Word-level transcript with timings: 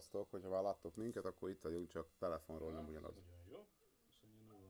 sziasztok, 0.00 0.30
hogyha 0.30 0.48
már 0.48 0.62
láttok 0.62 0.94
minket, 0.94 1.24
akkor 1.24 1.50
itt 1.50 1.60
vagyunk, 1.60 1.88
csak 1.88 2.08
telefonról 2.18 2.72
nem 2.72 2.88
ugyanaz. 2.88 3.14
Nagyon 3.14 3.46
jó. 3.48 3.66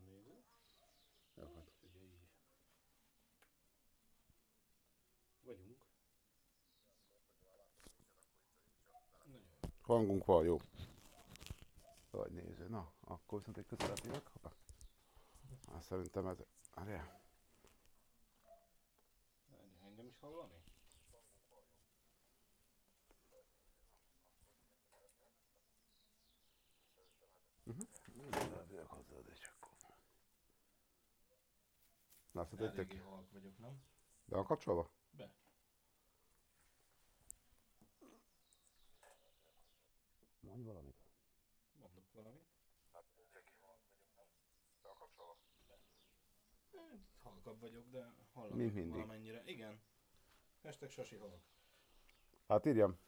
Néző. 0.07 0.45
Jó, 1.35 1.45
hát. 1.55 1.73
Ugye 1.83 2.01
így. 2.01 2.29
Vagyunk. 5.43 5.87
Hangunk 9.81 10.25
van, 10.25 10.45
jó. 10.45 10.61
Vagy 12.11 12.33
néző, 12.33 12.69
na, 12.69 12.93
akkor 13.01 13.39
viszont 13.39 13.57
egy 13.57 13.67
közelebb 13.67 14.05
jövök. 14.05 14.29
Hoppá. 14.33 14.53
Hát 15.73 15.83
szerintem 15.83 16.27
ez... 16.27 16.39
Várjál. 16.75 17.21
Várj, 19.51 19.71
Engem 19.85 20.07
is 20.07 20.19
hallani? 20.19 20.59
Közelebb 28.31 28.71
jövök 28.71 28.91
hozzád, 28.91 29.29
és 29.31 29.51
akkor... 29.57 29.77
Egy 32.39 32.61
Eléggé 32.63 32.97
tök? 32.97 33.03
halk 33.03 33.33
vagyok, 33.33 33.59
nem? 33.59 33.83
Be 34.25 34.37
van 34.37 34.45
kapcsolva? 34.45 34.91
Be. 35.11 35.33
Mondj 40.41 40.63
valamit. 40.63 40.97
Mondok 41.73 42.05
valamit. 42.13 42.47
Hát, 42.93 43.05
halkabb 47.23 47.61
vagyok, 47.61 47.89
de 47.91 48.15
hallom 48.33 48.57
Mint 48.59 48.75
mindig. 48.75 48.93
valamennyire. 48.93 49.43
Igen. 49.45 49.81
Hashtag 50.63 50.91
Sasi 50.91 51.17
halk. 51.17 51.41
Hát 52.49 52.67
írjam. 52.67 52.99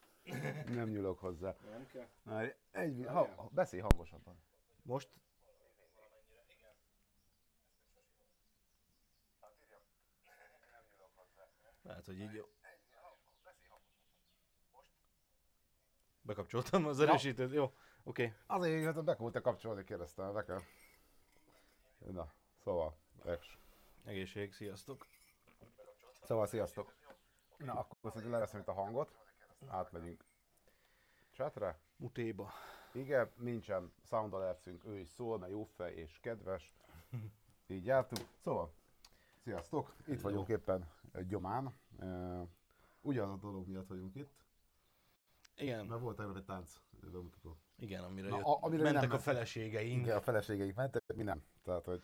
Nem 0.65 0.89
nyúlok 0.89 1.19
hozzá. 1.19 1.55
Nem 1.63 1.87
kell? 1.87 2.07
Várj, 2.23 2.49
Egy, 2.71 3.05
ha, 3.07 3.35
ha, 3.35 3.49
beszélj 3.51 3.81
hangosabban. 3.81 4.43
Most? 4.81 5.09
Lehet, 11.81 12.05
hogy 12.05 12.19
így 12.19 12.33
jó. 12.33 12.45
Bekapcsoltam 16.21 16.85
az 16.85 16.99
erősítőt, 16.99 17.51
jó. 17.51 17.63
Oké. 17.63 17.75
Okay. 18.03 18.33
Azért, 18.45 18.95
hogy 18.95 19.03
be 19.03 19.15
kell 19.15 19.41
kapcsolni, 19.41 19.83
kérdeztem, 19.83 20.33
be 20.33 20.43
kell. 20.43 20.61
Na, 21.97 22.33
szóval, 22.63 22.97
Rex. 23.23 23.45
Egészség, 24.03 24.53
sziasztok. 24.53 25.07
Szóval, 26.23 26.45
sziasztok. 26.45 26.95
Na, 27.57 27.73
akkor 27.73 28.11
szerintem 28.11 28.31
leveszem 28.31 28.59
itt 28.59 28.67
a 28.67 28.73
hangot. 28.73 29.15
Átmegyünk 29.67 30.23
chatre. 31.31 31.79
Mutéba. 31.95 32.51
Igen, 32.93 33.31
nincsen 33.37 33.93
sound 34.03 34.33
alertünk, 34.33 34.85
ő 34.85 34.99
is 34.99 35.09
szól, 35.09 35.37
mert 35.37 35.51
jó 35.51 35.63
fej 35.63 35.93
és 35.93 36.19
kedves. 36.19 36.73
Így 37.67 37.85
jártunk. 37.85 38.27
Szóval, 38.39 38.73
sziasztok, 39.43 39.95
itt 40.07 40.21
vagyunk 40.21 40.47
éppen 40.47 40.89
gyomán. 41.27 41.73
Ugyanaz 43.01 43.33
a 43.33 43.37
dolog 43.37 43.67
miatt 43.67 43.87
vagyunk 43.87 44.15
itt, 44.15 44.33
Igen, 45.55 45.85
mert 45.85 46.01
volt 46.01 46.17
tegnap 46.17 46.35
egy 46.35 46.45
tánc 46.45 46.81
bemutató. 47.11 47.57
igen, 47.77 48.03
amire, 48.03 48.29
Na, 48.29 48.35
jött, 48.37 48.45
amire 48.45 48.83
mentek 48.83 49.01
nem 49.01 49.11
a 49.11 49.19
feleségeink. 49.19 50.01
Igen, 50.01 50.17
a 50.17 50.21
feleségeik 50.21 50.75
mentek, 50.75 51.03
mi 51.15 51.23
nem. 51.23 51.43
Tehát, 51.63 51.85
hogy 51.85 52.01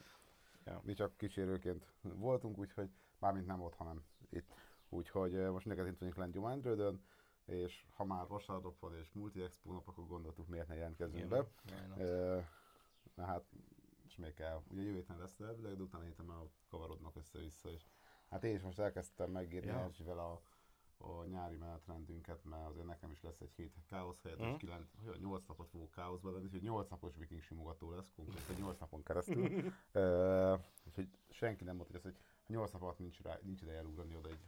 Ja. 0.66 0.81
mi 0.83 0.94
csak 0.94 1.17
kísérőként 1.17 1.85
voltunk, 2.02 2.57
úgyhogy 2.57 2.89
mármint 3.19 3.45
nem 3.45 3.61
ott, 3.61 3.75
hanem 3.75 4.03
itt. 4.29 4.53
Úgyhogy 4.89 5.31
most 5.33 5.66
neked 5.66 5.97
vagyunk 5.99 6.16
lent 6.17 6.33
Gyománydrődön, 6.33 7.01
és 7.45 7.85
ha 7.94 8.03
már 8.03 8.27
vasárnap 8.27 8.79
van 8.79 8.95
és 8.95 9.12
multi 9.13 9.41
expo 9.41 9.72
nap, 9.72 9.88
akkor 9.88 10.07
gondoltuk, 10.07 10.47
miért 10.47 10.67
ne 10.67 10.75
jelentkezzünk 10.75 11.25
Igen, 11.25 11.29
be. 11.29 11.47
Na 13.16 13.25
hát, 13.25 13.44
még 14.17 14.33
kell. 14.33 14.61
Ugye 14.67 14.81
jövő 14.81 14.95
héten 14.95 15.17
lesz 15.17 15.39
elvileg, 15.39 15.75
de 15.75 15.83
utána 15.83 16.03
héten 16.03 16.25
már 16.25 16.38
kavarodnak 16.69 17.16
össze-vissza 17.16 17.72
is. 17.72 17.88
Hát 18.29 18.44
én 18.44 18.55
is 18.55 18.61
most 18.61 18.79
elkezdtem 18.79 19.31
megírni 19.31 19.67
Ja. 19.67 19.89
ja. 20.05 20.22
a, 20.23 20.41
a 20.97 21.25
nyári 21.25 21.55
menetrendünket, 21.55 22.44
mert 22.44 22.67
azért 22.67 22.85
nekem 22.85 23.11
is 23.11 23.22
lesz 23.22 23.41
egy 23.41 23.51
hét 23.56 23.73
káosz 23.88 24.22
helyett, 24.22 24.39
Mhm. 24.39 24.47
és 24.50 24.57
kilenc, 24.57 24.91
olyan 25.06 25.17
8 25.19 25.45
napot 25.47 25.69
fogok 25.69 25.91
káoszba 25.91 26.31
lenni, 26.31 26.44
úgyhogy 26.45 26.61
8 26.61 26.89
napos 26.89 27.16
viking 27.16 27.41
simogató 27.41 27.91
lesz, 27.91 28.11
konkrétan 28.16 28.56
8 28.56 28.79
napon 28.79 29.03
keresztül. 29.03 29.44
uh, 29.94 30.59
úgyhogy 30.85 31.09
senki 31.29 31.63
nem 31.63 31.75
mondta, 31.75 31.94
hogy, 31.94 31.95
az, 31.95 32.03
hogy 32.03 32.16
a 32.47 32.51
8 32.51 32.72
nap 32.72 32.81
alatt 32.81 33.00
nincs, 33.00 33.22
rá, 33.22 33.39
nincs 33.41 33.61
ideje 33.61 33.77
elugrani 33.77 34.16
oda 34.16 34.29
egy 34.29 34.39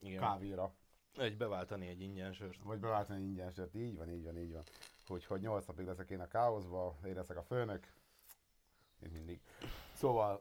Igen. 0.00 0.20
kávéra, 0.20 0.74
Egy 1.16 1.36
beváltani 1.36 1.86
egy 1.88 2.00
ingyen 2.00 2.32
sört. 2.32 2.62
vagy 2.62 2.78
beváltani 2.80 3.22
ingyen 3.22 3.50
sört, 3.50 3.74
így 3.74 3.96
van, 3.96 4.08
így 4.10 4.24
van, 4.24 4.38
így 4.38 4.52
van. 4.52 4.62
Úgyhogy 5.08 5.40
8 5.40 5.66
napig 5.66 5.86
leszek 5.86 6.10
én 6.10 6.20
a 6.20 6.28
káoszba, 6.28 6.98
én 7.04 7.14
leszek 7.14 7.36
a 7.36 7.42
főnök, 7.42 7.92
mint 9.04 9.16
mindig. 9.16 9.40
Szóval, 9.92 10.40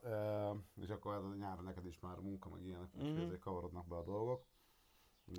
és 0.81 0.89
akkor 0.89 1.15
ez 1.15 1.23
a 1.23 1.33
nyára 1.33 1.61
neked 1.61 1.85
is 1.85 1.99
már 1.99 2.17
munka, 2.19 2.49
meg 2.49 2.65
ilyenek, 2.65 2.89
úgyhogy 2.95 3.13
Mhm. 3.13 3.21
ezért 3.21 3.39
kavarodnak 3.41 3.87
be 3.87 3.95
a 3.95 4.03
dolgok. 4.03 4.45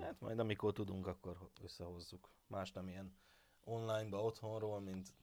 Hát 0.01 0.19
majd 0.19 0.39
amikor 0.39 0.73
tudunk, 0.73 1.07
akkor 1.07 1.37
összehozzuk. 1.63 2.29
Más 2.47 2.71
nem 2.71 2.87
ilyen 2.87 3.17
online-ba 3.63 4.23
otthonról, 4.23 4.79
mint... 4.79 5.13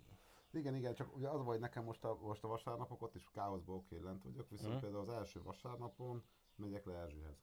Igen, 0.50 0.74
igen, 0.74 0.94
csak 0.94 1.16
ugye 1.16 1.28
az 1.28 1.34
a 1.40 1.42
baj, 1.42 1.46
hogy 1.46 1.60
nekem 1.60 1.84
most 1.84 2.04
a, 2.04 2.18
most 2.20 2.44
a 2.44 2.48
vasárnapok 2.48 3.02
ott 3.02 3.14
is 3.14 3.28
káoszba 3.32 3.72
oké 3.74 3.98
lent 3.98 4.22
vagyok, 4.22 4.48
viszont 4.48 4.72
Mhm. 4.72 4.82
például 4.82 5.02
az 5.02 5.08
első 5.08 5.42
vasárnapon 5.42 6.22
megyek 6.54 6.84
le 6.84 6.94
Erzsihez. 6.94 7.36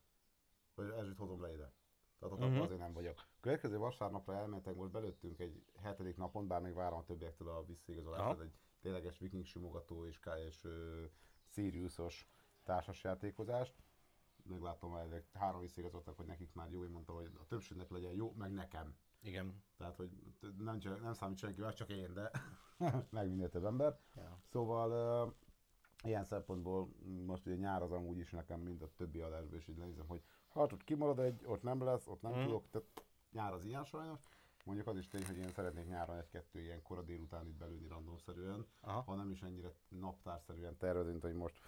Vagy 0.76 0.90
Erzsit 0.90 1.18
hozom 1.18 1.42
le 1.42 1.52
ide. 1.54 1.72
Tehát 2.20 2.34
ott 2.34 2.40
Mhm. 2.40 2.48
uh-huh. 2.50 2.64
azért 2.64 2.80
nem 2.80 2.94
vagyok. 2.94 3.26
Következő 3.40 3.78
vasárnapra 3.78 4.34
elmentek, 4.36 4.76
most 4.76 4.92
belőttünk 4.92 5.40
egy 5.40 5.64
hetedik 5.82 6.18
napon, 6.18 6.48
bár 6.48 6.62
még 6.62 6.74
várom 6.74 6.98
a 7.00 7.04
többiektől 7.04 7.50
a 7.50 7.66
visszaigazolást, 7.66 8.40
egy 8.40 8.54
tényleges 8.80 9.20
viking 9.20 9.46
simogató 9.46 10.06
és, 10.06 10.20
és 10.48 10.64
uh, 10.64 10.72
Siriusos 11.48 12.28
társasjátékozást. 12.64 13.74
Meglátom, 14.44 14.92
hogy 14.92 15.24
három 15.34 15.62
visszaigazoltak, 15.62 16.18
hogy 16.18 16.26
nekik 16.26 16.54
már 16.54 16.72
jó, 16.72 16.84
én 16.84 16.90
mondtam, 16.90 17.16
hogy 17.16 17.32
a 17.40 17.46
többségnek 17.46 17.90
legyen 17.90 18.12
jó, 18.12 18.34
meg 18.38 18.52
nekem. 18.52 18.96
Igen. 19.22 19.64
Tehát, 19.78 19.96
hogy 19.96 20.10
nem, 20.58 20.80
nem 21.02 21.14
számít 21.14 21.38
senki 21.38 21.62
más, 21.62 21.76
csak 21.76 21.90
én, 21.90 22.14
de 22.14 22.32
meg 23.10 23.30
minél 23.30 23.50
több 23.50 23.66
ember. 23.66 24.00
Ja. 24.16 24.40
Szóval 24.46 25.26
uh, 25.26 25.34
ilyen 26.04 26.24
szempontból 26.24 26.90
most 27.26 27.46
ugye 27.46 27.56
nyár 27.56 27.82
az 27.82 27.92
amúgy 27.92 28.18
is 28.18 28.32
nekem 28.32 28.60
mind 28.60 28.82
a 28.82 28.94
többi 28.96 29.20
adásban 29.20 29.58
is 29.58 29.68
így 29.68 29.78
lenézem, 29.78 30.08
hogy 30.08 30.24
ha 30.48 30.62
ott 30.62 30.84
kimarad 30.84 31.20
egy, 31.20 31.42
ott 31.46 31.62
nem 31.62 31.84
lesz, 31.84 32.08
ott 32.08 32.22
nem 32.22 32.40
mm. 32.40 32.44
tudok, 32.44 32.70
tehát 32.70 32.88
nyár 33.32 33.54
az 33.54 33.66
ilyen 33.66 33.84
sajnos. 33.84 34.20
Mondjuk 34.70 34.90
az 34.90 34.98
is 34.98 35.08
tény, 35.08 35.26
hogy 35.26 35.38
én 35.38 35.52
szeretnék 35.52 35.88
nyáron 35.88 36.18
egy-kettő 36.18 36.62
ilyen 36.62 36.82
kora 36.82 37.02
délután 37.02 37.48
itt 37.48 37.56
belőni 37.58 37.88
randomszerűen, 37.88 38.66
Aha. 38.80 39.02
ha 39.02 39.16
nem 39.16 39.32
is 39.32 39.42
ennyire 39.42 39.74
naptárszerűen 39.88 40.78
tervezni, 40.78 41.12
mint 41.12 41.24
hogy 41.24 41.34
most 41.34 41.60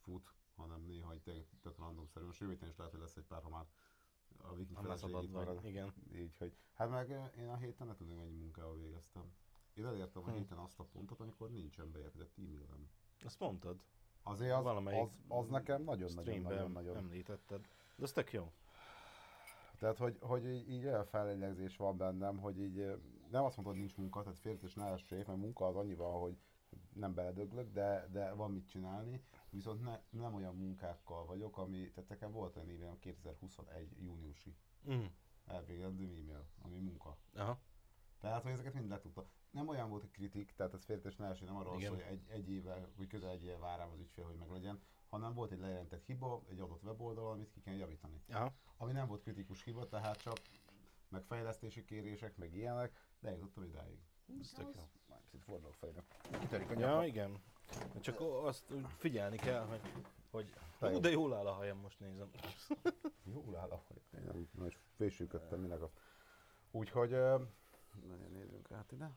fut, 0.00 0.34
hanem 0.56 0.82
néha 0.82 1.12
egy 1.12 1.46
tök, 1.62 1.78
randomszerűen. 1.78 2.32
Héten 2.38 2.68
is 2.68 2.76
lehet, 2.76 2.92
hogy 2.92 3.00
lesz 3.00 3.16
egy 3.16 3.24
pár, 3.24 3.42
ha 3.42 3.48
már 3.48 3.64
a 4.36 4.54
Viking 4.54 4.76
Ha 4.76 4.82
már 4.82 4.98
feleség 4.98 5.08
szabad 5.08 5.24
itt 5.24 5.30
vagy, 5.32 5.44
marad. 5.46 5.64
igen. 5.64 5.92
Így, 6.14 6.36
hogy 6.36 6.56
hát 6.74 6.90
meg 6.90 7.30
én 7.38 7.48
a 7.48 7.56
héten 7.56 7.86
nem 7.86 7.96
tudom, 7.96 8.16
mennyi 8.16 8.36
munkával 8.36 8.76
végeztem. 8.76 9.32
Én 9.74 9.86
elértem 9.86 10.22
a 10.26 10.30
héten 10.30 10.58
azt 10.58 10.78
a 10.80 10.84
pontot, 10.84 11.20
amikor 11.20 11.50
nincsen 11.50 11.90
bejegyzett 11.92 12.38
e-mailem. 12.38 12.90
Azt 13.24 13.38
mondtad. 13.38 13.82
Azért 14.22 14.56
az, 14.56 14.62
Valamelyik 14.62 15.02
az, 15.02 15.10
az 15.28 15.48
nekem 15.48 15.82
nagyon-nagyon 15.82 16.24
Streamben 16.24 16.52
nagyon, 16.52 16.70
nagyon. 16.70 16.96
említetted. 16.96 17.68
De 17.96 18.02
az 18.04 18.12
tök 18.12 18.32
jó. 18.32 18.52
Tehát, 19.80 19.98
hogy, 19.98 20.16
hogy 20.20 20.44
így, 20.46 20.86
olyan 20.86 21.04
felélegzés 21.04 21.76
van 21.76 21.96
bennem, 21.96 22.38
hogy 22.38 22.60
így 22.60 22.74
nem 23.30 23.44
azt 23.44 23.56
mondod, 23.56 23.74
hogy 23.74 23.82
nincs 23.82 23.96
munka, 23.96 24.22
tehát 24.22 24.38
félret 24.38 24.62
és 24.62 24.74
ne 24.74 24.84
essék, 24.84 25.26
mert 25.26 25.38
munka 25.38 25.66
az 25.66 25.76
annyi 25.76 25.94
van, 25.94 26.20
hogy 26.20 26.38
nem 26.92 27.14
beledöglök, 27.14 27.72
de, 27.72 28.08
de 28.10 28.32
van 28.32 28.50
mit 28.50 28.68
csinálni, 28.68 29.22
viszont 29.50 29.82
ne, 29.82 30.00
nem 30.10 30.34
olyan 30.34 30.56
munkákkal 30.56 31.24
vagyok, 31.24 31.58
ami, 31.58 31.90
tehát 31.90 32.08
nekem 32.08 32.32
volt 32.32 32.56
olyan 32.56 32.68
e-mailem 32.68 32.98
2021 32.98 33.96
júniusi 34.00 34.56
Mm. 34.90 35.04
elvégezendő 35.46 36.04
e-mail, 36.04 36.46
ami 36.62 36.78
munka. 36.78 37.16
Aha. 37.34 37.60
Tehát, 38.20 38.42
hogy 38.42 38.52
ezeket 38.52 38.74
mind 38.74 38.88
letudta. 38.88 39.26
Nem 39.50 39.68
olyan 39.68 39.88
volt, 39.88 40.00
hogy 40.00 40.10
kritik, 40.10 40.52
tehát 40.56 40.74
ez 40.74 40.84
félretes 40.84 41.16
ne 41.16 41.28
nem 41.44 41.56
arról 41.56 41.80
szól, 41.80 41.90
hogy 41.90 42.04
egy, 42.08 42.24
egy 42.28 42.50
éve, 42.50 42.88
vagy 42.96 43.06
közel 43.06 43.30
egy 43.30 43.44
éve 43.44 43.58
vár 43.58 43.80
az 43.80 44.00
ügyfél, 44.00 44.24
hogy 44.24 44.36
meglegyen, 44.36 44.80
hanem 45.08 45.34
volt 45.34 45.50
egy 45.50 45.58
lejelentett 45.58 46.04
hiba 46.06 46.42
egy 46.48 46.60
adott 46.60 46.82
weboldal, 46.82 47.30
amit 47.30 47.50
ki 47.50 47.60
kell 47.60 47.74
javítani. 47.74 48.22
Aha. 48.28 48.52
Ami 48.76 48.92
nem 48.92 49.06
volt 49.06 49.22
kritikus 49.22 49.64
hiba, 49.64 49.88
tehát 49.88 50.20
csak 50.22 50.36
meg 51.08 51.22
fejlesztési 51.22 51.84
kérések, 51.84 52.36
meg 52.36 52.54
ilyenek, 52.54 52.92
de 53.20 53.28
eljutottam 53.28 53.64
idáig. 53.64 53.98
Ez 54.40 54.52
tök 54.52 54.74
jó. 54.74 54.82
Majd 55.08 55.20
picit 55.22 55.44
fordulok 55.44 55.74
fejre. 55.74 56.04
Kitörik 56.40 56.70
a 56.70 56.72
Ja, 56.72 56.78
nyaka. 56.78 57.04
igen. 57.06 57.42
Csak 58.00 58.20
azt 58.20 58.64
figyelni 58.98 59.36
kell, 59.36 59.64
hogy, 59.64 59.80
hogy. 60.30 60.52
Hú, 60.78 61.00
de 61.00 61.10
jól 61.10 61.34
áll 61.34 61.46
a 61.46 61.52
hajam, 61.52 61.78
most 61.78 62.00
nézem. 62.00 62.30
Jól 63.24 63.56
áll 63.56 63.70
a 63.70 63.82
haj. 63.88 64.22
Én 64.24 64.66
is 64.66 64.78
fésülködtem, 64.96 65.60
minek 65.60 65.82
azt. 65.82 66.00
Úgyhogy, 66.70 67.16
nagyon 68.06 68.30
nézzünk 68.30 68.70
át 68.70 68.92
ide. 68.92 69.10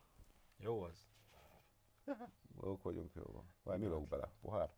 Jó 0.58 0.82
az. 0.82 1.08
Jók 2.62 2.84
vagyunk, 2.84 3.14
jó 3.14 3.24
van. 3.24 3.54
Vagy 3.64 3.80
mi 3.80 3.86
lóg 3.86 4.08
bele? 4.08 4.32
Pohár? 4.42 4.74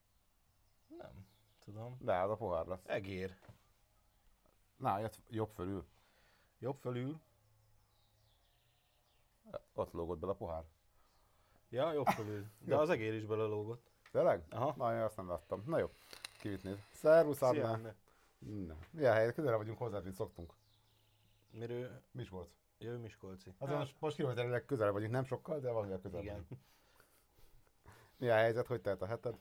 Nem, 0.87 1.27
tudom. 1.59 1.97
De 1.99 2.13
hát 2.13 2.29
a 2.29 2.35
pohár 2.35 2.65
lesz. 2.65 2.85
Egér. 2.85 3.37
Na, 4.77 4.99
jött 4.99 5.21
jobb 5.29 5.49
fölül. 5.49 5.85
Jobb 6.59 6.77
fölül. 6.77 7.19
Ott 9.73 9.91
lógott 9.91 10.19
bele 10.19 10.31
a 10.31 10.35
pohár. 10.35 10.63
Ja, 11.69 11.91
jobb 11.91 12.05
fölül. 12.05 12.47
De 12.59 12.75
az 12.75 12.89
egér 12.89 13.13
is 13.13 13.25
belelógott. 13.25 13.91
Tényleg? 14.11 14.45
Aha. 14.49 14.73
Na, 14.77 14.93
én 14.95 15.01
azt 15.01 15.15
nem 15.15 15.27
láttam. 15.27 15.63
Na 15.65 15.77
jó, 15.77 15.89
kivit 16.39 16.63
néz. 16.63 16.77
Szervusz, 16.91 17.37
Szia, 17.37 17.69
Anna. 17.69 17.93
Na, 18.39 18.77
milyen 18.91 19.13
helyet? 19.13 19.33
Közelre 19.33 19.55
vagyunk 19.57 19.77
hozzá, 19.77 19.99
mint 19.99 20.15
szoktunk. 20.15 20.53
Miről? 21.51 22.01
Miskolc. 22.11 22.49
Jö 22.77 22.97
Miskolci. 22.97 23.53
Azon 23.57 23.77
most, 23.77 23.95
most 23.99 24.15
kilométerileg 24.15 24.65
közel 24.65 24.91
vagyunk, 24.91 25.11
nem 25.11 25.23
sokkal, 25.25 25.59
de 25.59 25.71
valamivel 25.71 25.99
közel 25.99 26.21
igen. 26.21 26.47
Mi 28.17 28.29
a 28.29 28.33
helyzet, 28.33 28.67
hogy 28.67 28.81
telt 28.81 29.01
a 29.01 29.05
heted? 29.05 29.39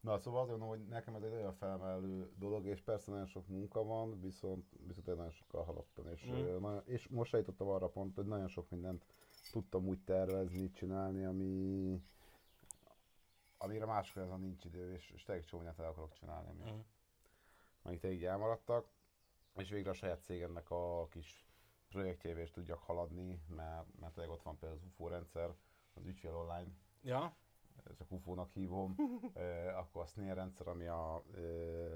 Na, 0.00 0.18
szóval 0.18 0.40
azt 0.40 0.50
gondolom, 0.50 0.74
hogy 0.76 0.86
nekem 0.86 1.14
ez 1.14 1.22
egy 1.22 1.32
olyan 1.32 1.52
felmelő 1.54 2.30
dolog, 2.36 2.66
és 2.66 2.80
persze 2.82 3.10
nagyon 3.10 3.26
sok 3.26 3.46
munka 3.48 3.84
van, 3.84 4.20
viszont, 4.20 4.66
viszont 4.86 5.06
nagyon 5.06 5.30
sokkal 5.30 5.64
haladtam, 5.64 6.08
és, 6.08 6.26
Mm. 6.26 6.30
mm. 6.34 6.60
nagyon, 6.60 6.82
és 6.86 7.08
most 7.08 7.32
eljutottam 7.34 7.68
arra 7.68 7.88
pont, 7.88 8.14
hogy 8.14 8.26
nagyon 8.26 8.48
sok 8.48 8.70
mindent 8.70 9.04
tudtam 9.52 9.86
úgy 9.86 10.00
tervezni, 10.04 10.70
csinálni, 10.70 11.24
ami, 11.24 12.02
amire 13.58 13.84
máskor 13.86 14.22
ez 14.22 14.30
a 14.30 14.36
nincs 14.36 14.64
idő, 14.64 14.92
és, 14.92 15.10
és 15.10 15.22
tényleg 15.22 15.44
csomó 15.44 15.62
mindent 15.62 15.82
el 15.84 15.90
akarok 15.90 16.12
csinálni, 16.12 16.48
ami, 16.48 16.70
Mhm. 16.70 16.80
amik 17.82 18.04
így 18.04 18.24
elmaradtak, 18.24 18.88
és 19.56 19.70
végre 19.70 19.90
a 19.90 19.94
saját 19.94 20.22
cégemnek 20.22 20.70
a 20.70 21.06
kis 21.10 21.47
projektjével 21.88 22.42
is 22.42 22.50
tudjak 22.50 22.82
haladni, 22.82 23.42
mert, 23.48 23.98
mert 24.00 24.18
ott 24.18 24.42
van 24.42 24.58
például 24.58 24.80
az 24.80 24.86
UFO 24.86 25.08
rendszer, 25.08 25.54
az 25.94 26.06
ügyfél 26.06 26.34
online, 26.34 26.70
Ja? 27.02 27.36
csak 27.96 28.10
UFO-nak 28.10 28.50
hívom, 28.50 28.94
akkor 29.82 30.02
a 30.02 30.06
Snare 30.06 30.34
rendszer, 30.34 30.68
ami 30.68 30.86
a 30.86 31.22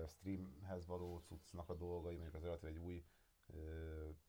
streamhez 0.07 0.87
való 0.87 1.19
cuccnak 1.19 1.69
a 1.69 1.75
dolgai, 1.75 2.15
mondjuk 2.15 2.35
az 2.35 2.43
relatív 2.43 2.69
egy 2.69 2.79
új 2.79 3.05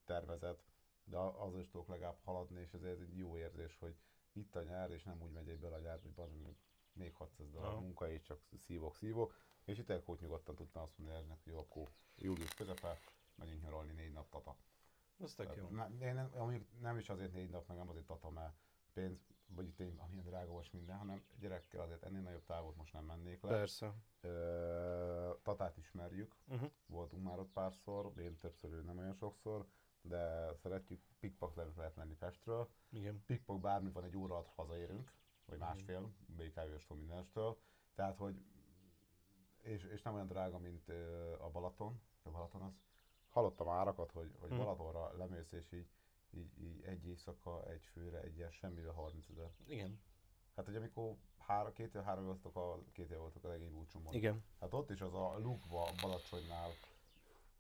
tervezet, 0.06 0.64
de 1.04 1.18
a- 1.18 1.44
azzal 1.46 1.60
is 1.60 1.70
tudok 1.70 1.88
legalább 1.88 2.20
haladni, 2.24 2.60
és 2.62 2.74
ez 2.74 2.84
egy 2.84 3.18
jó 3.18 3.38
érzés, 3.38 3.78
hogy 3.78 3.96
itt 4.32 4.56
a 4.56 4.64
nyár, 4.64 4.92
és 4.92 5.04
nem 5.04 5.22
úgy 5.22 5.32
megy 5.32 5.50
egy 5.50 5.60
bele 5.60 5.76
a 5.76 5.80
nyár, 5.80 6.00
hogy 6.02 6.14
bazd 6.14 6.34
még 6.94 7.14
600 7.14 7.52
dollár 7.52 7.72
Aha. 7.72 7.80
munka, 7.80 8.10
és 8.10 8.22
csak 8.22 8.40
szívok, 8.58 8.96
szívok, 8.96 9.36
és 9.66 9.78
itt 9.78 9.90
egy 9.90 10.04
nyugodtan 10.20 10.56
tudtam 10.56 10.84
azt 10.84 10.98
mondani 10.98 11.28
hogy 11.28 11.38
jó, 11.44 11.60
akkor 11.60 11.90
július 12.16 12.54
közepe, 12.54 13.00
megyünk 13.36 13.62
nyaralni 13.62 13.94
négy 13.94 14.12
nap 14.12 14.30
tata. 14.30 14.56
Az 15.20 15.34
tök 15.34 15.56
jó. 15.56 15.68
Nem, 15.70 16.02
én 16.02 16.14
nem, 16.14 16.32
mondjuk 16.38 16.66
nem 16.80 16.98
is 16.98 17.10
azért 17.10 17.34
négy 17.34 17.50
nap, 17.50 17.68
meg 17.68 17.78
nem 17.78 17.90
azért 17.90 18.06
tata, 18.06 18.30
mert 18.30 18.54
pénz, 18.94 19.26
vagy 19.48 19.68
itt 19.68 19.80
én, 19.80 19.98
amilyen 19.98 20.26
drága 20.26 20.52
most 20.52 20.74
minden, 20.74 20.98
hanem 20.98 21.24
gyerekkel 21.40 21.82
azért 21.82 22.04
ennél 22.04 22.22
nagyobb 22.22 22.44
távot 22.46 22.76
most 22.76 22.94
nem 22.94 23.06
mennék 23.06 23.42
le. 23.42 23.50
Persze. 23.50 23.94
Ö, 24.22 25.34
Tatát 25.44 25.78
ismerjük, 25.78 26.36
Uh-huh. 26.48 26.72
voltunk 26.86 27.24
már 27.24 27.40
ott 27.40 27.52
párszor, 27.52 28.12
én 28.18 28.38
többször, 28.38 28.72
ő 28.72 28.82
nem 28.82 28.98
olyan 28.98 29.14
sokszor, 29.14 29.68
de 30.02 30.54
szeretjük, 30.54 31.02
pikpak 31.20 31.56
lehet, 31.76 31.96
lenni 31.96 32.16
Pestről. 32.16 32.70
Igen. 32.90 33.24
Pikpak 33.26 33.60
bármi 33.60 33.92
van, 33.92 34.04
egy 34.04 34.18
óra 34.18 34.34
alatt 34.34 34.48
hazaérünk, 34.56 35.12
vagy 35.46 35.58
másfél, 35.58 36.14
BKV-stől 36.26 36.98
mindenestől. 36.98 37.58
Tehát, 37.94 38.18
hogy 38.18 38.44
és, 39.62 39.84
és 39.84 40.02
nem 40.02 40.14
olyan 40.14 40.28
drága, 40.28 40.58
mint 40.58 40.90
a 41.40 41.50
Balaton. 41.52 42.02
A 42.24 42.30
Balaton 42.30 42.62
az. 42.62 42.74
Hallottam 43.34 43.68
árakat, 43.70 44.12
hogy, 44.12 44.32
hogy 44.40 44.50
Hm. 44.50 44.58
Balatonra 44.58 45.18
lemész, 45.18 45.52
és 45.52 45.72
így, 45.72 45.88
így, 46.32 46.62
így 46.62 46.82
egy 46.84 47.06
éjszaka, 47.06 47.70
egy 47.70 47.84
főre, 47.86 48.22
egy 48.22 48.36
ilyen 48.36 48.52
semmivel 48.52 48.92
30 48.94 49.30
ezer. 49.30 49.52
Igen. 49.66 50.02
Hát, 50.56 50.66
hogy 50.66 50.76
amikor 50.76 51.16
három, 51.38 51.74
két 51.74 51.96
év, 51.96 52.02
három 52.02 52.24
év 52.24 52.28
voltak 52.30 52.56
a, 52.56 52.80
két 52.92 53.12
év 53.12 53.18
voltak 53.18 53.44
a 53.44 53.48
legény 53.48 53.72
búcsúmon. 53.72 54.14
Igen. 54.14 54.44
Hát 54.60 54.74
ott 54.74 54.90
is 54.90 55.02
az 55.02 55.14
a 55.14 55.38
Lukba, 55.40 55.90
Balacsonynál, 56.02 56.70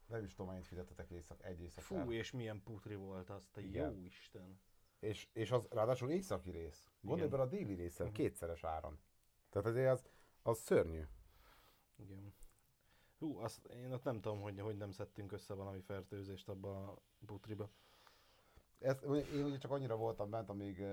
nem 0.05 0.23
is 0.23 0.33
tudom, 0.33 0.51
mennyit 0.51 0.67
fizettetek 0.67 1.09
éjszak, 1.09 1.43
egy 1.43 1.61
éjszakára. 1.61 2.03
Fú, 2.03 2.11
és 2.11 2.31
milyen 2.31 2.63
putri 2.63 2.95
volt 2.95 3.29
az, 3.29 3.47
te 3.51 3.61
Igen. 3.61 3.91
jó 3.91 3.97
Isten. 4.05 4.59
És, 4.99 5.29
és 5.33 5.51
az 5.51 5.67
ráadásul 5.69 6.09
északi 6.09 6.51
rész. 6.51 6.91
Gondolj 7.01 7.29
bele 7.29 7.43
a 7.43 7.47
déli 7.47 7.73
részen, 7.73 8.05
Mhm. 8.07 8.15
kétszeres 8.15 8.63
áron. 8.63 8.99
Tehát 9.49 9.67
azért 9.67 9.91
az, 9.91 10.05
az 10.41 10.57
szörnyű. 10.59 11.03
Igen. 11.95 12.33
Hú, 13.23 13.37
azt, 13.39 13.65
én 13.65 13.91
ott 13.93 14.03
nem 14.03 14.21
tudom, 14.21 14.41
hogy, 14.41 14.59
hogy 14.59 14.77
nem 14.77 14.91
szedtünk 14.91 15.31
össze 15.31 15.53
valami 15.53 15.79
fertőzést 15.79 16.49
abba 16.49 16.87
a 16.87 16.97
putriba. 17.25 17.69
Ez, 18.79 18.97
én 19.33 19.43
ugye 19.45 19.57
csak 19.57 19.71
annyira 19.71 19.95
voltam 19.95 20.29
bent, 20.29 20.49
amíg 20.49 20.83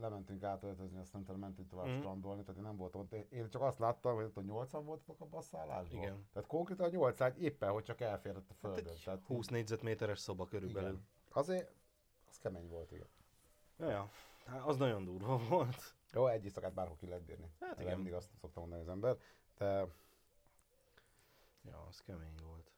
lementünk 0.00 0.42
átöltözni, 0.42 0.98
aztán 0.98 1.20
utána 1.20 1.38
mentünk 1.38 1.68
tovább 1.68 1.86
Mhm. 1.86 1.96
strandolni, 1.98 2.42
tehát 2.42 2.56
én 2.56 2.62
nem 2.66 2.76
voltam 2.76 3.00
ott. 3.00 3.12
Én 3.12 3.48
csak 3.48 3.62
azt 3.62 3.78
láttam, 3.78 4.14
hogy 4.14 4.24
ott 4.24 4.36
a 4.36 4.40
80 4.42 4.84
voltak 4.84 5.20
abban 5.20 5.38
a 5.38 5.42
szállásban. 5.42 5.98
Igen. 6.02 6.26
Tehát 6.32 6.48
konkrétan 6.48 6.86
a 6.86 6.90
8 6.90 7.20
éppen, 7.38 7.70
hogy 7.70 7.84
csak 7.84 8.00
elférett 8.00 8.50
a 8.50 8.52
Hát 8.52 8.56
földön. 8.58 8.92
egy 8.92 9.02
tehát 9.04 9.22
20 9.26 9.46
négyzetméteres 9.48 10.18
szoba 10.18 10.46
körülbelül. 10.46 10.88
igen. 10.88 11.06
Azért 11.30 11.72
az 12.28 12.38
kemény 12.38 12.68
volt, 12.68 12.92
igen. 12.92 13.08
Ja, 13.78 13.90
ja. 13.90 14.10
Hát 14.46 14.66
az 14.66 14.76
nagyon 14.76 15.04
durva 15.04 15.36
volt. 15.48 15.94
Jó, 16.12 16.26
egy 16.26 16.44
éjszakát 16.44 16.74
bárhol 16.74 16.96
ki 16.96 17.06
lehet 17.06 17.22
bírni. 17.24 17.50
Hát 17.60 17.80
igen. 17.80 17.94
Mindig 17.94 18.12
azt 18.12 18.30
szoktam 18.40 18.62
mondani 18.62 18.82
az 18.82 18.88
ember. 18.88 19.16
De 19.58 19.86
Ja, 21.64 21.82
az 21.88 22.00
kemény 22.00 22.34
volt. 22.42 22.72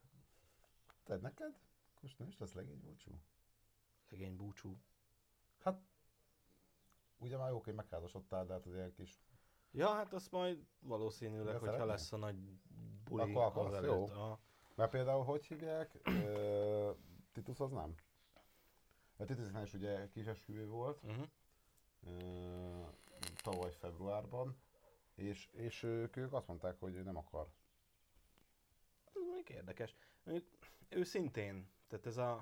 te 1.04 1.16
neked? 1.16 1.58
Most 2.00 2.18
nem 2.18 2.28
is 2.28 2.38
lesz 2.38 2.52
legény 2.52 2.80
búcsú? 2.80 3.10
Legény 4.08 4.36
búcsú. 4.36 4.76
Hát, 5.58 5.80
ugye 7.18 7.36
már 7.36 7.50
jó, 7.50 7.60
hogy 7.64 7.74
megházasodtál, 7.74 8.46
de 8.46 8.52
hát 8.52 8.66
az 8.66 8.74
ilyen 8.74 8.92
kis... 8.92 9.20
Ja, 9.70 9.88
hát 9.88 10.12
azt 10.12 10.30
majd 10.30 10.66
valószínűleg, 10.80 11.52
De 11.54 11.58
hogyha 11.58 11.84
lesz 11.84 12.12
a 12.12 12.16
nagy 12.16 12.36
buli 13.04 13.22
Akkor 13.30 13.42
akarsz, 13.42 13.76
az 13.76 13.84
jó. 13.84 13.92
előtt. 13.92 14.10
Aha. 14.10 14.40
Mert 14.74 14.90
például 14.90 15.24
hogy 15.24 15.44
hívják? 15.46 16.00
Ö, 16.04 16.90
Titus 17.32 17.60
az 17.60 17.70
nem? 17.70 17.94
A 19.16 19.24
Titusnál 19.24 19.62
is 19.62 19.74
ugye 19.74 20.08
kisesküvő 20.08 20.66
volt, 20.66 21.02
Uh-huh. 21.02 21.26
ö, 22.06 22.84
tavaly 23.42 23.72
februárban, 23.72 24.56
és, 25.14 25.48
és 25.52 25.82
ők, 25.82 26.16
ők 26.16 26.32
azt 26.32 26.46
mondták, 26.46 26.78
hogy 26.78 27.04
nem 27.04 27.16
akar. 27.16 27.48
Mondjuk 29.46 29.68
érdekes. 29.68 29.96
Mondjuk 30.22 30.48
őszintén, 30.88 31.68
tehát 31.88 32.06
ez 32.06 32.16
a, 32.16 32.32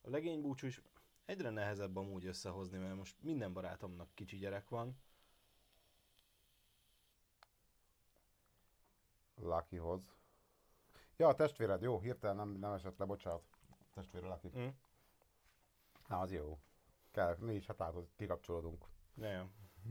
a 0.00 0.10
legény 0.10 0.40
búcsú 0.40 0.66
is 0.66 0.82
egyre 1.24 1.50
nehezebb 1.50 1.96
amúgy 1.96 2.26
összehozni, 2.26 2.78
mert 2.78 2.96
most 2.96 3.16
minden 3.22 3.52
barátomnak 3.52 4.14
kicsi 4.14 4.36
gyerek 4.36 4.68
van. 4.68 4.98
Luckyhoz. 9.34 10.14
Ja, 11.16 11.28
a 11.28 11.34
testvéred, 11.34 11.82
jó, 11.82 12.00
hirtelen 12.00 12.36
nem, 12.36 12.48
nem 12.48 12.72
esett 12.72 12.98
le, 12.98 13.04
bocsánat. 13.04 13.42
Testvére 13.94 14.26
Lucky. 14.26 14.58
Mm. 14.58 14.68
Na, 16.08 16.20
az 16.20 16.32
jó. 16.32 16.58
Kell, 17.10 17.36
mi 17.38 17.54
is 17.54 17.66
hát 17.66 17.78
látod, 17.78 18.08
kikapcsolódunk. 18.16 18.84
Ja, 19.14 19.28
ja. 19.28 19.50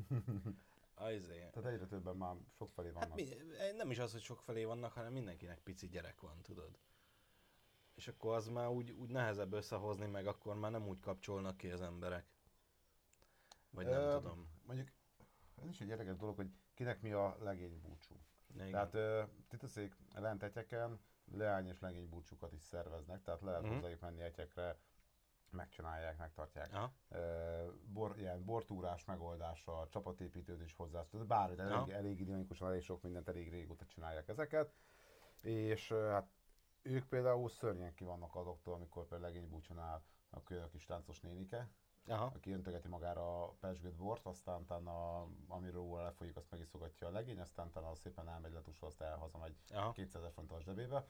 Azért. 0.96 1.52
Tehát 1.52 1.72
egyre 1.74 1.86
többen 1.86 2.16
már 2.16 2.36
sok 2.58 2.72
felé 2.72 2.90
vannak. 2.90 3.08
Hát 3.10 3.16
mi, 3.18 3.30
nem 3.75 3.92
is 3.92 4.00
az, 4.00 4.12
hogy 4.12 4.22
sok 4.22 4.42
felé 4.42 4.64
vannak, 4.64 4.94
hanem 4.94 5.14
mindenkinek 5.14 5.60
pici 5.60 5.88
gyerek 5.88 6.22
van, 6.22 6.42
tudod. 6.42 6.78
És 7.96 8.08
akkor 8.08 8.36
az 8.36 8.48
már 8.48 8.68
úgy, 8.70 8.92
úgy 8.92 9.10
nehezebb 9.10 9.54
összehozni, 9.54 10.06
meg 10.06 10.28
akkor 10.28 10.56
már 10.56 10.72
nem 10.72 10.88
úgy 10.88 11.00
kapcsolnak 11.00 11.58
ki 11.58 11.70
az 11.70 11.82
emberek. 11.82 12.25
Vagy 13.70 13.86
nem 13.86 14.02
Ö, 14.02 14.14
tudom. 14.18 14.50
Mondjuk, 14.66 14.88
ez 15.56 15.70
is 15.70 15.82
egy 15.82 15.88
érdekes 15.88 16.16
dolog, 16.18 16.36
hogy 16.36 16.50
kinek 16.74 17.02
mi 17.02 17.12
a 17.12 17.38
legény 17.40 17.82
búcsú. 17.82 18.16
Igen. 18.54 18.72
Tehát 18.72 18.94
ö, 18.94 19.24
titaszék 19.48 19.96
lenteteken 20.14 21.00
leány 21.32 21.68
és 21.68 21.80
legény 21.80 22.10
búcsúkat 22.10 22.54
is 22.54 22.62
szerveznek, 22.64 23.24
tehát 23.24 23.42
lehet 23.42 23.62
Mhm. 23.62 23.70
uh-huh. 23.70 23.82
hozzájuk 23.82 24.02
menni 24.02 24.22
egyekre, 24.22 24.80
megcsinálják, 25.56 26.18
megtartják. 26.18 26.74
Aha. 26.74 26.92
Bor, 27.86 28.18
ilyen 28.18 28.46
bortúrás 28.46 29.06
megoldása, 29.06 29.88
csapatépítőt 29.90 30.62
is 30.62 30.74
hozzá, 30.74 31.06
tehát 31.06 31.28
bármit, 31.28 31.60
elég, 31.60 31.90
elég 31.90 32.26
dinamikusan, 32.26 32.68
elég 32.68 32.82
sok 32.82 33.02
mindent, 33.02 33.28
elég 33.28 33.50
régóta 33.50 33.86
csinálják 33.86 34.28
ezeket. 34.28 34.74
És 35.42 35.92
hát 35.92 36.30
ők 36.82 37.06
például 37.08 37.50
szörnyen 37.50 37.94
ki 37.94 38.04
vannak 38.04 38.36
azoktól, 38.36 38.74
amikor 38.74 39.08
például 39.08 39.32
legény 39.32 39.50
búcsúnál 39.50 40.04
a 40.30 40.44
kö- 40.44 40.64
a 40.64 40.68
kis 40.68 40.86
táncos 40.86 41.20
nénike, 41.20 41.70
Aha. 42.08 42.32
aki 42.36 42.52
öntögeti 42.52 42.88
magára 42.88 43.44
a 43.44 43.56
pesgőt 43.60 43.96
bort, 43.96 44.26
aztán 44.26 44.62
utána, 44.62 45.28
amiről 45.48 46.02
lefolyik, 46.04 46.36
azt 46.36 46.52
megiszogatja 46.52 47.08
a 47.08 47.12
legény, 47.12 47.40
aztán 47.40 47.68
utána 47.68 47.96
szépen 47.96 48.30
elmegy 48.30 48.54
letusol, 48.54 48.88
azt 48.88 49.02
elhazamegy 49.02 49.56
Aha. 49.74 49.92
200 49.92 50.22
ezer 50.22 50.32
fontos 50.34 50.64
zsebébe. 50.64 51.06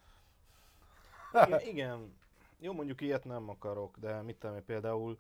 Igen, 1.46 1.60
igen. 1.60 2.18
Jó, 2.58 2.74
mondjuk 2.74 3.02
ilyet 3.02 3.24
nem 3.24 3.50
akarok, 3.50 3.98
de 3.98 4.22
mit 4.22 4.38
tudom 4.38 4.66
például 4.66 5.20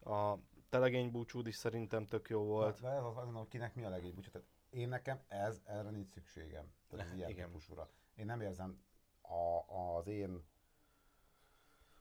a 0.00 0.34
telegény 0.68 1.10
búcsúd 1.10 1.46
is 1.46 1.54
szerintem 1.54 2.06
tök 2.06 2.28
jó 2.28 2.44
volt. 2.44 2.80
De 2.80 2.88
ez 2.88 3.04
az, 3.04 3.16
az, 3.16 3.46
kinek 3.48 3.74
mi 3.74 3.84
a 3.84 3.88
legény 3.88 4.14
búcsú. 4.14 4.30
Tehát 4.30 4.48
én 4.70 4.88
nekem 4.88 5.20
ez, 5.28 5.62
erre 5.64 5.90
nincs 5.90 6.08
szükségem. 6.08 6.72
Tehát 6.88 7.12
ilyen 7.16 7.28
Igen. 7.28 7.46
típusúra. 7.46 7.90
Én 8.14 8.26
nem 8.26 8.40
érzem 8.40 8.82
a, 9.20 9.74
az 9.96 10.06
én, 10.06 10.44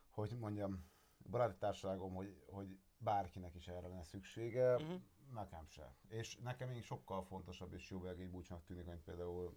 hogy 0.09 0.37
mondjam, 0.39 0.85
baráti 1.29 1.57
társaságom, 1.57 2.13
hogy, 2.13 2.43
hogy 2.47 2.79
bárkinek 2.97 3.55
is 3.55 3.67
erre 3.67 3.87
lenne 3.87 4.03
szüksége, 4.03 4.75
uh-huh. 4.75 5.01
nekem 5.33 5.65
se. 5.67 5.95
És 6.07 6.37
nekem 6.37 6.69
még 6.69 6.83
sokkal 6.83 7.23
fontosabb 7.23 7.73
és 7.73 7.89
jobb 7.89 8.29
búcsúnak 8.31 8.63
tűnik, 8.63 8.85
mint 8.85 9.03
például 9.03 9.53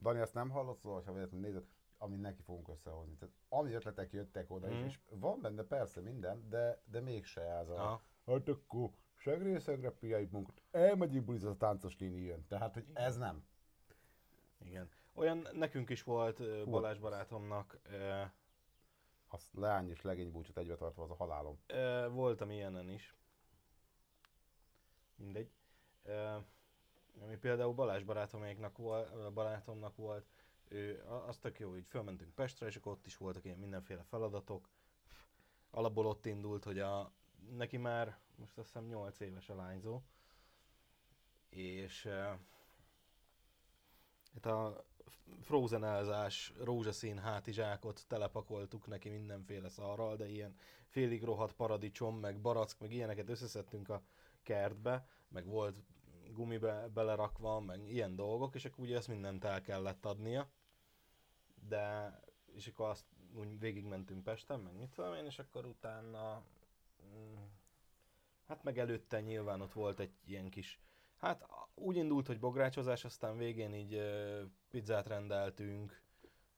Dani, 0.00 0.18
ezt 0.18 0.34
nem 0.34 0.50
hallott, 0.50 0.78
szóval, 0.78 1.02
ha 1.02 1.12
véletlenül 1.12 1.46
nézed, 1.46 1.66
amit 1.98 2.20
neki 2.20 2.42
fogunk 2.42 2.68
összehozni. 2.68 3.14
Tehát 3.16 3.34
ami 3.48 3.72
ötletek 3.72 4.12
jöttek 4.12 4.50
oda, 4.50 4.66
Mhm. 4.66 4.76
és, 4.84 4.98
és 5.06 5.16
van 5.20 5.40
benne 5.40 5.62
persze 5.62 6.00
minden, 6.00 6.48
de, 6.48 6.82
de 6.84 7.00
mégse 7.00 7.40
ez 7.40 7.68
a, 7.68 7.74
Aha. 7.74 8.02
hát 8.26 8.48
akkor 8.48 8.90
segrészegre, 9.14 9.90
piai 9.90 10.28
munkat, 10.30 10.62
elmegyünk 10.70 11.24
bulizni, 11.24 11.48
a 11.48 11.56
táncos 11.56 11.96
jön. 11.98 12.46
Tehát, 12.46 12.74
hogy 12.74 12.86
ez 12.92 13.16
nem. 13.16 13.44
Igen. 14.58 14.88
Olyan 15.14 15.46
nekünk 15.52 15.90
is 15.90 16.02
volt 16.02 16.40
ö, 16.40 16.64
Balázs 16.64 16.98
barátomnak, 16.98 17.78
ö, 17.82 18.22
Az 19.30 19.50
leány 19.52 19.90
és 19.90 20.02
legény 20.02 20.30
búcsút 20.30 20.58
egybe 20.58 20.74
tartva, 20.76 21.02
az 21.02 21.10
a 21.10 21.14
halálom. 21.14 21.58
ö, 21.66 22.08
voltam 22.10 22.50
ilyenen 22.50 22.90
is. 22.90 23.16
Mindegy. 25.16 25.50
Ö, 26.02 26.36
ami 27.20 27.36
például 27.36 27.72
Balázs 27.72 28.02
barátoméknak 28.02 28.76
volt, 28.76 29.32
barátomnak 29.32 29.96
volt, 29.96 30.26
az 31.26 31.38
tök 31.38 31.58
jó, 31.58 31.70
hogy 31.70 31.84
fölmentünk 31.88 32.34
Pestre, 32.34 32.66
és 32.66 32.76
akkor 32.76 32.92
ott 32.92 33.06
is 33.06 33.16
voltak 33.16 33.44
ilyen 33.44 33.58
mindenféle 33.58 34.02
feladatok. 34.02 34.68
Alapból 35.70 36.06
ott 36.06 36.26
indult, 36.26 36.64
hogy 36.64 36.78
a, 36.78 37.12
neki 37.56 37.76
már 37.76 38.18
most 38.36 38.58
azt 38.58 38.66
hiszem 38.66 38.86
8 38.86 39.20
éves 39.20 39.48
a 39.48 39.54
lányzó, 39.54 40.00
és 41.48 42.04
uh, 42.04 42.12
hát 44.32 44.46
a 44.46 44.84
Frozen 45.40 45.84
elzás 45.84 46.52
rózsaszín 46.62 47.18
hátizsákot 47.18 48.04
telepakoltuk 48.06 48.86
neki 48.86 49.08
mindenféle 49.08 49.68
szarral, 49.68 50.16
de 50.16 50.28
ilyen 50.28 50.56
félig 50.86 51.22
rohadt 51.22 51.52
paradicsom, 51.52 52.18
meg 52.18 52.40
barack, 52.40 52.78
meg 52.78 52.92
ilyeneket 52.92 53.28
összeszedtünk 53.28 53.88
a 53.88 54.02
kertbe, 54.42 55.06
meg 55.28 55.46
volt 55.46 55.82
gumibe 56.32 56.88
belerakva, 56.88 57.60
meg 57.60 57.90
ilyen 57.90 58.16
dolgok, 58.16 58.54
és 58.54 58.64
akkor 58.64 58.84
ugye 58.84 58.96
ezt 58.96 59.08
mindent 59.08 59.44
el 59.44 59.60
kellett 59.60 60.04
adnia. 60.06 60.50
De, 61.68 62.20
és 62.54 62.66
akkor 62.66 62.88
azt 62.88 63.04
úgy 63.34 63.58
végigmentünk 63.58 64.24
Pesten, 64.24 64.60
meg 64.60 64.76
mit 64.76 64.90
tudom 64.90 65.14
én, 65.14 65.24
és 65.24 65.38
akkor 65.38 65.66
utána, 65.66 66.44
mm, 67.06 67.44
hát 68.46 68.62
meg 68.62 68.78
előtte 68.78 69.20
nyilván 69.20 69.60
ott 69.60 69.72
volt 69.72 70.00
egy 70.00 70.12
ilyen 70.24 70.50
kis, 70.50 70.80
hát 71.16 71.46
úgy 71.74 71.96
indult, 71.96 72.26
hogy 72.26 72.38
bográcsozás, 72.38 73.04
aztán 73.04 73.36
végén 73.36 73.74
így 73.74 73.94
ö, 73.94 74.42
pizzát 74.68 75.06
rendeltünk, 75.06 76.02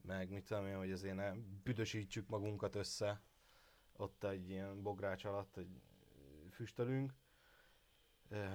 meg 0.01 0.31
mit 0.31 0.45
tudom 0.45 0.67
én, 0.67 0.77
hogy 0.77 0.93
azért 0.93 1.15
ne 1.15 1.33
büdösítsük 1.63 2.29
magunkat 2.29 2.75
össze, 2.75 3.23
ott 3.97 4.25
egy 4.25 4.51
ilyen 4.51 4.83
bogrács 4.83 5.25
alatt 5.25 5.57
egy 5.57 5.83
füstölünk. 6.51 7.15
Ö, 8.29 8.47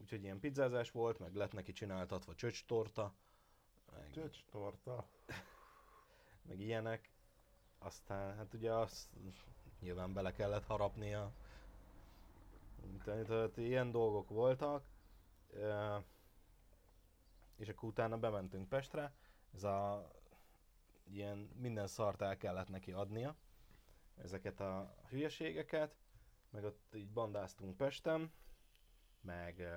Úgyhogy 0.00 0.22
ilyen 0.22 0.40
pizzázás 0.40 0.90
volt, 0.90 1.18
meg 1.18 1.34
lett 1.34 1.52
neki 1.52 1.72
csináltatva 1.72 2.34
csöcstorta, 2.34 3.14
meg, 3.92 4.10
Csöcs 4.10 4.44
torta. 4.44 5.08
meg 6.48 6.60
ilyenek. 6.60 7.12
Aztán 7.78 8.36
hát 8.36 8.54
ugye 8.54 8.72
azt 8.72 9.08
nyilván 9.80 10.12
bele 10.12 10.32
kellett 10.32 10.64
harapnia. 10.64 11.32
Tehát, 13.04 13.26
tehát 13.26 13.56
ilyen 13.56 13.90
dolgok 13.90 14.28
voltak. 14.28 14.84
És 17.56 17.68
akkor 17.68 17.88
utána 17.88 18.18
bementünk 18.18 18.68
Pestre. 18.68 19.14
Ez 19.54 19.64
a 19.64 20.08
ilyen 21.04 21.38
minden 21.38 21.86
szart 21.86 22.20
el 22.20 22.36
kellett 22.36 22.68
neki 22.68 22.92
adnia. 22.92 23.36
Ezeket 24.16 24.60
a 24.60 24.94
hülyeségeket. 25.08 25.94
Meg 26.50 26.64
ott 26.64 26.94
így 26.94 27.10
bandáztunk 27.10 27.76
Pesten. 27.76 28.32
Meg 29.20 29.68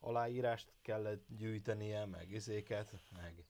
aláírást 0.00 0.72
kellett 0.82 1.24
gyűjtenie, 1.28 2.04
meg 2.04 2.30
izéket, 2.30 3.00
meg 3.12 3.44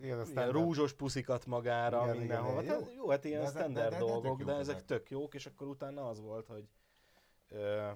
Igen, 0.00 0.20
ez 0.20 0.30
ilyen 0.30 0.50
rúzsos 0.52 0.92
puszikat 0.92 1.46
magára 1.46 2.02
Igen, 2.04 2.16
mindenhol. 2.16 2.62
igen, 2.62 2.78
jó. 2.80 2.86
jó, 2.96 3.08
hát 3.08 3.24
ilyen 3.24 3.42
De 3.42 3.48
standard 3.48 3.74
de- 3.74 3.82
de- 3.82 3.88
de 3.90 3.98
dolgok, 3.98 4.24
jók 4.38 4.42
de 4.42 4.52
ezek 4.52 4.74
ezek. 4.74 4.86
tök 4.86 5.10
jók, 5.10 5.34
és 5.34 5.46
akkor 5.46 5.66
utána 5.66 6.08
az 6.08 6.20
volt, 6.20 6.46
hogy 6.46 6.68
ö, 7.48 7.90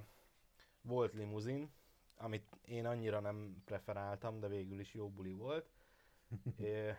volt 0.82 1.12
limuzin, 1.14 1.70
amit 2.16 2.50
én 2.64 2.86
annyira 2.86 3.20
nem 3.20 3.62
preferáltam, 3.64 4.40
de 4.40 4.48
végül 4.48 4.80
is 4.80 4.94
jó 4.94 5.08
buli 5.08 5.32
volt. 5.32 5.70
é, 6.60 6.96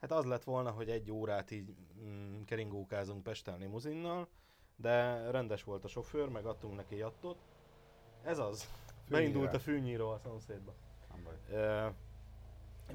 hát 0.00 0.12
az 0.12 0.24
lett 0.24 0.44
volna, 0.44 0.70
hogy 0.70 0.90
egy 0.90 1.10
órát 1.10 1.50
így 1.50 1.74
mm, 2.00 2.42
keringókázunk 2.42 3.22
Pesten 3.22 3.58
limuzinnal, 3.58 4.28
de 4.76 5.30
rendes 5.30 5.64
volt 5.64 5.84
a 5.84 5.88
sofőr, 5.88 6.28
meg 6.28 6.46
adtunk 6.46 6.76
neki 6.76 6.96
jattot. 6.96 7.38
Ez 8.22 8.38
az. 8.38 8.68
Beindult 9.08 9.54
a 9.54 9.58
fűnyíró 9.58 10.08
a 10.08 10.18
szomszédba. 10.18 10.74
Nem 11.10 11.22
baj. 11.24 11.34
Ö, 11.58 11.88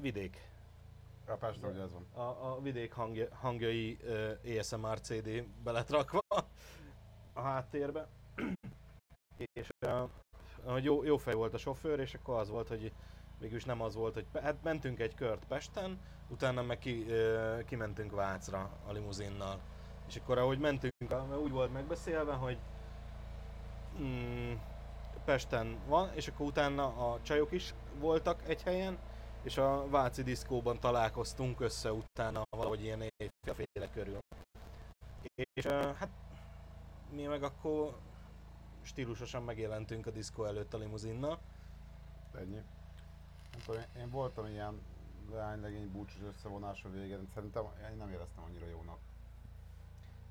vidék. 0.00 0.36
A 1.28 1.36
Pestre 1.36 1.68
ugye 1.68 1.80
ez 1.80 1.92
van. 1.92 2.26
a, 2.26 2.52
a 2.52 2.60
vidék 2.60 2.92
hangja, 2.92 3.26
hangjai 3.34 3.98
uh, 4.44 4.58
ASMR 4.58 5.00
CD 5.00 5.44
be 5.62 5.70
lett 5.70 5.90
rakva 5.90 6.20
a 7.32 7.40
háttérbe. 7.40 8.08
és 9.54 9.68
uh, 9.86 10.82
jó, 10.82 11.04
jó 11.04 11.16
fej 11.16 11.34
volt 11.34 11.54
a 11.54 11.58
sofőr, 11.58 11.98
és 11.98 12.14
akkor 12.14 12.38
az 12.38 12.48
volt, 12.50 12.68
hogy 12.68 12.92
végülis 13.38 13.64
nem 13.64 13.80
az 13.80 13.94
volt, 13.94 14.14
hogy 14.14 14.26
hát 14.42 14.62
mentünk 14.62 15.00
egy 15.00 15.14
kört 15.14 15.44
Pesten, 15.44 16.00
utána 16.28 16.62
meg 16.62 16.78
ki, 16.78 17.04
uh, 17.08 17.64
kimentünk 17.64 18.12
Vácra 18.12 18.70
a 18.86 18.92
limuzinnal. 18.92 19.60
És 20.08 20.16
akkor 20.16 20.38
ahogy 20.38 20.58
mentünk, 20.58 20.94
úgy 21.42 21.50
volt 21.50 21.72
megbeszélve, 21.72 22.32
hogy 22.32 22.58
mm, 24.00 24.52
Pesten 25.24 25.78
van, 25.86 26.10
és 26.14 26.28
akkor 26.28 26.46
utána 26.46 26.84
a 26.86 27.18
csajok 27.22 27.52
is 27.52 27.74
voltak 27.98 28.42
egy 28.46 28.62
helyen, 28.62 28.98
és 29.48 29.56
a 29.56 29.88
Váci 29.88 30.22
diszkóban 30.22 30.80
találkoztunk 30.80 31.60
össze 31.60 31.92
utána 31.92 32.42
valahogy 32.56 32.82
ilyen 32.82 33.02
éjfélféle 33.16 33.90
körül. 33.92 34.18
És 35.52 35.64
hát 35.66 36.08
mi 37.10 37.24
meg 37.24 37.42
akkor 37.42 37.98
stílusosan 38.82 39.42
megjelentünk 39.42 40.06
a 40.06 40.10
diszkó 40.10 40.44
előtt 40.44 40.74
a 40.74 40.78
limuzinnal. 40.78 41.38
Ennyi. 42.34 42.54
Nem 42.54 43.60
tudom, 43.64 43.80
én- 43.96 44.10
voltam 44.10 44.46
ilyen 44.46 44.80
leánylegény 45.30 45.92
búcsús 45.92 46.22
összevonásra 46.22 46.90
végén, 46.90 47.28
szerintem 47.34 47.64
én 47.90 47.96
nem 47.96 48.12
éreztem 48.12 48.44
annyira 48.44 48.66
jónak. 48.66 48.98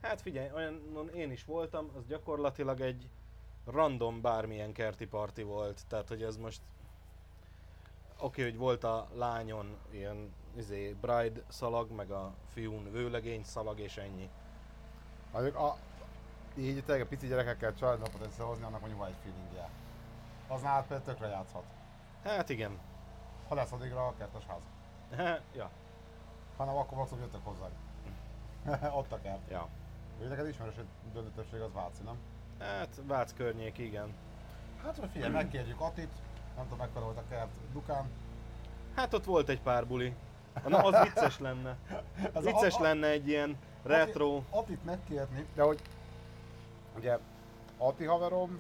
Hát 0.01 0.21
figyelj, 0.21 0.51
olyan 0.51 1.09
én 1.13 1.31
is 1.31 1.45
voltam, 1.45 1.91
az 1.97 2.05
gyakorlatilag 2.07 2.81
egy 2.81 3.09
random 3.65 4.21
bármilyen 4.21 4.73
kerti 4.73 5.07
parti 5.07 5.43
volt, 5.43 5.87
tehát 5.87 6.07
hogy 6.07 6.23
ez 6.23 6.37
most 6.37 6.61
oké, 8.19 8.43
hogy 8.43 8.57
volt 8.57 8.83
a 8.83 9.07
lányon 9.13 9.77
ilyen 9.91 10.33
izé, 10.55 10.95
bride 11.01 11.41
szalag, 11.47 11.91
meg 11.91 12.11
a 12.11 12.33
fiún 12.53 12.91
vőlegény 12.91 13.43
szalag, 13.43 13.79
és 13.79 13.97
ennyi. 13.97 14.29
Mondjuk 15.31 15.55
a, 15.55 15.77
így 16.57 16.83
tényleg 16.85 17.05
a 17.05 17.07
pici 17.07 17.27
gyerekekkel 17.27 17.73
családnapot 17.73 18.25
összehozni, 18.25 18.63
annak 18.63 18.79
mondjuk 18.79 18.99
van 19.01 19.09
egy 19.09 19.15
feelingje. 19.23 19.69
Az 20.47 20.61
nálad 20.61 20.85
például 20.85 21.05
tökre 21.09 21.27
játszhat. 21.27 21.63
Hát 22.23 22.49
igen. 22.49 22.79
Ha 23.47 23.55
lesz 23.55 23.71
addigra 23.71 24.07
a 24.07 24.13
kertes 24.17 24.43
ház. 24.45 24.61
ja, 25.55 25.69
Ha 26.57 26.65
nem, 26.65 26.75
akkor 26.75 26.97
maximum 26.97 27.23
jöttök 27.23 27.41
hozzá. 27.43 27.67
Ott 28.99 29.11
a 29.11 29.19
kert. 29.21 29.49
ja. 29.49 29.67
Ugye 30.19 30.27
neked 30.27 30.47
ismerős, 30.47 30.75
hogy 30.75 30.85
döntő 31.13 31.29
többség 31.35 31.59
az 31.61 31.73
Váci, 31.73 32.03
nem? 32.03 32.17
Hát 32.59 33.01
Vác 33.07 33.33
környék, 33.33 33.77
igen. 33.77 34.13
Hát 34.83 34.97
vagy 34.97 35.09
figyelj, 35.09 35.31
megkérjük 35.31 35.81
Atit, 35.81 36.11
nem 36.57 36.65
tudom 36.65 36.77
mekkora 36.77 37.05
volt 37.05 37.17
a 37.17 37.23
kert 37.29 37.49
Dukán. 37.73 38.09
Hát 38.95 39.13
ott 39.13 39.23
volt 39.25 39.49
egy 39.49 39.61
pár 39.61 39.87
buli. 39.87 40.15
Na, 40.67 40.77
az 40.77 41.03
vicces 41.03 41.39
lenne. 41.39 41.77
Ez 42.33 42.43
Vicces 42.43 42.73
a- 42.75 42.79
a- 42.79 42.81
lenne 42.81 43.07
egy 43.07 43.27
ilyen 43.27 43.57
retro... 43.83 44.41
Atit 44.49 44.85
megkérni, 44.85 45.45
de 45.55 45.63
hogy 45.63 45.81
ugye 46.97 47.17
Ati 47.77 48.05
haverom, 48.05 48.59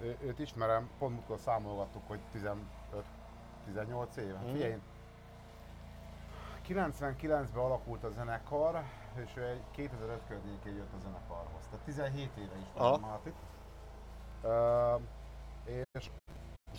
ő, 0.00 0.16
őt 0.22 0.38
ismerem, 0.38 0.90
pont 0.98 1.12
múltkor 1.14 1.38
számolgattuk, 1.38 2.02
hogy 2.06 2.20
15-18 2.32 4.16
éve. 4.16 4.34
Hát 4.36 4.42
Mhm. 4.44 4.52
figyelj, 4.52 4.78
99-ben 6.68 7.62
alakult 7.62 8.04
a 8.04 8.10
zenekar, 8.10 8.82
és 9.24 9.30
ő 9.36 9.42
egy 9.46 9.60
2005 9.70 10.20
környékén 10.28 10.74
jött 10.76 10.92
a 10.96 10.98
zenekarhoz. 11.02 11.62
Tehát 11.70 11.84
17 11.84 12.30
éve 12.38 12.52
Aha. 12.74 12.94
ismerem 12.94 13.00
Mátit. 13.00 13.34
Uh, 14.44 15.00
és 15.92 16.10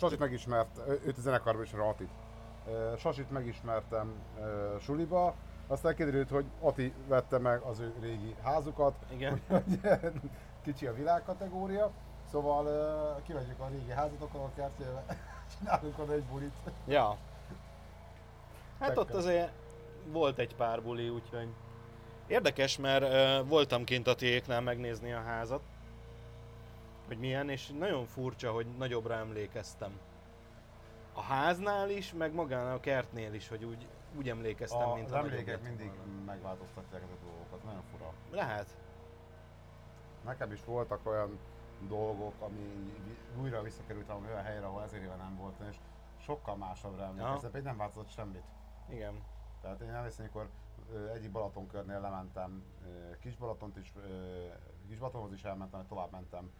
Sasit 0.04 0.18
megismert, 0.18 0.80
őt 1.04 1.18
a 1.18 1.20
zenekarban 1.20 1.66
Atit. 1.80 2.08
Uh, 2.66 2.96
Sasit 2.98 3.30
megismertem 3.30 4.12
suliba, 4.80 5.34
aztán 5.66 5.94
kiderült, 5.94 6.28
hogy 6.28 6.44
Ati 6.60 6.92
vette 7.08 7.38
meg 7.38 7.60
az 7.60 7.80
ő 7.80 7.94
régi 8.00 8.34
házukat, 8.42 8.94
Igen. 9.12 9.40
hogy 9.48 9.80
kicsi 10.62 10.86
a 10.86 10.94
világkategória, 10.94 11.90
szóval 12.30 12.64
uh, 12.64 13.22
kivegyük 13.22 13.60
a 13.60 13.68
régi 13.70 13.90
házat, 13.90 14.20
akkor 14.20 14.40
a 14.40 14.50
kertjébe 14.56 15.04
csinálunk 15.58 15.98
oda 15.98 16.12
egy 16.12 16.24
bulit. 16.24 16.52
Ja. 16.86 17.16
Hát 18.80 18.96
ott 18.96 19.06
Tekkel. 19.06 19.20
azért 19.20 19.50
volt 20.06 20.38
egy 20.38 20.54
pár 20.54 20.82
buli, 20.82 21.08
úgyhogy... 21.08 21.48
Érdekes, 22.26 22.78
mert 22.78 23.02
uh, 23.02 23.48
voltam 23.48 23.84
kint 23.84 24.06
a 24.06 24.14
tiéknál 24.14 24.60
megnézni 24.60 25.12
a 25.12 25.20
házat, 25.20 25.60
hogy 27.06 27.18
milyen, 27.18 27.48
és 27.48 27.68
nagyon 27.78 28.06
furcsa, 28.06 28.52
hogy 28.52 28.66
nagyobbra 28.76 29.14
emlékeztem. 29.14 29.98
A 31.12 31.20
háznál 31.22 31.90
is, 31.90 32.12
meg 32.12 32.34
magán 32.34 32.72
a 32.72 32.80
kertnél 32.80 33.34
is, 33.34 33.48
hogy 33.48 33.64
úgy, 33.64 33.88
úgy 34.16 34.28
emlékeztem, 34.28 34.88
A, 34.88 34.94
mint 34.94 35.10
a 35.10 35.16
emlékek 35.16 35.62
mindig 35.62 35.86
volna. 35.96 36.24
megváltoztatják 36.24 37.02
a 37.02 37.24
dolgokat, 37.24 37.64
nagyon 37.64 37.82
fura. 37.92 38.12
Lehet. 38.30 38.76
Nekem 40.24 40.52
is 40.52 40.64
voltak 40.64 41.06
olyan 41.06 41.38
dolgok, 41.88 42.34
ami 42.40 42.92
újra 43.40 43.62
visszakerültem 43.62 44.24
olyan 44.26 44.42
helyre, 44.42 44.66
ahol 44.66 44.82
ezer 44.82 45.02
éve 45.02 45.14
nem 45.14 45.36
voltam, 45.36 45.66
és 45.68 45.76
sokkal 46.18 46.56
másabbra 46.56 47.02
emlékeztem, 47.04 47.50
pedig 47.50 47.66
nem 47.66 47.76
változott 47.76 48.08
semmit. 48.08 48.44
Igen. 48.88 49.22
Tehát 49.60 49.80
én 49.80 49.88
emlékszem, 49.90 50.24
amikor 50.24 50.48
egyik 51.14 51.30
Balatonkörnél 51.30 52.00
lementem 52.00 52.62
ö, 52.84 53.18
Kisbalatont 53.18 53.76
is, 53.76 53.92
ö, 53.96 54.46
Kisbalatonhoz 54.88 55.32
is 55.32 55.44
elmentem, 55.44 55.86
tovább 55.86 56.10
mentem 56.10 56.50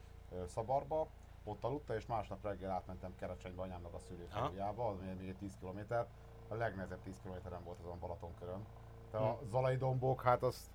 Szabarba, 0.47 1.09
ott 1.45 1.65
aludta, 1.65 1.95
és 1.95 2.07
másnap 2.07 2.43
reggel 2.43 2.71
átmentem 2.71 3.15
Kerecsenybe 3.15 3.63
anyámnak 3.63 3.95
a 3.95 3.99
szülőfalujába, 3.99 4.89
az 4.89 4.97
még 5.19 5.29
egy 5.29 5.37
10 5.37 5.57
km. 5.61 5.95
A 6.49 6.55
legnehezebb 6.55 7.03
10 7.03 7.19
kilométeren 7.23 7.65
volt 7.65 7.79
azon 7.81 7.99
Balatonkörön. 7.99 8.67
Tehát 9.11 9.27
a 9.27 9.39
Zalai 9.51 9.77
dombok, 9.77 10.23
hát 10.23 10.43
az 10.43 10.71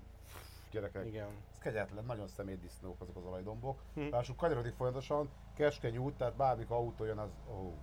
gyerekek, 0.71 1.05
Igen. 1.05 1.27
ez 1.51 1.57
kegyetlen, 1.57 2.05
nagyon 2.05 2.27
szemétdisznók 2.27 3.01
azok 3.01 3.15
az 3.15 3.21
Zalai 3.23 3.43
dombok. 3.43 3.81
Hm. 3.93 4.09
Lássuk, 4.11 4.37
kanyarodik 4.37 4.73
folyamatosan, 4.73 5.29
keskeny 5.53 5.97
út, 5.97 6.17
tehát 6.17 6.35
bármikor 6.35 6.77
autó 6.77 7.03
jön, 7.05 7.17
az, 7.17 7.29
ó, 7.51 7.73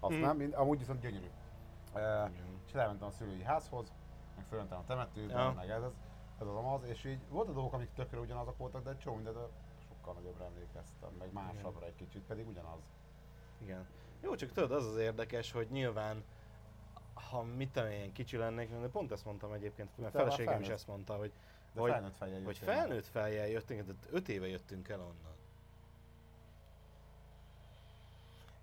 az 0.00 0.12
Hm. 0.14 0.20
nem, 0.20 0.36
mind- 0.36 0.54
amúgy 0.54 0.78
viszont 0.78 1.00
gyönyörű. 1.00 1.30
E, 1.94 2.30
és 2.66 2.74
elmentem 2.74 3.08
a 3.08 3.10
szülői 3.10 3.42
házhoz, 3.42 3.92
meg 4.36 4.44
fölmentem 4.44 4.78
a 4.78 4.84
temetőbe, 4.86 5.32
Ja. 5.32 5.52
meg 5.56 5.70
ez, 5.70 5.82
ez, 5.82 5.92
ez 6.40 6.46
az 6.46 6.54
amaz, 6.56 6.82
és 6.84 7.04
így 7.04 7.28
volt 7.28 7.48
a 7.48 7.52
dolgok, 7.52 7.72
amik 7.72 7.92
tökre 7.92 8.18
ugyanazok 8.18 8.56
voltak, 8.58 8.82
de 8.82 8.90
egy 8.90 8.98
csomó 8.98 9.14
mindent 9.16 9.36
sokkal 10.06 10.22
nagyobbra 10.22 10.44
emlékeztem, 10.44 11.10
meg 11.18 11.32
másabbra 11.32 11.86
egy 11.86 11.94
kicsit, 11.94 12.22
pedig 12.22 12.46
ugyanaz. 12.48 12.80
Igen. 13.62 13.86
Jó, 14.20 14.34
csak 14.34 14.52
tudod, 14.52 14.70
az 14.72 14.86
az 14.86 14.96
érdekes, 14.96 15.52
hogy 15.52 15.68
nyilván, 15.70 16.24
ha 17.30 17.42
mit 17.42 17.70
tudom 17.72 17.90
én, 17.90 18.12
kicsi 18.12 18.36
lennék, 18.36 18.70
de 18.70 18.88
pont 18.88 19.12
ezt 19.12 19.24
mondtam 19.24 19.52
egyébként, 19.52 19.98
mert 19.98 20.12
már 20.14 20.22
feleségem 20.22 20.60
is 20.60 20.68
ezt 20.68 20.86
mondta, 20.86 21.16
hogy, 21.16 21.32
De 21.72 21.80
Hogy- 21.80 21.90
felnőtt 21.90 22.16
fejjel 22.16 22.42
hogy 22.42 22.54
jöttél 22.56 22.66
meg. 22.68 22.76
felnőtt 22.76 23.06
fejjel 23.06 23.46
jöttünk, 23.48 23.82
de 23.86 23.92
öt 24.10 24.28
éve 24.28 24.46
jöttünk 24.46 24.88
el 24.88 25.00
onnan. 25.00 25.34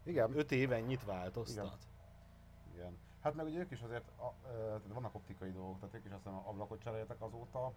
Igen, 0.04 0.38
Öt 0.38 0.52
éve 0.52 0.76
ennyit 0.76 1.06
változtat. 1.06 1.78
igen. 2.74 2.98
Hát 3.22 3.34
meg 3.34 3.46
ugye 3.46 3.60
ők 3.60 3.72
is 3.72 3.82
azért, 3.82 4.04
a, 4.20 4.34
ö, 4.54 4.76
vannak 4.88 5.16
optikai 5.16 5.52
dolgok, 5.52 5.80
tehát 5.80 5.96
ők 5.96 6.06
is 6.06 6.12
azt 6.12 6.24
hiszem 6.24 6.42
ablakot 6.48 6.82
cseréltek 6.82 7.22
azóta. 7.22 7.74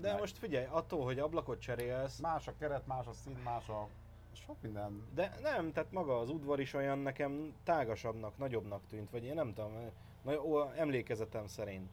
De 0.00 0.10
Meg- 0.10 0.20
most 0.20 0.38
figyelj, 0.38 0.66
attól, 0.70 1.04
hogy 1.04 1.18
ablakot 1.18 1.60
cserélsz, 1.60 2.18
Más 2.18 2.48
a 2.48 2.52
keret, 2.58 2.86
más 2.86 3.06
a 3.06 3.12
szín, 3.12 3.36
más 3.44 3.68
a... 3.68 3.88
Sok 4.32 4.56
minden. 4.62 5.06
de 5.14 5.36
nem, 5.42 5.72
tehát 5.72 5.92
maga 5.92 6.18
az 6.18 6.30
udvar 6.30 6.60
is 6.60 6.74
olyan 6.74 6.98
nekem 6.98 7.54
tágasabbnak, 7.64 8.38
nagyobbnak 8.38 8.86
tűnt, 8.88 9.10
vagy 9.10 9.24
én 9.24 9.34
nem 9.34 9.54
tudom, 9.54 9.90
na, 10.22 10.42
ó, 10.42 10.70
emlékezetem 10.70 11.46
szerint. 11.46 11.90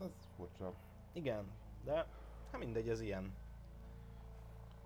Ez 0.00 0.10
furcsa. 0.36 0.72
Igen, 1.12 1.50
de 1.84 1.94
hát 2.52 2.58
mindegy, 2.58 2.88
ez 2.88 3.00
ilyen. 3.00 3.34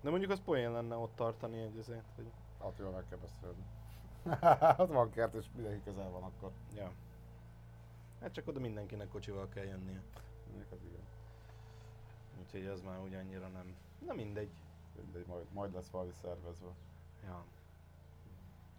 De 0.01 0.11
mondjuk 0.11 0.31
az 0.31 0.41
poén 0.45 0.73
lenne 0.73 0.97
ott 0.97 1.17
tartani 1.17 1.61
egy 1.61 1.79
azért, 1.79 2.05
hogy... 2.17 2.31
Attól 2.59 2.91
meg 2.91 3.05
kell 3.09 3.19
beszélni. 3.19 3.65
Ott 4.83 4.93
van 4.93 5.11
kert, 5.11 5.35
és 5.35 5.47
mindenki 5.55 5.83
közel 5.85 6.11
van 6.11 6.23
akkor. 6.23 6.51
Ja. 6.75 6.93
Hát 8.21 8.33
csak 8.33 8.49
oda 8.49 8.61
mindenkinek 8.61 9.09
kocsival 9.09 9.49
kell 9.49 9.65
jönnie. 9.65 10.03
Mondjuk 10.47 10.73
az 10.73 10.79
igen. 10.85 11.02
Úgyhogy 12.55 12.71
az 12.71 12.81
már 12.81 13.01
úgy 13.01 13.15
annyira 13.15 13.49
nem... 13.49 13.77
Na 14.07 14.13
mindegy. 14.15 14.51
Mindegy, 14.97 15.27
majd, 15.27 15.45
majd 15.53 15.73
lesz 15.73 15.89
valami 15.89 16.13
szervezve. 16.23 16.69
Ja. 17.25 17.45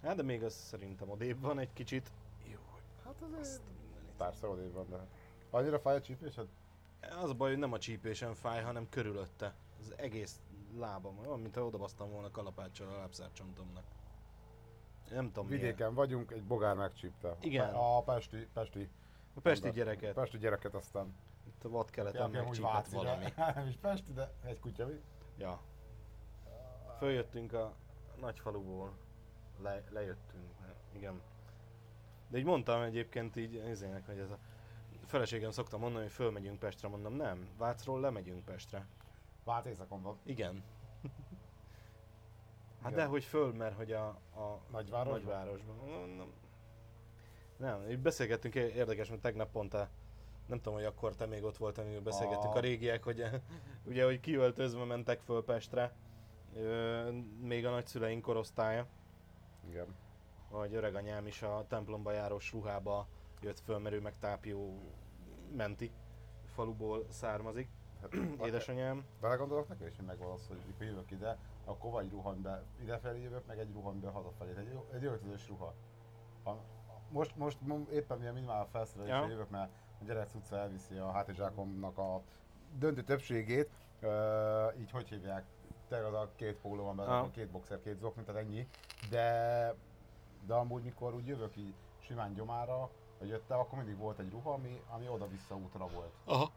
Hát 0.02 0.16
de 0.16 0.24
még 0.24 0.44
az 0.44 0.54
szerintem 0.54 1.10
odébb 1.10 1.42
van 1.42 1.60
egy 1.60 1.74
kicsit. 1.74 2.12
Jó, 2.52 2.60
Hát 3.06 3.22
azért... 3.22 3.40
azt 3.40 3.62
a. 3.68 3.72
Persze 4.18 4.48
odébb 4.48 4.74
van, 4.74 4.90
de... 4.90 5.08
Annyira 5.50 5.80
fáj 5.80 5.96
a 5.96 6.02
csípésed? 6.02 6.48
Az 7.22 7.30
a 7.30 7.34
baj, 7.34 7.50
hogy 7.50 7.60
nem 7.60 7.74
a 7.74 7.80
csípésen 7.80 8.36
fáj, 8.36 8.64
hanem 8.64 8.90
körülötte. 8.90 9.54
Az 9.80 9.94
egész 9.98 10.40
lábam, 10.78 11.20
olyan, 11.20 11.40
mint 11.40 11.56
ha 11.56 11.66
odabasztam 11.66 12.12
volna 12.12 12.32
kalapáccsal 12.32 12.88
a 12.88 12.98
lábszárcsontomnak. 12.98 13.84
Nem 15.10 15.32
tudom 15.32 15.48
Vidéken 15.50 15.94
vagyunk, 15.94 16.32
egy 16.32 16.44
bogár 16.44 16.76
megcsípte. 16.76 17.38
Igen. 17.40 17.74
A 17.74 18.02
pesti, 18.02 18.48
pesti, 18.54 18.78
miért. 18.78 18.92
A 19.34 19.40
pesti 19.42 19.72
gyereket. 19.72 20.14
Pesti 20.14 20.38
gyereket 20.38 20.74
aztán. 20.74 21.14
Itt 21.64 21.70
a 21.70 21.72
vadkeleten 21.72 22.32
Ja, 22.34 22.42
megcsípett 22.42 22.72
Váci, 22.72 22.96
valami. 22.96 23.26
Nem 23.56 23.68
is 23.68 23.76
Pesti, 23.76 24.14
de 24.14 24.32
egy 24.46 24.60
kutya 24.60 24.86
mi? 24.86 25.02
Ja. 25.38 25.60
Följöttünk 26.98 27.54
a 27.54 27.74
nagyfaluból. 28.20 28.94
Le, 29.62 29.84
lejöttünk, 29.90 30.52
igen. 30.92 31.22
De 32.28 32.38
így 32.38 32.46
mondtam 32.46 32.82
egyébként 32.82 33.36
így 33.36 33.62
nézének, 33.64 34.06
hogy 34.06 34.18
ez 34.18 34.30
a 34.30 34.38
feleségem 35.06 35.52
szokta 35.52 35.78
mondani, 35.78 36.04
hogy 36.04 36.14
fölmegyünk 36.14 36.60
Pestre, 36.60 36.88
mondom 36.88 37.14
nem, 37.14 37.50
Vácról 37.58 38.00
lemegyünk 38.00 38.46
Pestre. 38.46 38.88
Vác 39.44 39.66
éjszakon 39.66 40.02
van. 40.02 40.20
Igen. 40.24 40.64
Hát 42.82 42.92
Igen. 42.92 43.04
de 43.04 43.10
hogy 43.10 43.24
föl, 43.24 43.54
mert 43.54 43.76
hogy 43.76 43.92
a, 43.92 44.08
a 44.08 44.62
Nagyvárosban? 44.72 45.22
nagyvárosban. 45.22 45.76
Nem, 46.16 46.34
nem, 47.58 47.90
így 47.90 48.00
beszélgettünk, 48.00 48.56
érdekes, 48.56 49.10
mert 49.10 49.22
tegnap 49.22 49.52
pont 49.52 49.74
a, 49.74 49.90
nem 50.46 50.58
tudom, 50.58 50.74
hogy 50.74 50.84
akkor 50.86 51.16
te 51.16 51.26
még 51.26 51.44
ott 51.44 51.58
voltál, 51.58 51.86
amikor 51.86 52.02
beszélgettünk 52.04 52.54
A- 52.54 52.58
a 52.58 52.62
régiek, 52.62 53.04
hogy 53.04 53.24
ugye, 53.90 54.06
hogy 54.06 54.20
kiöltözve 54.20 54.84
mentek 54.86 55.20
föl 55.20 55.44
Pestre, 55.44 55.94
ö, 56.56 57.10
még 57.42 57.66
a 57.66 57.70
nagyszüleink 57.70 58.22
korosztálya, 58.22 58.86
Igen. 59.70 59.96
vagy 60.50 60.74
öreganyám 60.74 61.28
is 61.28 61.42
a 61.42 61.66
templomba 61.68 62.12
járós 62.12 62.52
ruhába 62.52 63.08
jött 63.42 63.60
föl, 63.60 63.78
mert 63.78 63.96
ő 63.96 64.02
meg 64.02 64.20
tápió 64.20 64.80
menti 65.56 65.92
faluból 66.46 67.06
származik, 67.10 67.70
Hát, 68.02 68.14
édesanyám. 68.48 69.06
Belegondolok 69.22 69.68
neki 69.68 69.84
is, 69.86 69.96
hogy 69.96 70.06
megvan 70.06 70.32
az, 70.32 70.48
hogy 70.48 70.58
mikor 70.68 70.86
jövök 70.86 71.12
ide, 71.12 71.38
akkor 71.66 71.92
vagy 71.92 72.10
ruhambe 72.12 72.64
idefelé 72.82 73.22
jövök, 73.22 73.46
meg 73.46 73.60
egy 73.60 73.72
ruhambe 73.74 74.10
hazafelé. 74.10 74.52
Egy, 74.58 74.80
egy 74.94 75.04
öltözős 75.06 75.48
ruha. 75.48 75.74
A, 76.46 76.52
most, 77.10 77.36
most 77.36 77.58
mo- 77.62 77.90
éppen 77.90 78.18
milyen 78.18 78.34
minimál 78.34 78.68
felszerelésre 78.72 79.18
Ja. 79.18 79.28
jövök, 79.28 79.50
mert 79.50 79.72
a 80.04 80.06
gyerek 80.06 80.36
utca 80.36 80.58
elviszi 80.58 80.98
a 80.98 81.12
hátizsákomnak 81.12 81.98
a 81.98 82.22
döntő 82.78 83.04
többségét. 83.04 83.70
Uh, 84.02 84.80
így 84.80 84.92
hogy 84.92 85.08
hívják? 85.10 85.46
Tényleg 85.88 86.14
az 86.14 86.22
a 86.22 86.32
két 86.36 86.56
póló 86.56 86.84
van 86.84 86.96
benne, 86.96 87.18
akkor 87.18 87.32
két 87.32 87.50
boxer, 87.50 87.82
két 87.82 87.98
zokni, 87.98 88.24
tehát 88.24 88.42
ennyi. 88.42 88.68
De, 89.10 89.76
de 90.46 90.54
amúgy 90.54 90.84
mikor 90.84 91.14
úgy 91.14 91.28
jövök 91.28 91.56
így 91.56 91.74
simán 92.00 92.34
gyomára, 92.34 92.90
vagy 93.20 93.28
jöttem, 93.28 93.60
akkor 93.60 93.78
mindig 93.78 93.98
volt 93.98 94.20
egy 94.20 94.32
ruha, 94.32 94.54
ami, 94.54 94.82
ami 94.90 95.08
oda-vissza 95.08 95.56
útra 95.56 95.88
volt. 95.88 96.14
Aha. 96.26 96.52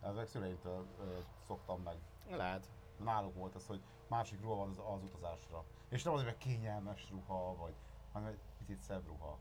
Ez 0.00 0.14
meg 0.14 0.26
szüleimtől 0.26 0.86
ö, 1.00 1.18
szoktam 1.46 1.82
meg. 1.82 1.96
Lehet. 2.30 2.70
Náluk 3.04 3.34
volt 3.34 3.54
az, 3.54 3.66
hogy 3.66 3.80
másik 4.08 4.40
ruha 4.40 4.54
van 4.54 4.68
az, 4.68 4.78
az 4.78 5.02
utazásra. 5.02 5.64
És 5.88 6.02
nem 6.02 6.12
azért, 6.12 6.28
mert 6.28 6.42
kényelmes 6.42 7.10
ruha, 7.10 7.54
vagy, 7.56 7.74
hanem 8.12 8.28
egy 8.28 8.38
picit 8.58 8.82
szebb 8.82 9.06
ruha. 9.06 9.38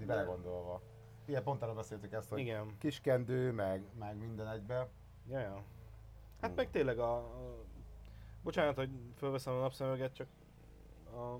Így 0.00 0.06
belegondolva. 0.06 0.80
Igen, 1.30 1.42
pont 1.42 1.62
arra 1.62 1.74
beszéltük 1.74 2.12
ezt, 2.12 2.28
hogy 2.28 2.38
Igen. 2.38 2.76
kiskendő, 2.78 3.52
meg, 3.52 3.84
meg 3.98 4.16
minden 4.16 4.48
egybe. 4.48 4.88
Ja, 5.28 5.38
ja. 5.38 5.62
Hát 6.40 6.50
Hú. 6.50 6.56
meg 6.56 6.70
tényleg 6.70 6.98
a, 6.98 7.16
a... 7.16 7.64
Bocsánat, 8.42 8.76
hogy 8.76 8.90
fölveszem 9.16 9.54
a 9.54 9.60
napszemüveget, 9.60 10.14
csak 10.14 10.26
a... 11.12 11.36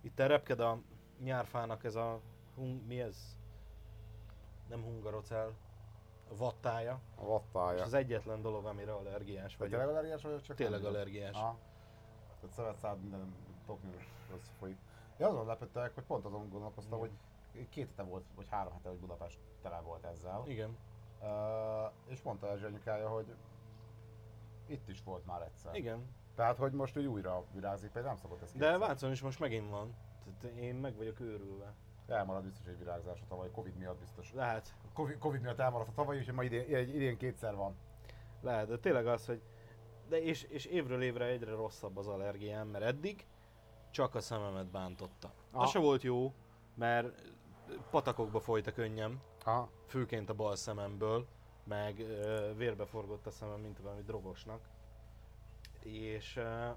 Itt 0.00 0.18
repked 0.20 0.60
a 0.60 0.80
nyárfának 1.22 1.84
ez 1.84 1.94
a... 1.94 2.20
Hung... 2.54 2.86
Mi 2.86 3.00
ez? 3.00 3.36
Nem 4.68 4.82
hungarocel. 4.82 5.52
A 6.30 6.36
vattája. 6.36 6.92
A 7.16 7.20
És 7.20 7.26
vattája. 7.26 7.82
az 7.82 7.94
egyetlen 7.94 8.42
dolog, 8.42 8.64
amire 8.64 8.92
allergiás 8.92 9.56
Vagy 9.56 9.70
vagyok. 9.70 9.70
tényleg 9.80 9.88
allergiás 9.88 10.22
vagy, 10.22 10.42
csak 10.42 10.56
Tényleg 10.56 10.80
nem? 10.80 10.88
allergiás. 10.88 11.36
Aha. 11.36 11.58
Tehát 12.40 12.54
szövetszád 12.56 13.00
minden 13.00 13.34
tokni 13.66 13.90
összefolyik. 14.34 14.78
Én 15.18 15.26
azon 15.26 15.46
lepődtek, 15.46 15.94
hogy 15.94 16.04
pont 16.04 16.24
azon 16.24 16.48
gondolkoztam, 16.48 16.98
Igen. 16.98 17.08
hogy 17.10 17.18
két 17.68 17.88
hete 17.88 18.02
volt, 18.02 18.24
vagy 18.34 18.48
három 18.48 18.72
hete, 18.72 18.88
hogy 18.88 18.98
Budapest 18.98 19.38
tele 19.62 19.80
volt 19.80 20.04
ezzel. 20.04 20.42
Igen. 20.46 20.76
Uh, 21.20 21.92
és 22.06 22.22
mondta 22.22 22.50
Erzsi 22.50 22.64
anyukája, 22.64 23.08
hogy 23.08 23.34
itt 24.66 24.88
is 24.88 25.02
volt 25.02 25.26
már 25.26 25.42
egyszer. 25.42 25.74
Igen. 25.74 26.14
Tehát, 26.34 26.56
hogy 26.56 26.72
most 26.72 26.96
úgy 26.96 27.06
újra 27.06 27.44
virágzik, 27.52 27.90
pedig 27.90 28.06
nem 28.06 28.16
szokott 28.16 28.42
ez 28.42 28.52
De. 28.52 28.78
Vácon 28.78 29.10
is 29.10 29.22
most 29.22 29.40
megint 29.40 29.70
van. 29.70 29.94
Tehát 30.24 30.56
én 30.56 30.74
meg 30.74 30.96
vagyok 30.96 31.20
őrülve. 31.20 31.74
Elmarad 32.06 32.42
biztos 32.42 32.66
egy 32.66 32.78
virágzás 32.78 33.20
a 33.20 33.26
tavaly, 33.28 33.50
Covid 33.50 33.76
miatt 33.76 33.98
biztos. 33.98 34.32
Lehet. 34.32 34.74
Covid, 34.92 35.18
Covid 35.18 35.40
miatt 35.40 35.58
elmaradt 35.58 35.88
a 35.88 35.92
tavaly, 35.92 36.18
úgyhogy 36.18 36.34
ma 36.34 36.42
idén, 36.42 36.88
idén 36.94 37.16
kétszer 37.16 37.54
van. 37.54 37.76
Lehet, 38.40 38.68
de 38.68 38.78
tényleg 38.78 39.06
az, 39.06 39.26
hogy... 39.26 39.42
De 40.08 40.22
és, 40.22 40.42
és 40.42 40.64
évről 40.64 41.02
évre 41.02 41.24
egyre 41.24 41.50
rosszabb 41.50 41.96
az 41.96 42.08
allergiám, 42.08 42.68
mert 42.68 42.84
eddig 42.84 43.26
csak 43.90 44.14
a 44.14 44.20
szememet 44.20 44.66
bántotta. 44.66 45.32
Aha. 45.50 45.62
Az 45.62 45.70
se 45.70 45.78
volt 45.78 46.02
jó, 46.02 46.34
mert 46.74 47.34
patakokba 47.90 48.40
folyt 48.40 48.66
a 48.66 48.72
könnyem, 48.72 49.20
Ha, 49.44 49.68
főként 49.86 50.28
a 50.30 50.34
bal 50.34 50.56
szememből, 50.56 51.26
meg 51.64 52.00
ö, 52.00 52.52
vérbe 52.56 52.86
forgott 52.86 53.26
a 53.26 53.30
szemem, 53.30 53.60
mint 53.60 53.78
valami 53.78 54.02
drogosnak. 54.02 54.60
És 55.82 56.36
ö, 56.36 56.68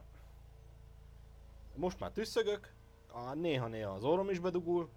most 1.76 2.00
már 2.00 2.12
tüsszögök, 2.12 2.74
a, 3.12 3.34
néha-néha 3.34 3.92
az 3.92 4.04
orrom 4.04 4.30
is 4.30 4.40
bedugul, 4.40 4.90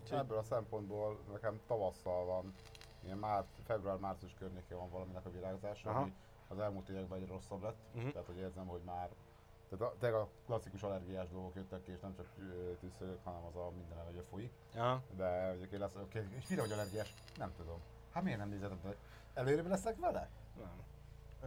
Úgyhogy- 0.00 0.18
ebből 0.18 0.38
a 0.38 0.42
szempontból 0.42 1.18
nekem 1.32 1.60
tavasszal 1.66 2.24
van, 2.24 2.54
ilyen 3.04 3.18
már, 3.18 3.44
február-március 3.64 4.34
környékén 4.34 4.76
van 4.78 4.90
valaminek 4.90 5.26
a 5.26 5.30
virágzása, 5.30 5.90
Aha. 5.90 6.00
ami, 6.00 6.12
az 6.48 6.58
elmúlt 6.58 6.88
években 6.88 7.18
egyre 7.18 7.32
rosszabb 7.32 7.62
lett. 7.62 7.78
Mhm. 7.94 8.08
Tehát, 8.08 8.26
hogy 8.26 8.36
érzem, 8.36 8.66
hogy 8.66 8.80
már 8.84 9.08
tehát 9.78 9.94
a, 9.94 9.96
tényleg 9.98 10.20
a 10.20 10.28
klasszikus 10.46 10.82
allergiás 10.82 11.28
dolgok 11.28 11.54
jöttek 11.54 11.82
ki, 11.82 11.92
és 11.92 12.00
nem 12.00 12.14
csak 12.14 12.26
ö, 12.38 12.72
tűzszörök, 12.80 13.18
hanem 13.24 13.44
az 13.44 13.56
a 13.56 13.70
minden 13.76 14.04
hogy 14.04 14.24
folyik. 14.30 14.52
Aha. 14.74 15.02
De 15.16 15.56
hogy 15.58 15.78
lesz, 15.78 15.94
oké, 16.02 16.26
és 16.38 16.48
mire 16.48 16.60
vagy 16.62 16.72
allergiás? 16.72 17.14
Nem 17.36 17.52
tudom. 17.56 17.80
Hát 18.12 18.22
miért 18.22 18.38
nem 18.38 18.48
nézed, 18.48 18.72
hogy 18.82 18.96
előrébb 19.34 19.66
leszek 19.66 19.98
vele? 19.98 20.28
Nem. 20.58 20.82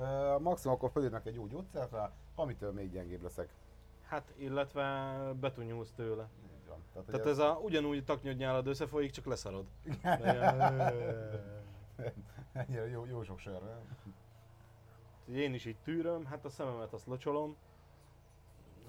Ö, 0.03 0.37
maximum 0.39 0.75
akkor 0.75 0.91
felírnak 0.91 1.25
egy 1.25 1.35
jó 1.35 1.47
gyógyszert 1.47 1.91
rá, 1.91 2.11
amitől 2.35 2.71
még 2.71 2.91
gyengébb 2.91 3.21
leszek. 3.21 3.49
Hát, 4.07 4.33
illetve 4.35 5.15
betunyulsz 5.39 5.91
tőle. 5.91 6.29
Így 6.43 6.67
van. 6.67 6.83
Tehát, 6.93 7.07
Tehát 7.07 7.25
ez 7.25 7.37
a 7.37 7.59
ugyanúgy 7.63 8.03
taknyodnyálad 8.03 8.67
összefolyik, 8.67 9.11
csak 9.11 9.25
leszarod. 9.25 9.65
Ennyire 12.53 12.87
jó, 12.89 13.05
jó 13.05 13.23
sok 13.23 13.39
sör? 13.39 13.61
Én 15.25 15.53
is 15.53 15.65
így 15.65 15.77
tűröm, 15.83 16.25
hát 16.25 16.45
a 16.45 16.49
szememet 16.49 16.93
azt 16.93 17.05
locsolom. 17.05 17.55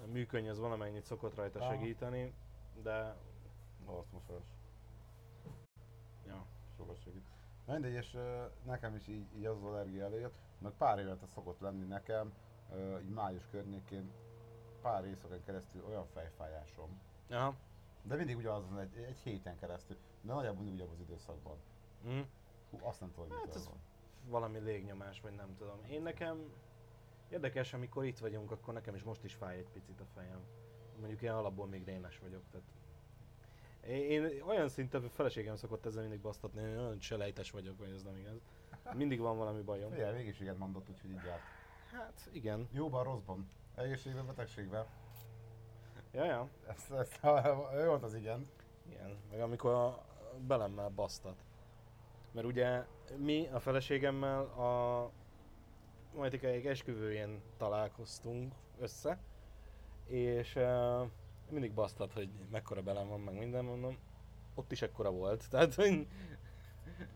A 0.03 0.07
műköny 0.11 0.49
az 0.49 0.59
valamennyit 0.59 1.03
szokott 1.05 1.35
rajta 1.35 1.59
Aha. 1.59 1.69
segíteni, 1.73 2.33
de 2.83 3.15
Azt 3.85 4.11
most 4.11 4.25
fel. 4.25 4.41
ja. 6.27 6.45
sokat 6.77 6.99
segít. 7.01 7.25
Na 7.65 7.73
mindegy, 7.73 7.93
és 7.93 8.17
nekem 8.65 8.95
is 8.95 9.07
így, 9.07 9.25
így 9.37 9.45
az 9.45 9.57
az 9.57 9.63
allergia 9.63 10.03
előjött, 10.03 10.35
meg 10.59 10.71
pár 10.71 10.99
évente 10.99 11.25
szokott 11.25 11.59
lenni 11.59 11.85
nekem, 11.85 12.33
így 13.01 13.09
május 13.13 13.47
környékén, 13.51 14.11
pár 14.81 15.05
éjszakán 15.05 15.43
keresztül 15.43 15.85
olyan 15.85 16.05
fejfájásom. 16.13 16.99
Aha. 17.29 17.55
De 18.01 18.15
mindig 18.15 18.37
ugyanazon 18.37 18.79
egy, 18.79 18.97
egy 18.97 19.17
héten 19.23 19.57
keresztül, 19.57 19.97
de 20.21 20.33
nagyjából 20.33 20.63
mindig 20.63 20.73
ugyanaz 20.79 20.93
az 20.93 20.99
időszakban. 20.99 21.57
Mm. 22.07 22.19
Hú, 22.71 22.77
azt 22.81 22.99
nem 22.99 23.11
tudom, 23.11 23.27
hogy 23.29 23.37
Hát 23.37 23.45
mitől 23.45 23.61
ez- 23.61 23.67
van. 23.67 23.77
Valami 24.29 24.59
légnyomás, 24.59 25.21
vagy 25.21 25.33
nem 25.35 25.55
tudom. 25.57 25.79
Én 25.89 26.01
nekem 26.01 26.53
érdekes, 27.29 27.73
amikor 27.73 28.05
itt 28.05 28.17
vagyunk, 28.17 28.51
akkor 28.51 28.73
nekem 28.73 28.95
is 28.95 29.03
most 29.03 29.23
is 29.23 29.33
fáj 29.33 29.57
egy 29.57 29.69
picit 29.73 29.99
a 29.99 30.05
fejem. 30.13 30.39
Mondjuk 30.99 31.21
én 31.21 31.31
alapból 31.31 31.67
még 31.67 31.85
rénes 31.85 32.19
vagyok, 32.19 32.41
tehát 32.51 32.67
én, 33.87 34.41
olyan 34.47 34.69
szinten, 34.69 35.01
hogy 35.01 35.11
feleségem 35.11 35.55
szokott 35.55 35.85
ezzel 35.85 36.01
mindig 36.01 36.21
basztatni, 36.21 36.61
hogy 36.61 36.69
olyan 36.69 36.99
selejtes 36.99 37.51
vagyok, 37.51 37.77
vagy 37.77 37.89
ez 37.95 38.03
nem 38.03 38.17
igaz. 38.17 38.41
Mindig 38.93 39.19
van 39.19 39.37
valami 39.37 39.61
bajom. 39.61 39.91
Figyelj, 39.91 40.15
mégis 40.15 40.39
igen 40.39 40.57
mondott, 40.57 40.89
úgyhogy 40.89 41.09
így 41.09 41.23
járt. 41.25 41.41
Hát 41.91 42.29
igen. 42.31 42.67
Jóban, 42.71 43.03
rosszban. 43.03 43.49
Egészségben, 43.75 44.25
betegségben. 44.25 44.85
Ja, 46.11 46.25
ja. 46.25 46.49
Ezt, 46.67 46.91
ezt, 46.91 47.19
ő 47.73 47.85
volt 47.85 48.03
az 48.03 48.13
igen. 48.13 48.49
Igen, 48.89 49.17
meg 49.31 49.41
amikor 49.41 49.71
a 49.73 50.05
belemmel 50.47 50.89
basztat. 50.89 51.43
Mert 52.31 52.47
ugye 52.47 52.85
mi 53.15 53.47
a 53.47 53.59
feleségemmel 53.59 54.41
a 54.41 55.11
Majtikáig 56.15 56.65
esküvőjén 56.65 57.41
találkoztunk 57.57 58.53
össze, 58.79 59.17
és 60.05 60.55
uh, 60.55 61.07
mindig 61.49 61.73
basztat, 61.73 62.13
hogy 62.13 62.29
mekkora 62.51 62.81
belem 62.81 63.07
van, 63.07 63.19
meg 63.19 63.37
minden 63.37 63.63
mondom. 63.63 63.97
Ott 64.55 64.71
is 64.71 64.81
ekkora 64.81 65.11
volt, 65.11 65.45
tehát 65.49 65.73
hogy 65.73 66.07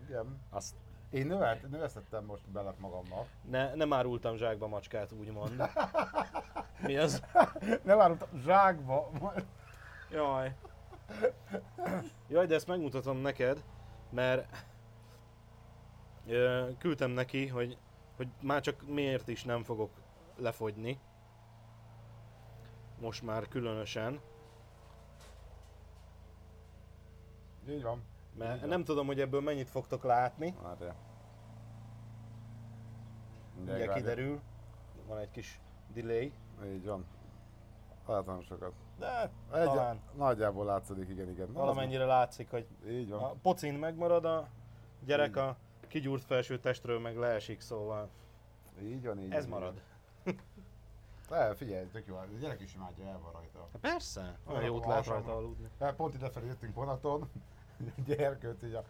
Igen. 0.08 0.40
azt 0.50 0.76
Én 1.10 1.28
növelt, 1.28 1.70
növesztettem 1.70 2.26
most 2.26 2.50
belet 2.50 2.80
magamnak. 2.80 3.28
ne, 3.50 3.76
nem 3.76 3.94
árultam 3.94 4.36
zsákba 4.36 4.68
macskát, 4.68 5.12
úgymond. 5.12 5.62
Mi 6.88 6.98
az? 6.98 7.24
Nem 7.84 8.00
árultam 8.00 8.30
zsákba. 8.44 9.12
Jaj. 10.12 10.56
Jaj, 12.28 12.46
de 12.46 12.56
ezt 12.56 12.68
megmutatom 12.68 13.18
neked, 13.18 13.64
mert 14.10 14.66
ö, 16.28 16.68
küldtem 16.78 17.12
neki, 17.12 17.48
hogy, 17.48 17.78
hogy 18.22 18.30
már 18.42 18.62
csak 18.62 18.88
miért 18.88 19.28
is 19.28 19.44
nem 19.44 19.64
fogok 19.64 19.90
lefogyni. 20.38 21.00
Most 23.00 23.24
már 23.24 23.48
különösen, 23.48 24.20
Így 27.70 27.84
van. 27.84 28.04
mert 28.38 28.54
Így 28.56 28.60
van. 28.60 28.70
nem 28.70 28.84
tudom, 28.84 29.06
hogy 29.06 29.20
ebből 29.20 29.42
mennyit 29.42 29.70
fogtok 29.70 30.04
látni. 30.04 30.56
Várjál. 30.62 30.96
Ugye 33.62 33.94
kiderül. 33.94 34.42
Van 35.08 35.18
egy 35.18 35.32
kis 35.32 35.60
delay. 35.94 36.34
Így 36.66 36.86
van. 36.86 37.06
Hát 38.08 38.26
nem 38.26 38.42
sokat. 38.42 38.74
De 39.00 39.22
Egy, 39.22 39.30
talán 39.66 40.00
nagyjából 40.16 40.66
látszik, 40.66 41.10
igen, 41.10 41.30
igen. 41.30 41.48
Na, 41.52 41.60
az- 41.60 41.66
valamennyire 41.68 42.06
látszik, 42.06 42.50
hogy 42.50 42.68
Így 42.88 43.10
van. 43.10 43.24
a 43.24 43.34
pocin 43.42 43.74
megmarad, 43.74 44.26
a 44.26 44.48
gyerek 45.06 45.36
a 45.36 45.58
kigyúrt 45.92 46.24
felső 46.24 46.60
testről 46.60 47.00
meg 47.00 47.18
leesik, 47.18 47.62
szóval 47.62 48.10
Így 48.82 49.06
van, 49.06 49.20
így 49.20 49.32
ez 49.32 49.48
van, 49.48 49.60
marad. 49.60 49.82
De 51.30 51.56
figyelj, 51.56 51.88
tök 51.88 52.06
jó, 52.06 52.16
a 52.16 52.26
gyerek 52.40 52.62
is 52.62 52.76
imádja, 52.76 53.06
el 53.06 53.20
van 53.20 53.32
rajta. 53.32 53.68
Hát 53.72 53.82
persze, 53.82 54.40
olyan 54.46 54.64
jót 54.64 54.86
lehet 54.86 55.06
rajta 55.06 55.36
aludni. 55.36 55.70
Hát 55.80 55.96
pont 55.96 56.14
idefelé 56.14 56.46
jöttünk 56.46 56.76
vonaton, 56.76 57.30
gyerkőt 58.06 58.64
így 58.64 58.74
a 58.74 58.84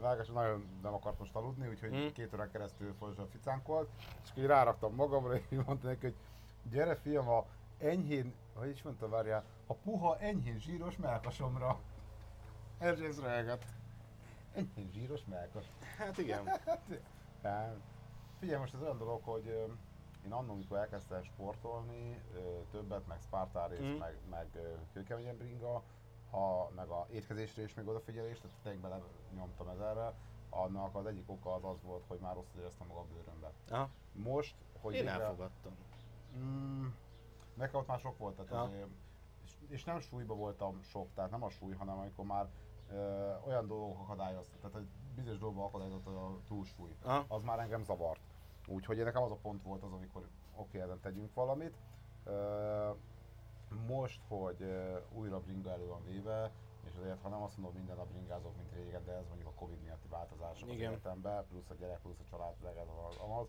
Vágás 0.00 0.28
nagyon 0.28 0.66
nem 0.82 0.94
akart 0.94 1.18
most 1.18 1.34
aludni, 1.34 1.68
úgyhogy 1.68 1.90
Hmm. 1.90 2.12
két 2.12 2.34
órán 2.34 2.50
keresztül 2.50 2.94
folyamatosan 2.98 3.30
ficánkolt, 3.30 3.88
és 3.98 4.30
akkor 4.30 4.42
így 4.42 4.48
ráraktam 4.48 4.94
magamra, 4.94 5.34
és 5.36 5.42
mondta 5.66 5.86
neki, 5.86 6.00
hogy 6.00 6.14
gyere 6.70 6.96
fiam, 6.96 7.28
a 7.28 7.44
enyhén, 7.78 8.34
hogy 8.54 8.68
is 8.68 8.82
mondta, 8.82 9.08
várjál, 9.08 9.44
a 9.66 9.74
puha 9.74 10.18
enyhén 10.18 10.58
zsíros 10.58 10.96
melkasomra. 10.96 11.78
Ez 12.78 13.00
ez 13.00 13.20
röhögött. 13.20 13.64
Zsíros 14.92 15.24
melkas. 15.24 15.66
Hát 15.98 16.18
igen. 16.18 16.48
Hát, 17.42 17.76
figyelj, 18.38 18.60
most 18.60 18.74
ez 18.74 18.80
olyan 18.82 18.98
dolog, 18.98 19.22
hogy 19.24 19.46
én 20.24 20.32
annól, 20.32 20.50
amikor 20.54 20.76
elkezdtem 20.78 21.22
sportolni, 21.22 22.20
többet, 22.70 23.06
meg 23.06 23.20
Spartan 23.20 23.68
rész, 23.68 23.80
Mm. 23.80 23.98
meg, 23.98 24.18
meg 24.30 24.58
kőkeményen 24.92 25.36
bringa, 25.36 25.82
ha, 26.30 26.70
meg 26.74 26.88
a 26.88 27.06
étkezésre 27.10 27.62
is 27.62 27.74
még 27.74 27.88
odafigyelés, 27.88 28.40
tehát 28.40 28.56
tényleg 28.62 28.80
bele 28.80 29.00
nyomtam 29.34 29.68
ezerre, 29.68 30.12
annak 30.50 30.94
az 30.94 31.06
egyik 31.06 31.30
oka 31.30 31.54
az 31.54 31.64
az 31.64 31.82
volt, 31.82 32.04
hogy 32.08 32.18
már 32.18 32.34
rosszul 32.34 32.60
éreztem 32.60 32.86
magam 32.86 33.06
bőrömbe. 33.08 33.50
Aha. 33.70 33.88
Most, 34.12 34.54
hogy 34.80 34.94
Én 34.94 35.00
végre- 35.04 35.20
elfogadtam. 35.20 35.72
Mm, 36.36 36.86
nekem 37.54 37.80
ott 37.80 37.86
már 37.86 37.98
sok 37.98 38.18
volt, 38.18 38.36
tehát 38.36 38.66
azért, 38.66 38.88
és, 39.44 39.56
és 39.68 39.84
nem 39.84 40.00
súlyba 40.00 40.34
voltam 40.34 40.82
sok, 40.82 41.08
tehát 41.14 41.30
nem 41.30 41.42
a 41.42 41.48
súly, 41.50 41.74
hanem 41.74 41.98
amikor 41.98 42.24
már 42.24 42.48
olyan 43.46 43.66
dolgok 43.66 43.98
akadályoztak, 43.98 44.60
tehát 44.60 44.76
egy 44.76 44.88
bizonyos 45.14 45.38
dolgokban 45.38 45.66
akadályozott 45.66 46.06
a 46.06 46.38
túlsúly 46.46 46.96
Aha. 47.02 47.24
az 47.28 47.42
már 47.42 47.58
engem 47.58 47.82
zavart. 47.84 48.20
Úgyhogy 48.66 48.96
nekem 49.04 49.22
az 49.22 49.30
a 49.30 49.36
pont 49.42 49.62
volt 49.62 49.82
az, 49.82 49.92
amikor 49.92 50.28
oké, 50.56 50.80
ezen 50.80 51.00
tegyünk 51.00 51.34
valamit. 51.34 51.76
Most, 53.86 54.20
hogy 54.28 54.64
újra 55.12 55.40
bringa 55.40 55.70
elő 55.70 55.86
van 55.86 56.04
véve, 56.04 56.50
és 56.84 56.92
azért, 57.00 57.20
ha 57.22 57.28
nem 57.28 57.42
azt 57.42 57.56
mondom, 57.56 57.76
minden 57.76 57.96
nap 57.96 58.08
bringázok, 58.08 58.56
mint 58.56 58.72
régen, 58.72 59.04
de 59.04 59.12
ez 59.12 59.26
mondjuk 59.26 59.48
a 59.48 59.58
Covid 59.58 59.80
miatti 59.82 60.08
változások 60.08 60.68
az 60.68 60.74
Igen. 60.74 60.90
életemben, 60.90 61.46
plusz 61.46 61.70
a 61.70 61.74
gyerek, 61.74 61.98
plusz 62.00 62.18
a 62.20 62.24
család, 62.30 62.54
legyen 62.62 62.86
az, 62.88 63.16
az. 63.38 63.48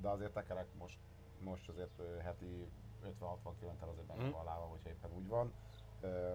De 0.00 0.08
azért 0.08 0.32
tekerek 0.32 0.66
most, 0.78 0.98
most 1.40 1.68
azért 1.68 2.00
heti 2.22 2.68
50-60 3.04 3.36
km 3.60 3.88
azért 3.88 4.06
benne 4.06 4.22
Mhm. 4.22 4.30
van 4.32 4.40
a 4.40 4.44
lábam, 4.44 4.68
hogyha 4.68 4.88
éppen 4.88 5.10
úgy 5.16 5.28
van. 5.28 5.52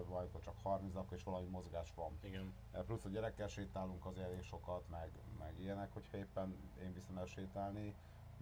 Vagy 0.07 0.29
csak 0.43 0.55
30, 0.63 0.95
akkor 0.95 1.17
is 1.17 1.23
valami 1.23 1.47
mozgás 1.47 1.93
van. 1.95 2.17
Igen. 2.21 2.53
Plusz 2.85 3.05
a 3.05 3.09
gyerekkel 3.09 3.47
sétálunk 3.47 4.05
azért 4.05 4.25
elég 4.27 4.43
sokat, 4.43 4.89
meg, 4.89 5.11
meg 5.39 5.59
ilyenek, 5.59 5.93
hogyha 5.93 6.17
éppen 6.17 6.55
én 6.81 6.93
viszem 6.93 7.17
el 7.17 7.25
sétálni, 7.25 7.95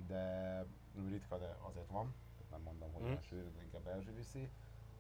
de 0.08 0.66
ritka, 1.10 1.38
de 1.38 1.58
azért 1.62 1.90
van. 1.90 2.14
Tehát 2.38 2.52
nem 2.52 2.62
mondom, 2.62 2.94
hogy 2.94 3.02
Mm. 3.04 3.54
de 3.56 3.62
inkább 3.64 3.88
Erzsi 3.88 4.12
viszi. 4.12 4.50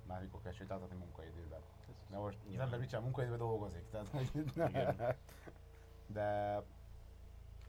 Már 0.07 0.21
mikor 0.21 0.41
kell 0.41 0.51
sétáltatni 0.51 0.95
munkaidőben. 0.95 1.61
De 2.09 2.17
most 2.17 2.37
az 2.39 2.47
Nyilván. 2.47 2.65
ember 2.65 2.79
mit 2.79 2.87
csinál, 2.89 3.03
munkaidőben 3.03 3.39
dolgozik. 3.39 3.89
Tehát, 3.89 4.07
hogy 4.07 4.31
de 6.15 6.61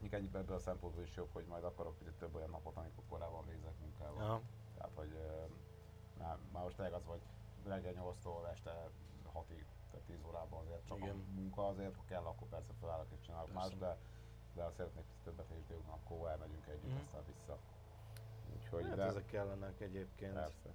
inkább 0.01 0.35
ebből 0.35 0.55
a 0.55 0.59
szempontból 0.59 1.03
is 1.03 1.15
jobb, 1.15 1.29
hogy 1.31 1.45
majd 1.45 1.63
akarok 1.63 1.97
hogy 1.97 2.13
több 2.13 2.35
olyan 2.35 2.49
napot, 2.49 2.77
amikor 2.77 3.03
korábban 3.09 3.45
végzek 3.47 3.73
munkával. 3.79 4.23
Aha. 4.23 4.41
Tehát, 4.77 4.91
hogy 4.95 5.17
már, 6.17 6.37
már 6.51 6.63
most 6.63 6.75
tényleg 6.75 6.93
az, 6.93 7.05
hogy 7.05 7.21
reggel 7.67 7.93
8-tól 7.93 8.49
este 8.51 8.89
6-ig, 9.33 9.63
tehát 9.91 10.05
10 10.05 10.23
órában 10.27 10.59
azért 10.65 10.85
csak 10.85 10.97
Igen. 10.97 11.09
a 11.15 11.31
munka 11.39 11.67
azért, 11.67 11.95
ha 11.95 12.03
kell, 12.07 12.23
akkor 12.23 12.47
persze 12.47 12.73
felállok 12.79 13.11
és 13.11 13.19
csinálok 13.25 13.51
Persze. 13.51 13.59
más, 13.69 13.77
de, 13.79 13.97
de 14.53 14.63
ha 14.63 14.71
szeretnék 14.71 15.05
többet 15.23 15.49
és 15.57 15.65
délután, 15.67 15.91
akkor 16.03 16.29
elmegyünk 16.29 16.67
együtt, 16.67 16.91
Mhm. 16.91 16.99
aztán 17.05 17.23
vissza. 17.25 17.57
Úgyhogy, 18.55 18.85
Hát 18.85 18.95
de 18.95 19.03
ezek 19.03 19.25
kellenek 19.25 19.79
egyébként. 19.81 20.33
persze. 20.33 20.69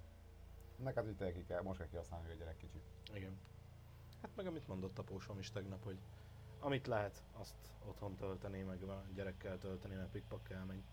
Neked 0.75 1.07
úgy 1.07 1.15
tényleg 1.15 1.35
ki 1.35 1.43
kell, 1.45 1.61
most 1.61 1.79
kell 1.79 1.87
kihasználni, 1.87 2.25
hogy 2.25 2.35
a 2.35 2.37
gyerek 2.37 2.57
kicsi. 2.57 2.81
Igen. 3.13 3.39
Hát 4.21 4.31
meg 4.35 4.47
amit 4.47 4.67
mondott 4.67 4.97
apósom 4.99 5.39
is 5.39 5.51
tegnap, 5.51 5.83
hogy 5.83 5.99
amit 6.59 6.87
lehet, 6.87 7.23
azt 7.37 7.55
otthon 7.85 8.15
tölteni, 8.15 8.61
meg 8.61 8.83
a 8.83 9.03
gyerekkel 9.13 9.57
tölteni, 9.57 9.95
mert 9.95 10.09
pikpak 10.11 10.49
elmegy. 10.49 10.83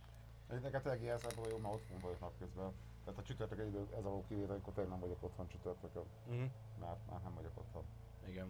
Egy 0.49 0.61
neked 0.61 0.83
tényleg 0.83 1.01
ilyen 1.03 1.19
szempontból 1.19 1.53
jó, 1.53 1.59
mert 1.59 1.75
otthon 1.75 1.99
vagyok 1.99 2.21
napközben. 2.21 2.73
Tehát 3.09 3.23
a 3.23 3.27
csütörtök 3.27 3.59
egy 3.59 3.88
ez 3.99 4.05
a 4.05 4.23
kivétel, 4.29 4.51
amikor 4.51 4.73
tényleg 4.73 4.92
nem 4.92 5.01
vagyok 5.01 5.23
otthon 5.23 5.47
csütörtökön. 5.49 6.03
Uh-huh. 6.27 6.51
Már, 6.81 6.97
már 7.11 7.23
nem 7.23 7.35
vagyok 7.35 7.53
otthon. 7.59 7.83
Igen. 8.27 8.49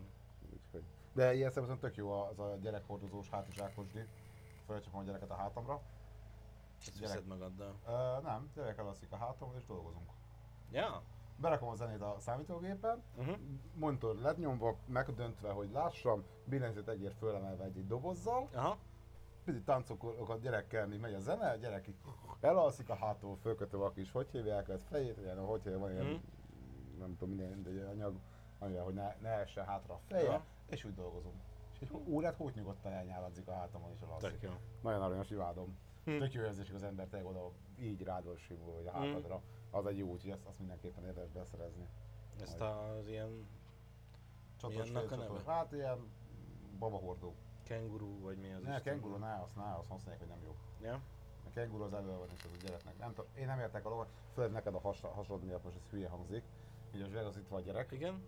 Úgyhogy. 0.53 0.83
De 1.13 1.35
ilyen 1.35 1.51
szempontból 1.51 1.89
tök 1.89 1.99
jó 1.99 2.11
az 2.11 2.39
a 2.39 2.57
gyerekhordozós 2.61 3.31
hátizsákosdi. 3.31 4.05
Felcsapom 4.67 5.01
a 5.01 5.03
gyereket 5.03 5.31
a 5.31 5.35
hátamra, 5.35 5.81
Ezt 6.81 6.99
Gyerek. 7.01 7.27
magaddal. 7.27 7.75
Ö, 7.87 8.21
nem, 8.23 8.51
gyerek 8.55 8.79
elalszik 8.79 9.13
a 9.13 9.17
hátamon 9.17 9.55
és 9.57 9.67
dolgozunk. 9.67 10.11
Ja? 10.71 11.03
Berakom 11.37 11.69
a 11.69 11.75
zenét 11.75 12.01
a 12.01 12.17
számítógépen, 12.19 13.03
Uh-huh. 13.17 13.37
monitor 13.75 14.15
lett 14.17 14.37
nyomva, 14.39 14.77
megdöntve, 14.87 15.51
hogy 15.51 15.71
lássam, 15.71 16.25
billentyűt 16.45 16.89
egyért 16.89 17.17
fölemelve 17.17 17.65
egy, 17.65 17.77
egy 17.79 17.87
dobozzal, 17.87 18.49
Aha. 18.55 18.77
Picit 19.49 19.65
táncokat 19.65 20.41
gyerekkel, 20.41 20.87
mi 20.87 20.97
megy 20.97 21.15
a 21.15 21.19
zene, 21.21 21.51
a 21.51 21.57
gyerek 21.57 21.87
így 21.89 21.97
elalszik 22.41 22.89
a 22.89 22.95
hátul, 22.95 23.37
fölkötve 23.37 23.85
a 23.85 23.91
kis, 23.91 24.11
hogy 24.13 24.29
hívják 24.31 24.69
ezt, 24.69 24.87
fejét, 24.87 25.19
ilyen, 25.19 25.39
hogy 25.45 25.63
hívják, 25.63 25.81
van 25.81 25.91
ilyen, 25.91 26.05
Mhm. 26.07 26.17
nem 26.99 27.17
tudom, 27.17 27.35
minden 27.35 27.49
mindegy 27.55 27.79
anyag, 27.79 28.17
amivel, 28.59 28.83
hogy 28.85 28.95
ne, 28.95 29.17
ne 29.21 29.29
essen 29.29 29.65
hátra 29.65 29.95
a 29.95 30.01
feje, 30.09 30.29
Aha. 30.29 30.45
és 30.67 30.85
úgy 30.85 30.95
dolgozunk. 30.95 31.35
És 31.73 31.81
egy 31.81 32.03
órát 32.09 32.37
hót 32.37 32.55
nyugodtan 32.55 32.93
elnyáladzik 32.93 33.49
a 33.49 33.53
hátamon 33.53 33.91
és 33.95 34.01
elalszik. 34.01 34.39
Tök. 34.39 34.59
Nagyon 34.83 35.03
aranyos, 35.03 35.31
imádom. 35.31 35.77
Hm. 36.05 36.19
Tök 36.19 36.33
jó 36.33 36.43
érzés, 36.43 36.71
az 36.71 36.83
ember 36.83 37.07
tényleg 37.07 37.29
oda 37.31 37.51
így 37.79 38.03
rád 38.03 38.39
simul, 38.39 38.73
vagy 38.75 38.87
a 38.87 38.91
Hm. 38.91 38.97
hátadra. 38.99 39.43
Az 39.71 39.87
egy 39.87 39.99
jó, 39.99 40.09
úgyhogy 40.11 40.31
ezt, 40.31 40.45
azt 40.47 40.59
mindenképpen 40.59 41.05
érdemes 41.05 41.31
beszerezni. 41.31 41.89
Ezt 42.41 42.61
az 42.61 43.09
ilyen 43.09 43.47
Csatos, 44.57 44.91
a 44.91 45.17
neve? 45.17 45.41
Hát 45.47 45.73
ilyen 45.73 45.99
babahordó. 46.79 47.35
Kenguru, 47.69 48.21
vagy 48.21 48.37
mi 48.39 48.53
az 48.53 48.63
Ne, 48.63 48.81
kenguru, 48.81 49.15
azt 49.15 49.57
ne, 49.57 49.75
azt 49.79 49.89
mondják, 49.89 50.19
hogy 50.19 50.29
nem 50.29 50.43
jó. 50.45 50.57
Ja? 50.81 51.01
A 51.47 51.51
kenguru 51.55 51.85
az 51.85 51.93
elő 51.93 52.17
van, 52.17 52.29
és 52.35 52.45
az 52.45 52.51
a 52.61 52.65
gyereknek. 52.67 52.99
Nem 52.99 53.09
tudom, 53.15 53.31
én 53.35 53.47
nem 53.47 53.59
értek 53.59 53.85
a 53.87 53.89
lovat, 53.89 54.09
főleg 54.35 54.51
neked 54.51 54.75
a 54.75 54.81
has, 54.81 55.01
hasad 55.01 55.45
miatt 55.45 55.65
most 55.65 55.77
ez 55.77 55.91
hülye 55.91 56.09
hangzik. 56.09 56.45
Ugye 56.95 57.21
az 57.21 57.37
itt 57.37 57.49
van 57.49 57.61
a 57.61 57.63
gyerek, 57.63 57.93
Igen? 57.93 58.23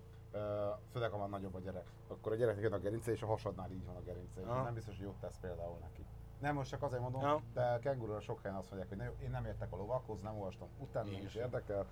Főleg 0.92 1.10
ha 1.10 1.18
már 1.18 1.28
nagyobb 1.28 1.54
a 1.54 1.58
gyerek, 1.60 1.86
akkor 2.08 2.32
a 2.32 2.34
gyereknek 2.34 2.64
jön 2.64 2.72
a 2.72 2.78
gerince, 2.78 3.10
és 3.10 3.22
a 3.22 3.26
hasadnál 3.26 3.70
így 3.70 3.86
van 3.86 3.96
a 3.96 4.00
gerince. 4.02 4.40
Aha. 4.40 4.62
Nem 4.62 4.74
biztos, 4.74 4.96
hogy 4.96 5.04
jót 5.04 5.20
tesz 5.20 5.38
például 5.40 5.78
neki. 5.78 6.04
Nem, 6.38 6.54
most 6.54 6.70
csak 6.70 6.82
azért 6.82 7.02
mondom, 7.02 7.20
Ja. 7.22 7.42
de 7.52 7.78
kengurúra 7.78 8.20
sok 8.20 8.40
helyen 8.42 8.56
azt 8.56 8.70
mondják, 8.70 8.88
hogy 9.16 9.22
én 9.24 9.30
nem 9.30 9.44
értek 9.44 9.72
a 9.72 9.76
lovakhoz, 9.76 10.20
nem 10.20 10.34
olvastam, 10.36 10.68
utána 10.78 11.10
nem 11.10 11.20
is 11.22 11.34
érdekel, 11.34 11.86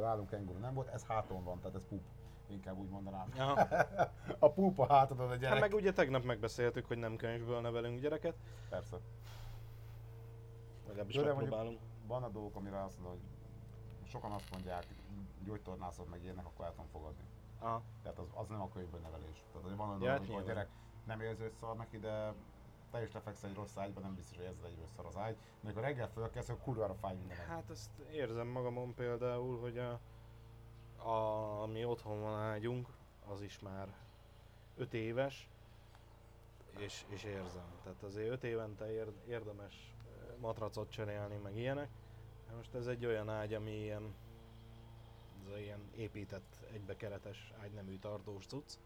nálunk 0.00 0.28
kenguru 0.28 0.58
nem 0.58 0.74
volt, 0.74 0.88
ez 0.88 1.04
háton 1.04 1.44
van, 1.44 1.60
tehát 1.60 1.76
ez 1.76 1.82
pup, 1.88 2.02
inkább 2.52 2.76
úgy 2.76 2.88
mondanám. 2.88 3.32
Ja. 3.36 3.52
a 4.38 4.52
pup 4.52 4.78
a 4.78 4.86
hátadon 4.86 5.30
a 5.30 5.34
gyerek. 5.34 5.50
Hát 5.50 5.60
meg 5.60 5.74
ugye 5.74 5.92
tegnap 5.92 6.24
megbeszéltük, 6.24 6.86
hogy 6.86 6.98
nem 6.98 7.16
könyvből 7.16 7.60
nevelünk 7.60 8.00
gyereket. 8.00 8.34
Persze. 8.68 8.96
Legalábbis 10.86 11.16
De 11.16 11.22
megpróbálunk. 11.22 11.78
Van 12.06 12.22
a 12.22 12.28
dolgok, 12.28 12.56
amire 12.56 12.82
azt 12.82 12.98
mondom, 13.00 13.20
hogy 14.00 14.08
sokan 14.08 14.32
azt 14.32 14.50
mondják, 14.52 14.86
gyógytornászok 15.44 16.10
meg 16.10 16.22
ilyenek, 16.22 16.46
akkor 16.46 16.64
el 16.64 16.70
tudom 16.70 16.86
fogadni. 16.92 17.22
Aha. 17.58 17.82
Tehát 18.02 18.18
az, 18.18 18.26
az 18.34 18.48
nem 18.48 18.60
a 18.60 18.68
könyvből 18.68 19.00
nevelés. 19.00 19.44
Tehát 19.52 19.68
hogy 19.68 19.76
van 19.76 19.88
olyan 19.88 20.00
Ja, 20.00 20.06
dolog, 20.06 20.20
hát 20.20 20.28
amikor 20.28 20.42
a 20.42 20.46
gyerek 20.46 20.68
nem 21.04 21.20
érzi, 21.20 21.42
hogy 21.42 21.52
szar 21.52 21.76
neki, 21.76 21.98
de 21.98 22.32
te 22.90 23.02
is 23.02 23.12
lefeksz 23.12 23.42
egy 23.42 23.54
rossz 23.54 23.76
ágyba, 23.76 24.00
nem 24.00 24.14
biztos, 24.14 24.36
hogy 24.36 24.44
érzed 24.44 24.64
egyből 24.64 24.86
szar 24.96 25.06
az 25.06 25.16
ágy. 25.16 25.34
De 25.34 25.40
amikor 25.62 25.82
reggel 25.82 26.08
fölkelsz, 26.08 26.48
akkor 26.48 26.62
kurvára 26.62 26.94
fáj 26.94 27.14
minden. 27.14 27.36
Hát 27.36 27.70
ezt 27.70 27.90
érzem 28.12 28.46
magamon 28.46 28.94
például, 28.94 29.60
hogy 29.60 29.78
a, 29.78 30.00
a, 31.02 31.62
ami 31.62 31.84
otthon 31.84 32.20
van 32.20 32.38
ágyunk, 32.38 32.88
az 33.26 33.42
is 33.42 33.58
már 33.58 33.94
5 34.76 34.94
éves, 34.94 35.48
és, 36.78 37.04
és 37.08 37.24
érzem. 37.24 37.78
Tehát 37.82 38.02
azért 38.02 38.30
5 38.30 38.44
évente 38.44 38.92
ér, 38.92 39.12
érdemes 39.28 39.94
eh, 40.04 40.34
matracot 40.40 40.90
cserélni, 40.90 41.36
meg 41.36 41.56
ilyenek. 41.56 41.88
Hát 42.46 42.56
Most 42.56 42.74
ez 42.74 42.86
egy 42.86 43.06
olyan 43.06 43.28
ágy, 43.28 43.54
ami 43.54 43.70
ilyen, 43.70 44.14
ez 45.46 45.58
ilyen 45.58 45.90
épített, 45.94 46.58
egybekeretes 46.72 47.52
ágynemű 47.62 47.98
tartós 47.98 48.46
cucc. 48.46 48.78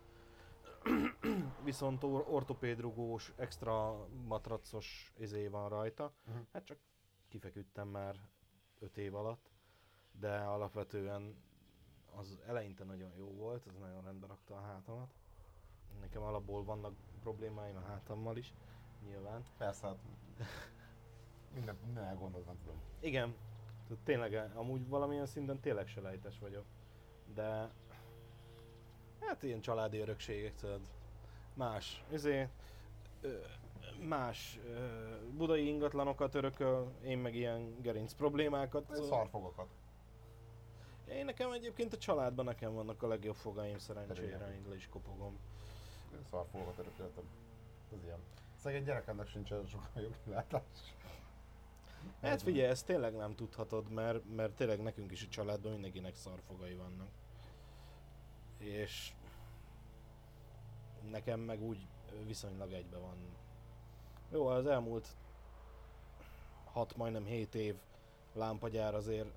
Viszont 1.64 2.02
or- 2.02 2.28
ortopédrugós, 2.28 3.32
extra 3.36 4.06
matracos 4.26 5.12
izé 5.18 5.46
van 5.46 5.68
rajta. 5.68 6.12
Mhm. 6.24 6.38
Hát 6.52 6.64
csak 6.64 6.78
kifeküdtem 7.28 7.88
már 7.88 8.16
5 8.78 8.96
év 8.98 9.14
alatt, 9.14 9.50
de 10.20 10.36
alapvetően 10.36 11.36
az 12.16 12.38
eleinte 12.46 12.84
nagyon 12.84 13.10
jó 13.16 13.26
volt, 13.26 13.66
ez 13.66 13.74
nagyon 13.80 14.02
rendbe 14.04 14.26
rakta 14.26 14.54
a 14.54 14.60
hátamat. 14.60 15.14
Nekem 16.00 16.22
alapból 16.22 16.64
vannak 16.64 16.94
problémáim 17.22 17.76
a 17.76 17.86
hátammal 17.86 18.36
is, 18.36 18.54
nyilván. 19.06 19.44
Persze, 19.58 19.86
hát 19.86 19.98
minden, 21.54 21.76
minden 21.84 22.04
elgondolod, 22.04 22.46
nem 22.46 22.58
tudom. 22.62 22.80
Igen, 23.00 23.34
tehát 23.88 24.04
tényleg, 24.04 24.50
amúgy 24.54 24.88
valamilyen 24.88 25.26
szinten 25.26 25.60
tényleg 25.60 25.86
selejtes 25.86 26.38
vagyok, 26.38 26.64
de 27.34 27.70
hát 29.20 29.42
ilyen 29.42 29.60
családi 29.60 29.98
örökségek, 29.98 30.54
tudod, 30.54 30.80
más, 31.54 32.04
izé, 32.12 32.48
ö, 33.20 33.38
más 34.00 34.58
budai 35.36 35.66
ingatlanokat 35.66 36.34
örököl, 36.34 36.92
én 37.04 37.18
meg 37.18 37.34
ilyen 37.34 37.80
gerinc 37.82 38.12
problémákat. 38.12 38.90
Ez 38.90 39.06
szarfogokat. 39.06 39.68
Én 41.08 41.24
nekem 41.24 41.52
egyébként 41.52 41.92
a 41.92 41.98
családban 41.98 42.44
nekem 42.44 42.74
vannak 42.74 43.02
a 43.02 43.06
legjobb 43.06 43.34
fogaim 43.34 43.78
szerencsére, 43.78 44.54
én 44.54 44.64
le 44.68 44.74
is 44.74 44.88
kopogom. 44.88 45.38
Szarfogokat 46.30 46.78
örököltem. 46.78 47.24
Ez 47.92 48.04
ilyen. 48.04 48.18
Szegény 48.56 48.84
gyerekemnek 48.84 49.28
sincsen 49.28 49.66
sokkal 49.66 50.02
jobb 50.02 50.16
kilátás. 50.24 50.62
Hát 52.20 52.42
figyelj, 52.42 52.68
ezt 52.68 52.86
tényleg 52.86 53.16
nem 53.16 53.34
tudhatod, 53.34 53.90
mert, 53.90 54.34
mert 54.34 54.52
tényleg 54.52 54.82
nekünk 54.82 55.10
is 55.10 55.22
a 55.22 55.28
családban 55.28 55.72
mindenkinek 55.72 56.14
szarfogai 56.14 56.74
vannak. 56.74 57.08
És 58.58 59.12
nekem 61.10 61.40
meg 61.40 61.62
úgy 61.62 61.86
viszonylag 62.26 62.72
egybe 62.72 62.96
van. 62.96 63.16
Jó, 64.30 64.46
az 64.46 64.66
elmúlt 64.66 65.08
6, 66.64 66.96
majdnem 66.96 67.24
7 67.24 67.54
év 67.54 67.74
lámpagyár 68.32 68.94
azért 68.94 69.30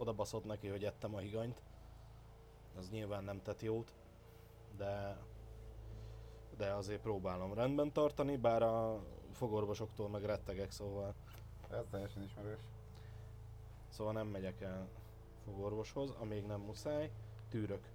oda 0.00 0.12
baszott 0.12 0.44
neki, 0.44 0.68
hogy 0.68 0.84
ettem 0.84 1.14
a 1.14 1.18
higanyt. 1.18 1.62
Az 2.76 2.90
nyilván 2.90 3.24
nem 3.24 3.42
tett 3.42 3.60
jót, 3.62 3.94
de 4.76 5.18
de 6.56 6.72
azért 6.72 7.00
próbálom 7.00 7.54
rendben 7.54 7.92
tartani, 7.92 8.36
bár 8.36 8.62
a 8.62 9.00
fogorvosoktól 9.32 10.08
meg 10.08 10.24
rettegek, 10.24 10.70
szóval 10.70 11.14
Ez 11.70 11.84
teljesen 11.90 12.22
ismerős. 12.22 12.60
Szóval 13.88 14.12
nem 14.12 14.26
megyek 14.26 14.60
el 14.60 14.88
fogorvoshoz, 15.44 16.10
amíg 16.20 16.46
nem 16.46 16.60
muszáj, 16.60 17.10
tűrök. 17.48 17.88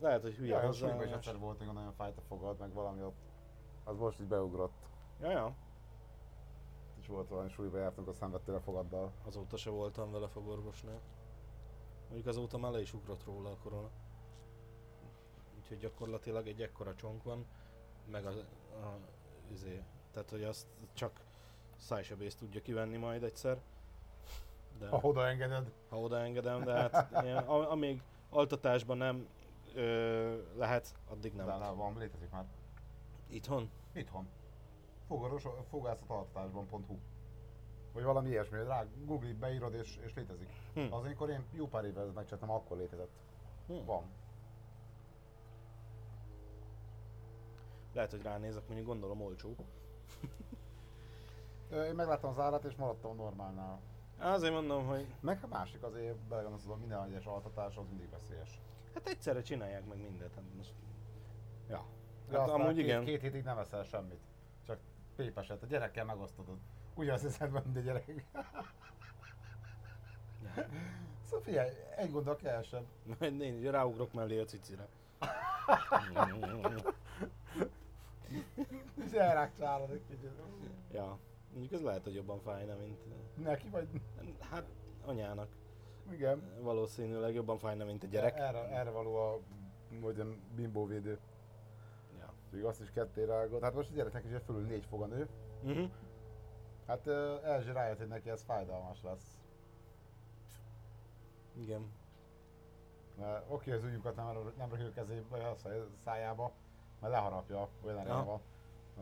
Lehet, 0.00 0.22
hogy 0.22 0.34
hülye 0.34 0.56
Ja, 0.56 0.66
hozzá. 0.66 1.04
is 1.04 1.10
egyszer 1.10 1.38
volt, 1.38 1.58
amikor 1.58 1.74
nagyon 1.74 1.92
fájt 1.92 2.18
a 2.18 2.20
fogad, 2.20 2.58
meg 2.58 2.72
valami 2.72 3.02
ott. 3.02 3.20
Az 3.84 3.98
most 3.98 4.20
így 4.20 4.26
beugrott. 4.26 4.88
Ja, 5.20 5.30
ja, 5.30 5.54
És 7.02 7.08
volt 7.08 7.28
valami 7.28 7.48
súlyba 7.48 7.78
jártunk, 7.78 8.08
azt 8.08 8.18
szenvedtél 8.18 8.54
a 8.54 8.60
fogaddal. 8.60 9.12
azóta 9.24 9.56
se 9.56 9.70
voltam 9.70 10.12
vele 10.12 10.28
fogorvosnál. 10.28 11.00
Mondjuk 12.04 12.26
azóta 12.26 12.58
már 12.58 12.72
le 12.72 12.80
is 12.80 12.94
ugrott 12.94 13.24
róla 13.24 13.50
a 13.50 13.56
korona. 13.62 13.90
Úgyhogy 15.58 15.78
gyakorlatilag 15.78 16.46
egy 16.46 16.62
ekkora 16.62 16.94
csonk 16.94 17.22
van, 17.22 17.46
meg 18.06 18.26
a, 18.26 18.30
a 18.86 18.98
izé, 19.52 19.82
tehát 20.10 20.30
hogy 20.30 20.42
azt 20.42 20.66
csak 20.92 21.20
szájsebész 21.76 22.34
tudja 22.34 22.60
kivenni 22.60 22.96
majd 22.96 23.22
egyszer. 23.22 23.60
De... 24.78 24.88
Ha 24.88 24.98
odaengeded. 25.02 25.72
ha 25.88 26.00
odaengedem, 26.00 26.64
de 26.64 26.72
hát 26.72 27.22
ilyen, 27.24 27.44
amíg 27.46 28.02
altatásban 28.30 28.96
nem 28.96 29.28
ö, 29.74 30.56
lehet, 30.56 30.94
addig 31.08 31.32
nem. 31.32 31.46
De 31.46 31.56
nem, 31.56 31.76
van, 31.76 31.98
létezik 31.98 32.30
már. 32.30 32.46
Itthon? 33.28 33.70
Itthon. 33.92 34.28
Fogaros, 35.12 35.46
fogászatalatatásban.hu 35.68 36.98
Vagy 37.92 38.02
valami 38.02 38.28
ilyesmi, 38.28 38.64
rá 38.64 38.86
Google 39.04 39.34
beírod 39.40 39.74
és, 39.74 39.98
és 40.04 40.14
létezik. 40.14 40.48
Hm. 40.74 40.92
Az 40.92 41.04
amikor 41.04 41.30
én 41.30 41.44
jó 41.52 41.66
pár 41.66 41.84
évvel 41.84 42.06
megcsináltam, 42.14 42.50
akkor 42.50 42.76
létezett. 42.76 43.10
Hm. 43.66 43.84
Van. 43.84 44.02
Lehet, 47.92 48.10
hogy 48.10 48.22
ránézek, 48.22 48.66
mondjuk 48.66 48.86
gondolom 48.86 49.20
olcsó. 49.20 49.54
Én 51.88 51.94
megláttam 51.94 52.30
az 52.30 52.38
árat 52.38 52.64
és 52.64 52.74
maradtam 52.74 53.10
a 53.10 53.14
normálnál. 53.14 53.80
Azért 54.18 54.52
mondom, 54.52 54.86
hogy 54.86 55.14
Meg 55.20 55.38
a 55.42 55.46
másik 55.46 55.82
azért 55.82 56.16
belegondolsz, 56.16 56.66
hogy 56.66 56.78
minden 56.78 57.04
egyes 57.04 57.24
altatás 57.24 57.76
az 57.76 57.86
mindig 57.88 58.10
veszélyes. 58.10 58.60
hát 58.94 59.08
egyszerre 59.08 59.42
csinálják 59.42 59.86
meg 59.86 59.98
mindet. 59.98 60.34
Hát 60.34 60.44
most... 60.56 60.74
Ja. 61.68 61.84
Hát 62.30 62.40
aztán 62.40 62.60
amúgy 62.60 62.74
két, 62.74 62.84
igen. 62.84 63.04
két 63.04 63.20
hétig 63.20 63.42
nem 63.42 63.58
eszel 63.58 63.82
semmit. 63.82 64.31
Pépeset. 65.16 65.62
A 65.62 65.66
gyerekkel 65.66 66.04
megosztod. 66.04 66.46
Ugyanazt 66.94 67.22
hiszed, 67.22 67.50
mint 67.50 67.76
a 67.76 67.80
gyerek. 67.80 68.24
Szóval 71.22 71.44
figyelj, 71.44 71.70
egy 71.96 72.10
gondol 72.10 72.36
kevesebb. 72.36 72.84
Majd 73.18 73.40
én 73.40 73.58
is 73.58 73.70
ráugrok 73.70 74.12
mellé 74.12 74.40
a 74.40 74.44
cicire. 74.44 74.88
És 79.04 79.12
elrákcsálod 79.12 79.90
egy 79.90 80.02
kicsit. 80.08 80.30
ja. 80.92 81.18
Mondjuk 81.52 81.72
ez 81.72 81.82
lehet, 81.82 82.04
hogy 82.04 82.14
jobban 82.14 82.40
fájna, 82.40 82.76
mint... 82.76 82.98
Neki 83.36 83.68
vagy? 83.68 83.88
Hát 84.50 84.64
anyának. 85.04 85.48
Igen. 86.10 86.42
Valószínűleg 86.60 87.34
jobban 87.34 87.58
fájna, 87.58 87.84
mint 87.84 88.02
a 88.02 88.06
gyerek. 88.06 88.36
Erre, 88.36 88.68
erre 88.68 88.90
való 88.90 89.16
a 89.16 89.40
mondjam, 90.00 90.40
bimbóvédő. 90.54 91.18
Úgyhogy 92.52 92.68
azt 92.68 92.80
is 92.80 92.90
ketté 92.90 93.24
rágod. 93.24 93.62
Hát 93.62 93.74
most 93.74 93.90
a 93.90 93.94
gyereknek 93.94 94.24
is 94.24 94.42
fölül 94.44 94.66
négy 94.66 94.84
fog 94.84 95.02
a 95.02 95.06
nő. 95.06 95.28
Uh-huh. 95.62 95.90
Hát 96.86 97.06
Erzsi 97.44 97.72
rájött, 97.72 97.98
hogy 97.98 98.08
neki 98.08 98.30
ez 98.30 98.42
fájdalmas 98.42 99.02
lesz. 99.02 99.40
Igen. 101.54 101.92
Mert 103.16 103.50
Oké, 103.50 103.72
az 103.72 103.84
ujjukat 103.84 104.16
nem, 104.16 104.52
nem 104.56 104.70
röhög 104.70 104.92
kezébe, 104.92 105.48
a 105.48 105.54
száj- 105.54 105.88
szájába, 106.04 106.52
mert 107.00 107.12
leharapja 107.12 107.68
olyan 107.82 107.98
arányban. 107.98 108.40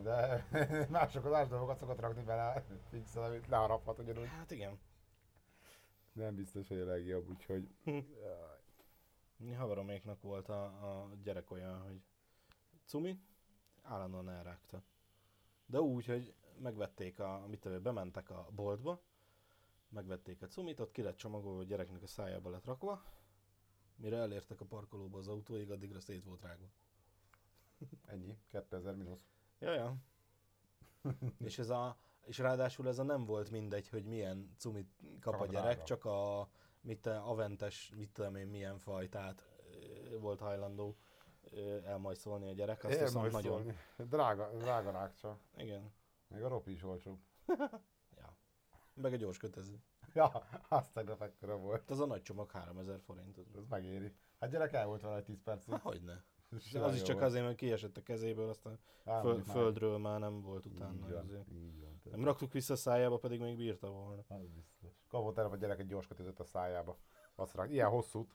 De 0.01 0.45
mások 0.89 1.25
az 1.25 1.31
más 1.31 1.47
dolgokat 1.47 1.77
szokott 1.77 1.99
rakni 1.99 2.23
bele, 2.23 2.63
fixen, 2.89 3.23
amit 3.23 3.47
leharaphat 3.47 3.99
ugyanúgy. 3.99 4.27
Hát 4.27 4.51
igen. 4.51 4.79
Nem 6.13 6.35
biztos, 6.35 6.67
hogy 6.67 6.79
a 6.79 6.85
legjobb, 6.85 7.29
úgyhogy... 7.29 7.69
Mi 9.37 9.51
haveroméknak 9.51 10.21
volt 10.21 10.49
a, 10.49 10.63
a 10.63 11.09
gyerek 11.23 11.51
olyan, 11.51 11.81
hogy 11.81 12.01
Cumi 12.85 13.19
állandóan 13.81 14.29
elrágta. 14.29 14.83
De 15.65 15.81
úgy, 15.81 16.05
hogy 16.05 16.33
megvették 16.57 17.19
a, 17.19 17.45
mit 17.47 17.59
tudom, 17.59 17.81
bementek 17.81 18.29
a 18.29 18.47
boltba, 18.51 19.01
megvették 19.89 20.41
a 20.41 20.47
cumit, 20.47 20.79
ott 20.79 20.91
ki 20.91 21.01
lett 21.01 21.17
csomagolva, 21.17 21.59
a 21.59 21.63
gyereknek 21.63 22.01
a 22.01 22.07
szájába 22.07 22.49
lett 22.49 22.65
rakva, 22.65 23.03
mire 23.95 24.17
elértek 24.17 24.61
a 24.61 24.65
parkolóba 24.65 25.17
az 25.17 25.27
autóig, 25.27 25.71
addigra 25.71 25.99
szét 25.99 26.23
volt 26.23 26.41
rágva. 26.41 26.67
Ennyi, 28.05 28.37
2000 28.47 28.95
mínusz. 28.95 29.25
Ja, 29.59 29.73
ja. 29.73 29.95
és 31.47 31.59
ez 31.59 31.69
a, 31.69 31.97
és 32.25 32.37
ráadásul 32.37 32.87
ez 32.87 32.99
a 32.99 33.03
nem 33.03 33.25
volt 33.25 33.49
mindegy, 33.49 33.89
hogy 33.89 34.05
milyen 34.05 34.55
cumit 34.57 34.89
kap 35.19 35.41
a 35.41 35.45
gyerek, 35.45 35.83
csak 35.83 36.05
a 36.05 36.49
mit, 36.81 37.01
te- 37.01 37.19
aventes, 37.19 37.91
mit 37.95 38.11
tudom 38.11 38.35
én, 38.35 38.47
milyen 38.47 38.77
fajtát 38.77 39.45
volt 40.19 40.39
hajlandó 40.39 40.97
elmajszolni 41.85 42.49
a 42.49 42.53
gyerek. 42.53 42.83
Azt 42.83 42.99
hiszem 42.99 43.29
nagyon... 43.31 43.71
Drága, 43.97 44.51
drága 44.57 44.91
rákcsa. 44.91 45.39
Igen. 45.57 45.93
Még 46.27 46.43
a 46.43 46.47
ropi 46.47 46.71
is 46.71 46.83
olcsó. 46.83 47.19
Ja. 48.17 48.37
Meg 48.93 49.13
a 49.13 49.15
gyors 49.15 49.37
kötező. 49.37 49.83
Ja, 50.13 50.31
azt 50.67 50.93
tegnap 50.93 51.21
ekkora 51.21 51.57
volt. 51.57 51.89
Az 51.89 51.99
a 51.99 52.05
nagy 52.05 52.21
csomag 52.21 52.51
3000 52.51 52.99
forint. 52.99 53.37
Ez 53.37 53.65
megéri. 53.69 54.15
Hát 54.39 54.49
gyerek 54.49 54.73
el 54.73 54.85
volt 54.85 55.01
vele 55.01 55.15
egy 55.15 55.23
10 55.23 55.41
percig. 55.43 55.73
Hát 55.73 55.81
hogyne. 55.81 56.23
De 56.71 56.79
az 56.79 56.95
is 56.95 57.01
csak 57.01 57.15
volt. 57.15 57.27
azért, 57.27 57.45
mert 57.45 57.57
kiesett 57.57 57.97
a 57.97 58.03
kezéből, 58.03 58.49
aztán 58.49 58.79
Á, 59.05 59.21
föl, 59.21 59.33
már. 59.33 59.43
földről 59.45 59.97
már 59.97 60.19
nem 60.19 60.41
volt 60.41 60.65
utána. 60.65 60.93
Így 60.93 61.11
van, 61.11 61.17
Azért. 61.17 61.51
így 61.51 61.79
van. 61.79 62.01
Nem 62.03 62.23
raktuk 62.23 62.51
vissza 62.51 62.73
a 62.73 62.77
szájába, 62.77 63.17
pedig 63.17 63.39
még 63.39 63.55
bírta 63.57 63.89
volna. 63.89 64.23
Az 64.27 64.47
biztos. 64.47 65.05
Kapott 65.07 65.37
el 65.37 65.45
a 65.45 65.55
gyerek 65.55 65.79
egy 65.79 65.87
gyors 65.87 66.07
kötözött 66.07 66.39
a 66.39 66.43
szájába. 66.43 66.97
Azt 67.35 67.55
rá, 67.55 67.65
ilyen 67.65 67.89
hosszút. 67.89 68.33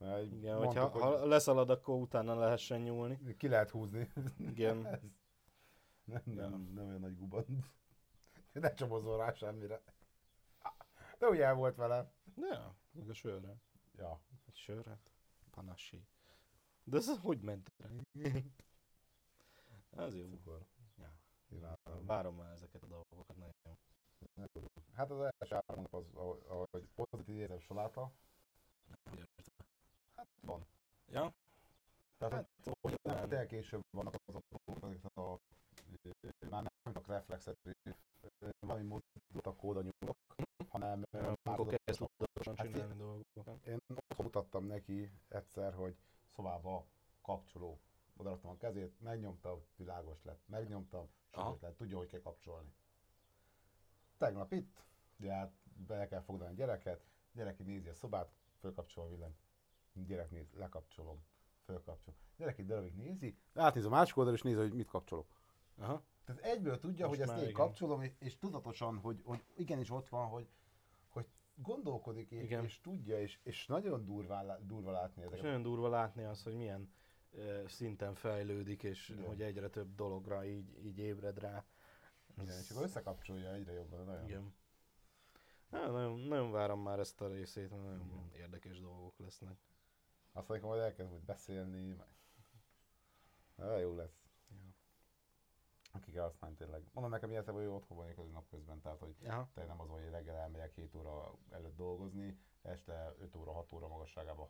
Igen, 0.00 0.56
mondtuk, 0.56 0.82
hogyha 0.82 0.98
ha 0.98 1.26
leszalad, 1.26 1.70
akkor 1.70 2.00
utána 2.00 2.34
lehessen 2.34 2.80
nyúlni. 2.80 3.36
Ki 3.36 3.48
lehet 3.48 3.70
húzni. 3.70 4.08
Igen. 4.38 4.86
Ez 4.86 5.00
nem, 6.04 6.22
nem, 6.24 6.36
Ja. 6.36 6.48
nem 6.48 6.86
olyan 6.86 7.00
nagy 7.00 7.16
guban. 7.16 7.44
Ne 8.52 8.74
csomozzon 8.74 9.16
rá 9.16 9.32
semmire. 9.32 9.82
De 11.18 11.26
ugye 11.26 11.44
el 11.44 11.54
volt 11.54 11.76
vele. 11.76 12.12
Ja, 12.36 12.74
meg 12.90 13.08
a 13.08 13.14
sörre. 13.14 13.56
Ja. 13.96 14.20
Egy 14.46 14.54
sör, 14.54 14.86
hát 14.86 15.10
panassi. 15.50 16.06
De 16.84 16.96
ez 16.96 17.18
hogy 17.18 17.40
ment 17.40 17.72
rá? 17.76 17.88
Ez 20.04 20.16
jó. 20.16 20.28
Cukor. 20.28 20.66
Ja. 20.98 21.18
Imádom. 21.48 22.06
Várom 22.06 22.36
már 22.36 22.52
ezeket 22.52 22.82
a 22.82 22.86
dolgokat 22.86 23.36
nagyon. 23.36 23.78
Hát 24.92 25.10
az 25.10 25.20
első 25.20 25.54
három 25.66 25.86
nap 25.90 25.94
az, 25.94 26.14
ahogy 26.46 26.88
pozitív 26.94 27.36
érzem 27.36 27.58
saláta. 27.58 28.12
Hát 30.16 30.26
van. 30.40 30.66
Ja? 31.10 31.34
Tehát 32.18 32.34
Hát, 32.34 32.48
hát, 32.64 32.74
hogy 32.80 32.98
nem, 33.02 33.28
tényleg 33.28 33.46
később 33.46 33.80
vannak 33.90 34.14
azok, 34.26 34.42
azok 34.64 35.16
a, 35.16 35.38
ö, 36.02 36.48
már 36.50 36.62
nem 36.62 36.92
csak 36.94 37.06
reflexzerű, 37.06 37.70
valami 38.66 38.82
mozdult 38.86 39.46
a 39.46 39.54
kód 39.56 39.76
a 39.76 39.80
nyúlok, 39.82 40.16
hanem 40.68 41.02
ö, 41.10 41.18
már 41.20 41.34
Akkor 41.42 41.56
tudod, 41.66 41.80
kezd 41.84 41.98
tudatosan 42.16 42.56
Hát 42.56 42.66
csinálni 42.66 42.94
dolgokat. 42.96 43.66
én 43.66 43.78
otthon 43.94 44.24
mutattam 44.26 44.64
neki 44.64 45.10
egyszer, 45.28 45.74
hogy 45.74 45.96
szobába 46.28 46.86
kapcsoló. 47.22 47.78
Oda 48.16 48.28
raktam 48.30 48.50
a 48.50 48.56
kezét, 48.56 49.00
megnyomtam, 49.00 49.62
világos 49.76 50.22
lett, 50.22 50.40
megnyomtam, 50.46 51.08
sötét 51.32 51.60
lett, 51.60 51.76
tudja, 51.76 51.96
hogy 51.96 52.08
kell 52.08 52.20
kapcsolni. 52.20 52.74
Tegnap 54.16 54.52
itt, 54.52 54.84
ugye 55.18 55.32
hát 55.32 55.52
be 55.86 56.06
kell 56.06 56.20
foglalni 56.20 56.52
a 56.54 56.56
gyereket, 56.56 57.04
gyerek 57.32 57.60
így 57.60 57.66
nézi 57.66 57.88
a 57.88 57.94
szobát, 57.94 58.32
fölkapcsol 58.58 59.04
a 59.04 59.08
villany. 59.08 59.34
Gyerek 59.94 60.30
néz, 60.30 60.52
lekapcsolom, 60.56 61.24
fölkapcsolom. 61.64 62.18
Gyerek 62.36 62.58
egy 62.58 62.66
darabig 62.66 62.94
nézi, 62.94 63.36
átnéz 63.54 63.84
a 63.84 63.88
másik 63.88 64.16
oldalra, 64.16 64.38
és 64.38 64.44
nézi, 64.44 64.58
hogy 64.58 64.72
mit 64.72 64.88
kapcsolok. 64.88 65.26
Aha. 65.76 66.02
Tehát 66.24 66.42
egyből 66.42 66.78
tudja, 66.78 67.06
Most 67.06 67.18
hogy 67.18 67.28
ezt 67.28 67.36
én 67.38 67.42
igen. 67.48 67.54
kapcsolom, 67.54 68.02
és, 68.02 68.12
és 68.18 68.38
tudatosan, 68.38 68.98
hogy, 68.98 69.22
hogy 69.24 69.44
igenis 69.56 69.90
ott 69.90 70.08
van, 70.08 70.26
hogy, 70.26 70.48
hogy 71.08 71.26
gondolkodik, 71.54 72.30
és, 72.30 72.42
Igen. 72.42 72.64
és 72.64 72.80
tudja, 72.80 73.20
és, 73.20 73.38
és 73.42 73.66
nagyon 73.66 74.04
durvá, 74.04 74.58
durva 74.62 74.90
látni 74.90 75.20
És 75.20 75.26
ezeket. 75.26 75.44
nagyon 75.44 75.62
durva 75.62 75.88
látni 75.88 76.24
az, 76.24 76.42
hogy 76.42 76.54
milyen 76.56 76.92
ö, 77.30 77.62
szinten 77.66 78.14
fejlődik, 78.14 78.82
és 78.82 79.08
Igen. 79.08 79.26
hogy 79.26 79.42
egyre 79.42 79.68
több 79.68 79.94
dologra 79.94 80.44
így, 80.44 80.84
így 80.84 80.98
ébred 80.98 81.38
rá. 81.38 81.64
Igen, 82.42 82.58
és 82.58 82.70
akkor 82.70 82.82
összekapcsolja 82.82 83.52
egyre 83.52 83.72
jobban, 83.72 84.04
nagyon. 84.04 84.24
Igen. 84.24 84.54
Hát, 85.70 85.90
nagyon, 85.92 86.18
nagyon 86.18 86.50
várom 86.50 86.80
már 86.80 86.98
ezt 86.98 87.20
a 87.20 87.28
részét, 87.28 87.70
mert 87.70 87.82
nagyon 87.82 88.30
érdekes 88.32 88.80
dolgok 88.80 89.18
lesznek. 89.18 89.58
Azt 90.36 90.48
mondjuk, 90.48 90.70
hogy 90.70 90.80
elkezd 90.80 91.10
majd 91.10 91.22
beszélni, 91.22 91.92
meg... 93.56 93.80
Jó 93.80 93.94
lesz. 93.94 94.22
Ja. 94.50 94.56
Aki 95.92 96.10
kell 96.10 96.22
használni 96.22 96.56
tényleg. 96.56 96.82
Mondom 96.92 97.12
nekem 97.12 97.30
ilyen 97.30 97.44
hogy 97.44 97.66
otthon 97.66 97.96
vagyok 97.96 98.18
az 98.18 98.30
napközben, 98.30 98.80
tehát 98.80 98.98
hogy 98.98 99.16
Aha. 99.26 99.48
te 99.54 99.64
nem 99.64 99.80
az, 99.80 99.88
hogy 99.88 100.10
reggel 100.10 100.36
elmegyek 100.36 100.72
7 100.74 100.94
óra 100.94 101.34
előtt 101.50 101.76
dolgozni, 101.76 102.38
este 102.62 103.14
5 103.18 103.36
óra, 103.36 103.52
6 103.52 103.72
óra 103.72 103.88
magasságában. 103.88 104.46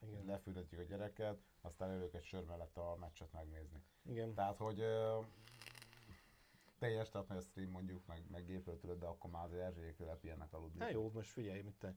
Igen. 0.00 0.24
lefürdetjük 0.24 0.80
a 0.80 0.84
gyereket, 0.84 1.38
aztán 1.60 1.90
elők 1.90 2.14
egy 2.14 2.24
sör 2.24 2.44
mellett 2.44 2.76
a 2.76 2.96
meccset 3.00 3.32
megnézni. 3.32 3.84
Igen. 4.02 4.34
Tehát, 4.34 4.58
hogy 4.58 4.80
ö, 4.80 5.20
teljes, 6.78 7.08
tehát 7.08 7.26
hogy 7.26 7.36
a 7.36 7.40
stream 7.40 7.70
mondjuk, 7.70 8.06
meg, 8.06 8.24
meg 8.30 8.44
gépről 8.44 8.78
tudod, 8.78 8.98
de 8.98 9.06
akkor 9.06 9.30
már 9.30 9.44
az 9.44 9.52
Erzsélyek 9.52 9.98
lepilyenek 9.98 10.52
aludni. 10.52 10.80
Hát 10.80 10.90
jó, 10.90 11.10
most 11.10 11.30
figyelj, 11.30 11.60
mit 11.62 11.78
te 11.78 11.94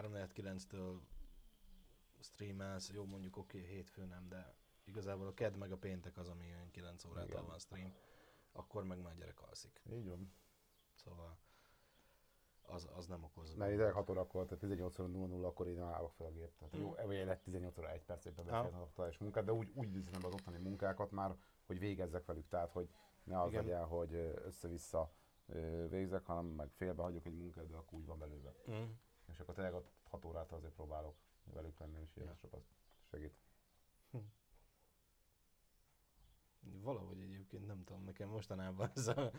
3-4-9-től 0.00 0.98
streamelsz, 2.20 2.90
jó 2.90 3.04
mondjuk 3.04 3.36
oké, 3.36 3.58
okay, 3.58 3.70
hétfő 3.70 4.04
nem, 4.04 4.28
de 4.28 4.54
igazából 4.84 5.26
a 5.26 5.34
kedd 5.34 5.56
meg 5.56 5.72
a 5.72 5.76
péntek 5.76 6.16
az, 6.16 6.28
ami 6.28 6.44
olyan 6.44 6.70
9 6.70 7.04
órától 7.04 7.30
Igen. 7.30 7.46
van 7.46 7.58
stream, 7.58 7.94
akkor 8.52 8.84
meg 8.84 9.00
már 9.00 9.14
gyerek 9.14 9.40
alszik. 9.40 9.82
Így 9.90 10.08
van. 10.08 10.32
Szóval 10.94 11.38
az, 12.62 12.88
az 12.96 13.06
nem 13.06 13.24
okoz. 13.24 13.54
Mert 13.54 13.72
ide 13.72 13.90
6 13.90 14.10
órakor, 14.10 14.44
tehát 14.44 14.58
18 14.58 14.98
óra 14.98 15.08
00 15.08 15.44
akkor 15.44 15.66
én 15.66 15.80
állok 15.80 16.12
fel 16.12 16.26
a 16.26 16.30
gép. 16.30 16.56
Tehát 16.56 16.72
Mhm. 16.74 16.82
jó, 16.82 16.94
vagy 17.06 17.24
lett 17.26 17.42
18 17.42 17.78
óra 17.78 17.90
1 17.90 18.04
perc 18.04 18.24
éppen 18.24 18.44
befejezem 18.44 18.80
az 18.80 18.86
aktuális 18.86 19.18
munkát, 19.18 19.44
de 19.44 19.52
úgy, 19.52 19.70
úgy 19.74 19.94
üzem 19.94 20.24
az 20.24 20.32
otthoni 20.32 20.58
munkákat 20.58 21.10
már, 21.10 21.36
hogy 21.66 21.78
végezzek 21.78 22.24
velük. 22.24 22.48
Tehát, 22.48 22.72
hogy 22.72 22.88
ne 23.24 23.40
az 23.40 23.50
Igen. 23.50 23.62
legyen, 23.62 23.86
hogy 23.86 24.14
össze-vissza 24.44 25.12
végzek, 25.88 26.24
hanem 26.24 26.46
meg 26.46 26.70
félbe 26.70 27.02
hagyok 27.02 27.26
egy 27.26 27.36
munkát, 27.36 27.66
de 27.66 27.76
akkor 27.76 27.98
úgy 27.98 28.06
van 28.06 28.18
belőle. 28.18 28.54
Mm. 28.70 28.84
És 29.26 29.40
akkor 29.40 29.54
tényleg 29.54 29.74
ott 29.74 29.90
6 30.04 30.24
órát 30.24 30.52
azért 30.52 30.72
próbálok 30.72 31.16
velük 31.52 31.78
lenni, 31.78 32.00
és 32.00 32.16
Ja. 32.16 32.34
sokat 32.34 32.64
segít. 33.10 33.34
Valahogy 36.60 37.20
egyébként 37.20 37.66
nem 37.66 37.84
tudom, 37.84 38.04
nekem 38.04 38.28
mostanában 38.28 38.90
ez 38.94 39.06
a 39.08 39.30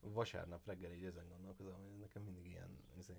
vasárnap 0.00 0.66
reggel 0.66 0.92
így 0.92 1.04
ezen 1.04 1.28
gondolkozom, 1.28 1.74
hogy 1.74 1.90
ez 1.92 1.98
nekem 1.98 2.22
mindig 2.22 2.46
ilyen, 2.46 2.78
izé, 2.96 3.14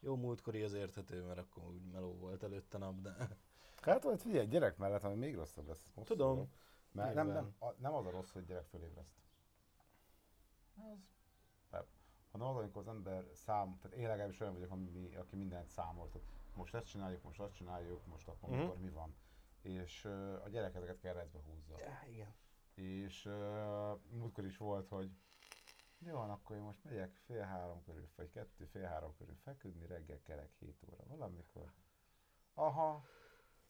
jó 0.00 0.16
múltkori 0.16 0.62
az 0.62 0.72
érthető, 0.72 1.22
mert 1.22 1.38
akkor 1.38 1.64
úgy 1.64 1.84
meló 1.84 2.14
volt 2.14 2.42
előtte 2.42 2.78
nap, 2.78 3.00
de 3.00 3.38
Hát, 3.82 4.02
hogy 4.02 4.20
figyelj, 4.20 4.46
gyerek 4.46 4.76
mellett, 4.76 5.02
ami 5.02 5.14
még 5.14 5.34
rosszabb 5.34 5.66
lesz. 5.66 5.92
Most 5.94 6.08
Tudom. 6.08 6.34
szólok. 6.34 6.50
Mert 6.92 7.14
nem, 7.14 7.26
nem, 7.26 7.54
a, 7.58 7.72
nem 7.72 7.94
az 7.94 8.06
a 8.06 8.10
rossz, 8.10 8.30
hogy 8.30 8.44
gyerek 8.44 8.66
fölébreszt. 8.66 9.14
Az. 11.70 11.86
Hanem 12.30 12.46
az, 12.46 12.56
amikor 12.56 12.82
az 12.82 12.88
ember 12.88 13.28
szám, 13.32 13.78
tehát 13.78 13.96
én 13.96 14.06
legalábbis 14.08 14.40
olyan 14.40 14.52
vagyok, 14.52 14.70
ami, 14.70 15.14
aki 15.16 15.36
mindent 15.36 15.68
számol. 15.68 16.08
Tehát 16.10 16.28
most 16.54 16.74
ezt 16.74 16.86
csináljuk, 16.88 17.22
most 17.22 17.40
azt 17.40 17.54
csináljuk, 17.54 18.06
most 18.06 18.28
akkor 18.28 18.48
Mhm. 18.48 18.58
mikor 18.58 18.78
mi 18.78 18.90
van. 18.90 19.14
És 19.62 20.04
uh, 20.04 20.40
a 20.44 20.48
gyerek 20.48 20.74
ezeket 20.74 20.98
keresztbe 20.98 21.38
húzza. 21.40 21.78
ja, 21.78 22.02
igen. 22.08 22.34
És 22.74 23.24
uh, 23.24 24.00
múltkor 24.10 24.44
is 24.44 24.56
volt, 24.56 24.88
hogy 24.88 25.10
jó, 25.98 26.16
van, 26.16 26.30
akkor 26.30 26.56
én 26.56 26.62
most 26.62 26.84
megyek 26.84 27.16
fél 27.26 27.42
három 27.42 27.82
körül, 27.84 28.08
vagy 28.16 28.30
kettő, 28.30 28.64
fél 28.64 28.86
három 28.86 29.14
körül 29.16 29.36
feküdni, 29.36 29.86
reggel 29.86 30.20
kerek 30.22 30.52
7 30.58 30.82
óra 30.92 31.04
valamikor. 31.06 31.72
Aha, 32.54 33.04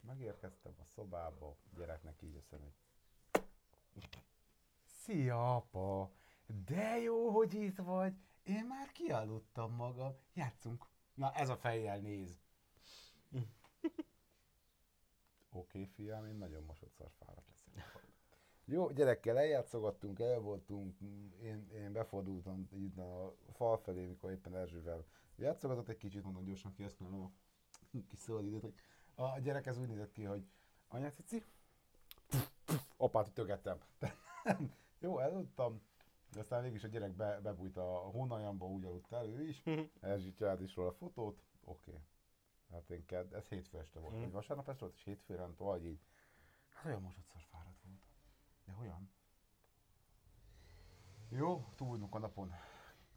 megérkeztem 0.00 0.72
a 0.80 0.84
szobába, 0.84 1.56
gyereknek 1.74 2.22
így 2.22 2.36
eszem, 2.36 2.60
hogy 2.60 2.74
Szia, 4.84 5.54
apa! 5.56 6.10
De 6.66 6.98
jó, 6.98 7.30
hogy 7.30 7.54
itt 7.54 7.76
vagy! 7.78 8.14
Én 8.42 8.66
már 8.66 8.92
kialudtam 8.92 9.74
magam. 9.74 10.12
Játszunk. 10.34 10.86
Na, 11.14 11.32
ez 11.32 11.48
a 11.48 11.56
fejjel 11.56 11.98
néz. 11.98 12.40
Oké, 15.50 15.80
okay, 15.80 15.86
fiam, 15.86 16.26
én 16.26 16.34
nagyon 16.34 16.64
mosodszor 16.64 17.10
fáradt 17.18 17.48
leszek. 17.48 18.00
Jó, 18.64 18.90
gyerekkel 18.90 19.38
eljátszogattunk, 19.38 20.18
el 20.18 20.40
voltunk, 20.40 21.00
én, 21.42 21.68
én 21.72 21.92
befordultam 21.92 22.68
itt 22.70 22.98
a 22.98 23.34
fal 23.52 23.78
felé, 23.78 24.06
mikor 24.06 24.30
éppen 24.30 24.56
Erzsővel 24.56 25.04
játszogatott 25.36 25.88
egy 25.88 25.96
kicsit, 25.96 26.24
mondom 26.24 26.44
gyorsan 26.44 26.72
kihasználom 26.72 27.22
a 27.22 27.30
kis 28.08 28.18
szabad 28.18 28.44
időt, 28.44 28.60
hogy 28.60 28.74
a 29.14 29.38
gyerek 29.38 29.66
ez 29.66 29.78
úgy 29.78 29.88
nézett 29.88 30.12
ki, 30.12 30.24
hogy 30.24 30.46
anya 30.88 31.10
cici, 31.10 31.44
apát 32.96 33.28
ütögettem. 33.28 33.78
Jó, 35.00 35.18
eludtam, 35.18 35.82
de 36.32 36.40
aztán 36.40 36.62
végig 36.62 36.76
is 36.76 36.84
a 36.84 36.88
gyerek 36.88 37.12
be, 37.12 37.40
bebújt 37.40 37.76
a 37.76 37.96
hónajamba, 37.96 38.66
úgy 38.66 38.84
aludt 38.84 39.12
el 39.12 39.26
ő 39.26 39.42
is, 39.46 39.62
Erzsi 40.00 40.32
csinált 40.32 40.60
is 40.60 40.74
róla 40.74 40.92
fotót, 40.92 41.42
oké. 41.64 41.90
Okay. 41.90 42.02
Hát 42.72 42.90
én 42.90 43.04
kedd, 43.06 43.34
ez 43.34 43.48
hétfő 43.48 43.78
este 43.78 43.98
volt, 43.98 44.18
vagy 44.18 44.30
vasárnap 44.30 44.68
este 44.68 44.84
volt, 44.84 44.96
és 44.96 45.04
hétfő 45.04 45.36
nem 45.36 45.54
vagy 45.58 45.84
így. 45.86 46.00
Hát 46.68 46.84
olyan 46.84 47.02
mosodszor 47.02 47.40
fáradt 47.50 47.82
voltam. 47.82 48.08
De 48.64 48.74
olyan? 48.80 49.10
Jó, 51.28 51.64
túlnunk 51.76 52.14
a 52.14 52.18
napon. 52.18 52.52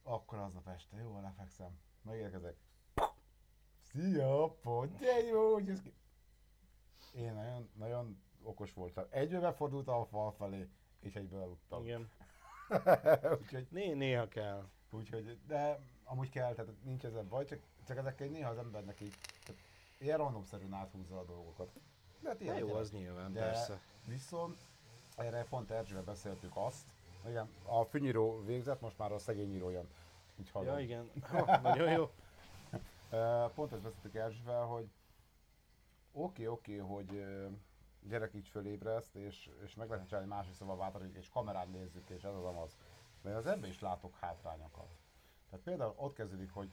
Akkor 0.04 0.38
aznap 0.40 0.68
este, 0.68 0.98
jó, 0.98 1.20
lefekszem. 1.22 1.80
Megérkezek. 2.02 2.58
Szia, 3.82 4.58
pont, 4.62 5.00
de 5.00 5.20
jó, 5.24 5.54
hogy 5.54 5.70
ez 5.70 5.82
ki... 5.82 5.94
Én 7.14 7.34
nagyon, 7.34 7.70
nagyon 7.74 8.24
okos 8.42 8.74
voltam. 8.74 9.06
Egyből 9.10 9.42
befordultam 9.42 10.00
a 10.00 10.06
fal 10.06 10.32
felé, 10.32 10.70
és 11.00 11.16
egyből 11.16 11.42
aludtam. 11.42 11.84
Igen. 11.84 12.10
Úgyhogy, 13.42 13.68
Né, 13.70 13.94
néha 13.94 14.28
kell. 14.28 14.70
úgyhogy, 14.92 15.40
de 15.46 15.80
amúgy 16.06 16.30
kell, 16.30 16.54
tehát 16.54 16.72
nincs 16.84 17.04
ezzel 17.04 17.24
baj, 17.24 17.46
csak, 17.46 17.60
csak 17.88 17.98
ezekkel 17.98 18.28
néha 18.28 18.50
az 18.50 18.58
embernek 18.58 19.02
így, 19.02 19.16
tehát 19.44 19.62
ilyen 19.98 20.18
randomszerűen 20.18 20.74
áthúzza 20.74 21.20
a 21.20 21.24
dolgokat. 21.24 21.72
De 22.20 22.30
hát 22.30 22.42
ilyen 22.42 22.58
jó, 22.58 22.68
gyerek. 22.68 22.82
az 22.82 22.92
nyilván, 22.92 23.34
De 23.34 23.40
persze. 23.40 23.80
viszont 24.08 24.62
erre 25.16 25.44
pont 25.44 25.72
Erzsővel 25.72 26.04
beszéltük 26.04 26.52
azt, 26.54 26.94
igen, 27.28 27.50
a 27.64 27.84
fűnyíró 27.84 28.44
végzett, 28.44 28.82
most 28.82 28.98
már 28.98 29.12
a 29.12 29.18
szegény 29.20 29.54
író 29.54 29.70
jön. 29.70 29.88
Úgy 30.40 30.52
hallom. 30.52 30.74
Ja, 30.74 30.80
igen. 30.80 31.12
Ha, 31.22 31.58
nagyon 31.58 31.92
jó. 31.92 32.10
Pont 33.56 33.72
ezt 33.72 33.82
beszéltük 33.82 34.16
Erzsővel, 34.16 34.66
hogy 34.66 34.90
oké, 36.12 36.46
oké, 36.46 36.78
hogy 36.78 37.16
ö, 37.16 37.48
gyerek 38.08 38.34
így 38.34 38.48
fölébreszt, 38.48 39.16
és, 39.16 39.50
és 39.64 39.76
meg 39.76 39.90
lehet 39.90 40.08
csinálni 40.08 40.28
másik 40.30 40.54
szóval 40.54 40.78
változik, 40.78 41.16
és 41.16 41.30
kamerán 41.30 41.70
nézzük, 41.70 42.10
és 42.10 42.24
ez 42.24 42.34
az 42.34 42.44
amaz. 42.44 42.78
De 43.22 43.36
az 43.36 43.46
ebben 43.46 43.70
is 43.70 43.80
látok 43.80 44.16
hátrányokat. 44.20 44.98
Tehát 45.56 45.70
például 45.78 45.94
ott 45.98 46.16
kezdődik, 46.16 46.52
hogy 46.54 46.70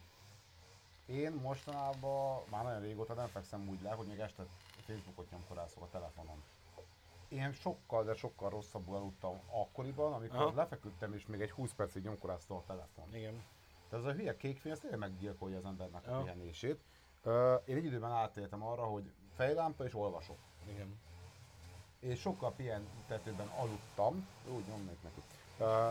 én 1.07 1.33
mostanában 1.33 2.43
már 2.51 2.65
nagyon 2.65 2.81
régóta 2.81 3.15
nem 3.15 3.27
fekszem 3.27 3.69
úgy 3.69 3.83
le, 3.83 3.91
hogy 3.91 4.07
még 4.07 4.19
este 4.19 4.47
Facebookot 4.87 5.31
nyomkorászok 5.31 5.83
a 5.83 5.89
telefonon. 5.91 6.43
Én 7.29 7.53
sokkal, 7.53 8.05
de 8.05 8.15
sokkal 8.15 8.51
rosszabbul 8.51 8.97
aludtam 8.97 9.41
akkoriban, 9.51 10.13
amikor 10.13 10.39
Aha. 10.41 10.53
lefeküdtem 10.55 11.13
és 11.13 11.27
még 11.27 11.41
egy 11.41 11.51
20 11.51 11.73
percig 11.73 12.03
nyomkoráztam 12.05 12.57
a 12.57 12.63
telefon. 12.67 13.15
Igen. 13.15 13.43
Tehát 13.89 14.05
ez 14.05 14.11
a 14.11 14.15
hülye 14.17 14.37
kékfény, 14.37 14.73
ez 14.73 14.79
tényleg 14.79 14.99
meggyilkolja 14.99 15.57
az 15.57 15.65
embernek 15.65 16.07
a 16.07 16.11
Ja. 16.11 16.23
pihenését. 16.23 16.81
Én 17.65 17.77
egy 17.77 17.85
időben 17.85 18.13
átéltem 18.13 18.63
arra, 18.63 18.85
hogy 18.85 19.13
fejlámpa 19.35 19.85
és 19.85 19.95
olvasok. 19.95 20.39
Igen. 20.69 21.01
És 21.99 22.21
sokkal 22.21 22.53
pihentetőben 22.53 23.47
aludtam, 23.47 24.29
úgy 24.49 24.65
nyomnék 24.69 25.03
neki. 25.03 25.23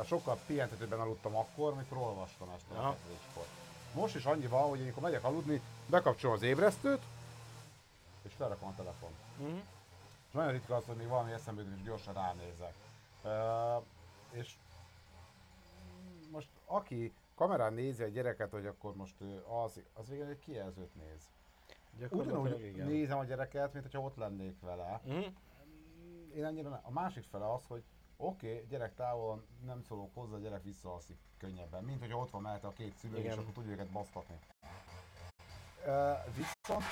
Sokkal 0.06 0.40
pihentetőben 0.46 1.00
aludtam 1.00 1.36
akkor, 1.36 1.72
amikor 1.72 1.98
olvastam 1.98 2.50
Aha. 2.74 2.88
a 2.88 2.92
fekvéskor. 2.92 3.46
Most 3.94 4.16
is 4.16 4.26
annyi 4.26 4.48
van, 4.48 4.70
hogy 4.70 4.82
amikor 4.82 5.04
megyek 5.04 5.24
aludni, 5.24 5.62
bekapcsolom 5.86 6.36
az 6.36 6.42
ébresztőt, 6.42 7.02
és 8.22 8.34
felrakom 8.34 8.68
a 8.68 8.76
telefon. 8.76 9.10
Mhm. 9.38 9.56
És 10.28 10.34
nagyon 10.34 10.52
ritka 10.52 10.76
az, 10.76 10.86
hogy 10.86 10.96
még 10.96 11.08
valami 11.08 11.32
eszembe 11.32 11.62
jut, 11.62 11.76
és 11.76 11.84
gyorsan 11.84 12.14
ránézek. 12.14 12.74
Ö, 13.24 13.78
és 14.32 14.56
most 16.32 16.48
aki 16.66 17.14
kamerán 17.36 17.74
nézi 17.74 18.04
a 18.04 18.08
gyereket, 18.08 18.52
hogy 18.52 18.66
akkor 18.66 18.96
most 18.96 19.16
az, 19.64 19.82
az 19.94 20.10
végül 20.10 20.26
egy 20.26 20.40
kijelzőt 20.40 20.96
néz. 20.96 21.30
Ugyanúgy 22.10 22.66
igen. 22.66 22.88
nézem 22.88 23.18
a 23.18 23.24
gyereket, 23.24 23.74
mint 23.74 23.86
hogyha 23.86 24.02
ott 24.02 24.16
lennék 24.16 24.60
vele. 24.62 25.02
Mhm. 25.04 25.20
Én 26.36 26.46
annyira 26.46 26.70
nem. 26.70 26.80
A 26.84 26.92
másik 26.92 27.24
fele 27.32 27.54
az, 27.54 27.62
hogy 27.68 27.84
oké, 28.22 28.54
okay, 28.54 28.66
gyerek 28.70 28.96
távol, 28.96 29.46
nem 29.66 29.82
szólok 29.84 30.14
hozzá, 30.14 30.36
a 30.36 30.40
gyerek 30.40 30.64
visszaalszik 30.64 31.18
könnyebben. 31.38 31.84
Mint 31.84 32.00
hogyha 32.00 32.18
ott 32.18 32.30
van 32.30 32.42
mellette 32.42 32.68
a 32.68 32.74
két 32.74 32.96
szülő, 32.98 33.18
Igen. 33.18 33.32
és 33.32 33.38
akkor 33.38 33.54
tudja 33.54 33.72
őket 33.72 33.92
basztatni. 33.92 34.40
Uh, 35.86 36.18
viszont 36.36 36.84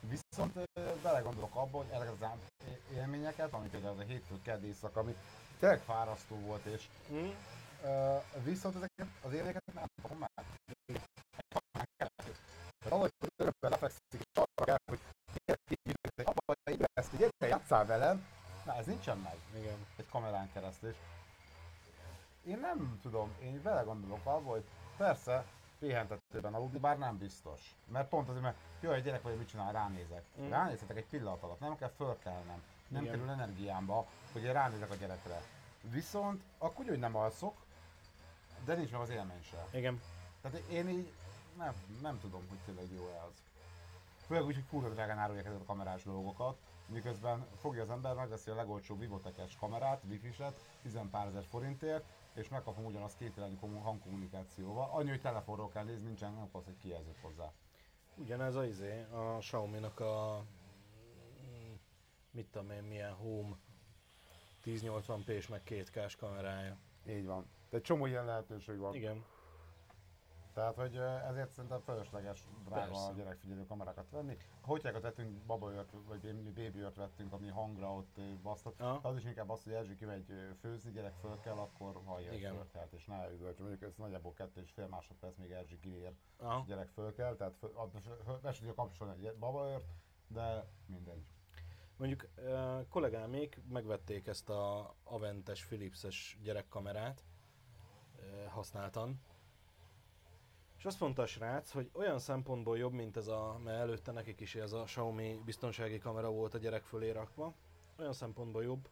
Viszont 0.00 0.56
ö, 0.72 0.82
belegondolok 1.02 1.54
abba, 1.54 1.76
hogy 1.76 1.86
ezeket 1.92 2.22
az 2.22 2.38
élményeket, 2.94 3.52
ami 3.52 3.68
például 3.68 3.92
az 3.92 3.98
a 3.98 4.02
hétfő 4.08 4.42
kedd 4.42 4.62
éjszaka, 4.64 5.00
ami 5.00 5.14
tényleg 5.58 5.78
fárasztó 5.80 6.36
volt, 6.36 6.64
és 6.64 6.88
Mhm. 7.08 7.28
ö, 7.84 8.16
viszont 8.44 8.74
ezeket 8.76 9.06
az 9.24 9.32
élményeket 9.32 9.74
nem 9.74 9.86
kapom 10.02 10.18
meg. 10.18 10.28
Tehát 12.78 12.98
ahogy 12.98 13.10
örökben 13.36 13.70
lefekszik, 13.70 14.00
és 14.18 14.24
arra 14.34 14.64
kell, 14.64 14.76
hogy 14.90 15.00
gyere, 15.44 16.30
apa, 16.30 16.54
ébreszti, 16.70 17.16
gyere, 17.16 17.32
játszál 17.72 17.98
velem, 17.98 18.26
na 18.64 18.74
ez 18.74 18.86
nincsen 18.86 19.18
meg 19.18 19.36
Igen. 19.56 19.86
egy 19.96 20.08
kamerán 20.10 20.52
keresztül. 20.52 20.88
És 20.90 20.96
én 22.44 22.58
nem 22.58 22.98
tudom, 23.02 23.32
én 23.42 23.62
belegondolok 23.62 24.26
abba, 24.26 24.50
hogy 24.50 24.64
persze 24.96 25.44
pihentetőben 25.78 26.54
aludni, 26.54 26.78
bár 26.78 26.98
nem 26.98 27.18
biztos. 27.18 27.74
Mert 27.86 28.08
pont 28.08 28.28
azért, 28.28 28.42
mert 28.42 28.56
jó, 28.80 28.90
egy 28.90 29.02
gyerek 29.02 29.22
vagy, 29.22 29.36
mit 29.36 29.48
csinál, 29.48 29.72
ránézek. 29.72 30.24
Mm. 30.40 30.48
Ránézhetek 30.48 30.96
egy 30.96 31.06
pillanat 31.06 31.42
alatt, 31.42 31.60
nem 31.60 31.76
kell 31.76 31.92
fölkelnem. 31.96 32.62
Nem 32.88 33.02
Igen. 33.02 33.14
kerül 33.14 33.30
energiámba, 33.30 34.06
hogy 34.32 34.42
én 34.42 34.52
ránézek 34.52 34.90
a 34.90 34.94
gyerekre. 34.94 35.42
Viszont 35.80 36.42
akkor 36.58 36.84
úgy, 36.90 36.98
nem 36.98 37.16
alszok, 37.16 37.54
de 38.64 38.74
nincs 38.74 38.90
meg 38.90 39.00
az 39.00 39.10
élmény 39.10 39.42
se. 39.42 39.66
Igen. 39.78 40.00
Tehát 40.40 40.58
én 40.58 40.88
így 40.88 41.12
nem, 41.56 41.74
nem 42.02 42.20
tudom, 42.20 42.46
hogy 42.48 42.58
tényleg 42.64 42.92
jó-e 42.92 43.22
az. 43.22 43.42
Főleg 44.26 44.44
úgy, 44.44 44.54
hogy 44.54 44.66
kurva 44.70 44.88
drágán 44.88 45.18
árulják 45.18 45.46
ezeket 45.46 45.62
a 45.62 45.66
kamerás 45.66 46.02
dolgokat, 46.02 46.56
miközben 46.92 47.46
fogja 47.56 47.82
az 47.82 47.90
ember, 47.90 48.14
megveszi 48.14 48.50
a 48.50 48.54
legolcsóbb 48.54 48.98
Vivotekes 48.98 49.56
kamerát, 49.56 50.02
wifi-set, 50.08 50.60
10 50.82 50.98
pár 51.10 51.26
ezer 51.26 51.44
forintért, 51.44 52.04
és 52.34 52.48
megkapom 52.48 52.84
ugyanazt 52.84 53.16
kétirányú 53.16 53.58
kommu- 53.58 53.82
hangkommunikációval. 53.82 54.90
Annyi, 54.92 55.08
hogy 55.08 55.20
telefonról 55.20 55.68
kell 55.68 55.84
nézni, 55.84 56.06
nincsen, 56.06 56.32
nem 56.32 56.50
kapsz 56.50 56.66
egy 56.66 56.78
kijelzőt 56.78 57.18
hozzá. 57.18 57.52
Ugyanez 58.14 58.54
a 58.54 58.64
izé, 58.64 59.06
a 59.10 59.36
Xiaomi-nak 59.38 60.00
a 60.00 60.44
mm, 61.42 61.72
mit 62.30 62.46
tudom 62.46 62.70
én, 62.70 62.82
milyen 62.82 63.14
Home 63.14 63.56
1080p 64.64 65.26
és 65.26 65.48
meg 65.48 65.62
2K-s 65.64 66.16
kamerája. 66.16 66.76
Így 67.08 67.26
van. 67.26 67.46
Egy 67.70 67.82
csomó 67.82 68.06
ilyen 68.06 68.24
lehetőség 68.24 68.78
van. 68.78 68.94
Igen. 68.94 69.24
Tehát, 70.52 70.74
hogy 70.74 70.96
ezért 71.28 71.52
szerintem 71.52 71.80
fölösleges 71.80 72.48
drága 72.64 72.84
Persze. 72.84 73.08
a 73.08 73.12
gyerekfigyelő 73.12 73.66
kamerákat 73.66 74.10
venni. 74.10 74.36
Hogyákat 74.60 75.02
vettünk, 75.02 75.46
babaört, 75.46 75.92
vagy 76.06 76.34
babyört 76.54 76.96
vettünk, 76.96 77.32
ami 77.32 77.48
hangra 77.48 77.94
ott 77.94 78.20
basztott. 78.42 78.80
Aha. 78.80 79.08
Az 79.08 79.16
is 79.16 79.24
inkább 79.24 79.50
az, 79.50 79.64
hogy 79.64 79.72
Erzső 79.72 79.94
kimegy 79.94 80.54
főzni, 80.60 80.90
gyerek 80.90 81.14
föl 81.14 81.40
kell, 81.40 81.56
akkor 81.56 82.00
hallja, 82.04 82.32
Igen. 82.32 82.54
föl 82.54 82.66
kelt, 82.72 82.92
és 82.92 83.04
ne 83.04 83.30
üvölts. 83.30 83.58
Mondjuk 83.58 83.82
ez 83.82 83.96
nagyjából 83.96 84.32
kettő 84.32 84.60
és 84.60 84.70
fél 84.70 84.86
másodperc, 84.86 85.36
még 85.36 85.50
Erzsé 85.50 85.78
kiér, 85.78 86.12
Aha. 86.36 86.64
gyerek 86.66 86.88
föl 86.88 87.12
kell, 87.12 87.36
tehát 87.36 87.58
be 88.42 88.52
tudja 88.52 88.74
kapcsolni 88.74 89.26
egy 89.26 89.36
babaört, 89.38 89.92
de 90.26 90.64
mindegy. 90.86 91.26
Mondjuk 91.96 92.28
kollégámék 92.88 93.60
megvették 93.68 94.26
ezt 94.26 94.50
a 94.50 94.94
Aventes 95.04 95.66
Philipses 95.66 96.38
gyerekkamerát, 96.42 97.24
használtan, 98.48 99.20
és 100.82 100.88
azt 100.88 101.00
mondta 101.00 101.22
a 101.22 101.26
srác, 101.26 101.70
hogy 101.72 101.90
olyan 101.92 102.18
szempontból 102.18 102.78
jobb, 102.78 102.92
mint 102.92 103.16
ez 103.16 103.26
a, 103.26 103.58
mert 103.64 103.78
előtte 103.80 104.12
nekik 104.12 104.40
is 104.40 104.54
ez 104.54 104.72
a 104.72 104.82
Xiaomi 104.82 105.40
biztonsági 105.44 105.98
kamera 105.98 106.30
volt 106.30 106.54
a 106.54 106.58
gyerek 106.58 106.82
fölé 106.82 107.10
rakva, 107.10 107.54
olyan 107.98 108.12
szempontból 108.12 108.62
jobb, 108.62 108.88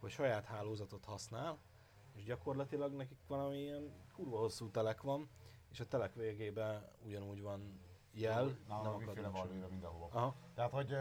hogy 0.00 0.10
saját 0.10 0.44
hálózatot 0.44 1.04
használ, 1.04 1.58
és 2.14 2.24
gyakorlatilag 2.24 2.92
nekik 2.92 3.18
valami 3.26 3.56
ilyen 3.58 3.92
kurva 4.14 4.38
hosszú 4.38 4.70
telek 4.70 5.02
van, 5.02 5.28
és 5.70 5.80
a 5.80 5.86
telek 5.86 6.14
végében 6.14 6.88
ugyanúgy 7.04 7.42
van 7.42 7.80
jel, 8.12 8.56
Nálam 8.68 8.82
nem 8.84 8.92
a 8.92 8.96
wifi-re 8.96 9.26
akadnak 9.26 9.60
van 9.60 9.68
mindenhova. 9.70 10.08
Aha, 10.12 10.34
Tehát, 10.54 10.70
hogy 10.70 10.96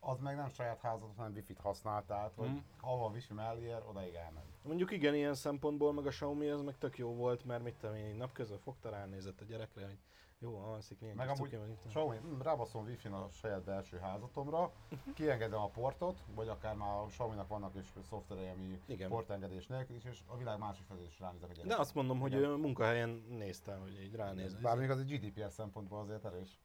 az 0.00 0.18
meg 0.18 0.36
nem 0.36 0.48
saját 0.48 0.80
házat, 0.80 1.14
hanem 1.16 1.32
wifi-t 1.32 1.60
használ, 1.60 2.04
tehát, 2.04 2.34
hogy 2.34 2.48
Mhm. 2.48 2.58
ahova 2.80 3.06
a 3.06 3.10
wifi 3.10 3.32
mellé 3.34 3.66
ér, 3.66 3.82
odaig 3.88 4.14
elmegy. 4.14 4.55
Mondjuk 4.66 4.90
igen, 4.90 5.14
ilyen 5.14 5.34
szempontból 5.34 5.92
meg 5.92 6.06
a 6.06 6.08
Xiaomi 6.08 6.48
ez 6.48 6.60
meg 6.60 6.78
tök 6.78 6.98
jó 6.98 7.14
volt, 7.14 7.44
mert 7.44 7.62
mit 7.62 7.74
tudom 7.74 7.94
én, 7.96 8.16
napközben 8.16 8.58
fogta 8.58 8.90
ránézett 8.90 9.40
a 9.40 9.44
gyerekre, 9.44 9.84
hogy 9.84 9.98
jó, 10.38 10.58
alszik, 10.58 11.00
milyen 11.00 11.16
Meg 11.16 11.28
amúgy 11.28 11.50
cuki. 11.50 11.88
Xiaomi, 11.88 12.16
hm, 12.16 12.40
rábaszom 12.40 12.84
wifi-n 12.84 13.12
a 13.12 13.28
saját 13.30 13.64
belső 13.64 13.98
házatomra, 13.98 14.72
kiengedem 15.14 15.60
a 15.60 15.68
portot, 15.68 16.24
vagy 16.34 16.48
akár 16.48 16.74
már 16.74 16.98
a 16.98 17.06
Xiaomi-nak 17.06 17.48
vannak 17.48 17.74
is 17.74 17.94
szoftverei, 18.08 18.48
ami 18.48 18.80
Igen. 18.86 19.08
portengedés 19.08 19.66
nélkül 19.66 19.96
is, 19.96 20.04
és 20.04 20.22
a 20.26 20.36
világ 20.36 20.58
másik 20.58 20.86
felé 20.86 21.04
is 21.04 21.20
ránézek 21.20 21.44
a 21.50 21.52
De 21.52 21.54
gyerekre. 21.54 21.80
azt 21.80 21.94
mondom, 21.94 22.20
hogy 22.20 22.34
ő 22.34 22.54
munkahelyen 22.54 23.24
nézte, 23.28 23.74
hogy 23.74 24.00
így 24.02 24.14
ránéz. 24.14 24.54
Bár 24.54 24.76
még 24.78 24.90
az 24.90 24.98
egy 24.98 25.18
GDPR 25.18 25.50
szempontból 25.50 25.98
azért 26.00 26.24
erős. 26.24 26.60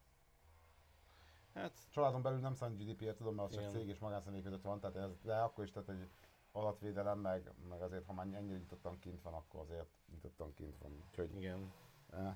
Hát, 1.54 1.72
Családon 1.90 2.22
belül 2.22 2.40
nem 2.40 2.54
számít 2.54 2.86
GDPR, 2.86 3.14
tudom, 3.14 3.36
mert 3.36 3.48
az 3.48 3.54
csak 3.54 3.64
Igen. 3.64 3.74
cég 3.74 3.88
és 3.88 4.00
magánszemély 4.00 4.42
között 4.42 4.62
van, 4.62 4.80
tehát 4.80 4.96
ez, 4.96 5.20
de 5.24 5.36
akkor 5.36 5.64
is, 5.64 5.72
tehát 5.72 5.90
egy 5.90 6.08
adatvédelem, 6.52 7.20
meg, 7.20 7.52
meg 7.70 7.82
azért, 7.82 8.06
ha 8.06 8.14
már 8.14 8.26
ennyire 8.26 8.58
nyitottan 8.58 9.00
kint 9.00 9.22
van, 9.22 9.34
akkor 9.34 9.60
azért 9.60 9.88
nyitottan 10.12 10.54
kint 10.54 10.78
van. 10.78 11.04
Úgyhogy 11.08 11.36
igen. 11.36 11.72
eh, 12.10 12.36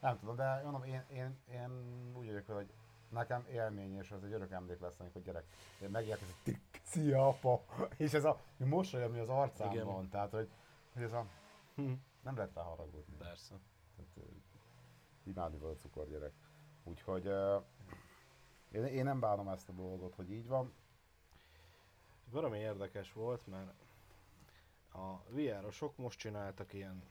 nem 0.00 0.18
tudom, 0.18 0.36
de 0.36 0.60
mondom, 0.62 0.82
én, 0.84 1.04
én, 1.10 1.38
én 1.52 1.70
úgy 2.16 2.26
vagyok, 2.26 2.46
hogy 2.46 2.72
nekem 3.08 3.46
élmény, 3.50 3.96
és 3.96 4.10
az 4.10 4.24
egy 4.24 4.32
örök 4.32 4.50
emlék 4.50 4.80
lesz, 4.80 5.00
amikor 5.00 5.22
gyerek 5.22 5.44
megérkezik, 5.88 6.36
tik, 6.42 6.60
szia 6.84 7.28
apa, 7.28 7.64
és 7.96 8.12
ez 8.12 8.24
a 8.24 8.40
mosoly, 8.56 9.02
ami 9.02 9.18
az 9.18 9.28
arcán 9.28 9.72
Igen. 9.72 9.86
van, 9.86 10.08
tehát 10.08 10.30
hogy, 10.30 10.50
hogy 10.92 11.02
ez 11.02 11.12
a, 11.12 11.26
Hm. 11.74 11.92
nem 12.22 12.36
lehet 12.36 12.54
rá 12.54 12.62
haragudni. 12.62 13.16
Persze. 13.16 13.54
Tehát, 13.96 14.28
imádni 15.24 15.58
volt 15.58 15.76
a 15.76 15.80
cukorgyerek. 15.80 16.32
Úgyhogy 16.84 17.26
uh, 17.26 17.62
én, 18.70 18.84
én 18.84 19.04
nem 19.04 19.20
bánom 19.20 19.48
ezt 19.48 19.68
a 19.68 19.72
dolgot, 19.72 20.14
hogy 20.14 20.30
így 20.30 20.48
van. 20.48 20.72
Valami 22.30 22.58
érdekes 22.58 23.12
volt, 23.12 23.46
mert 23.46 23.72
a 24.92 25.16
VR-osok 25.28 25.96
most 25.96 26.18
csináltak 26.18 26.72
ilyen 26.72 27.02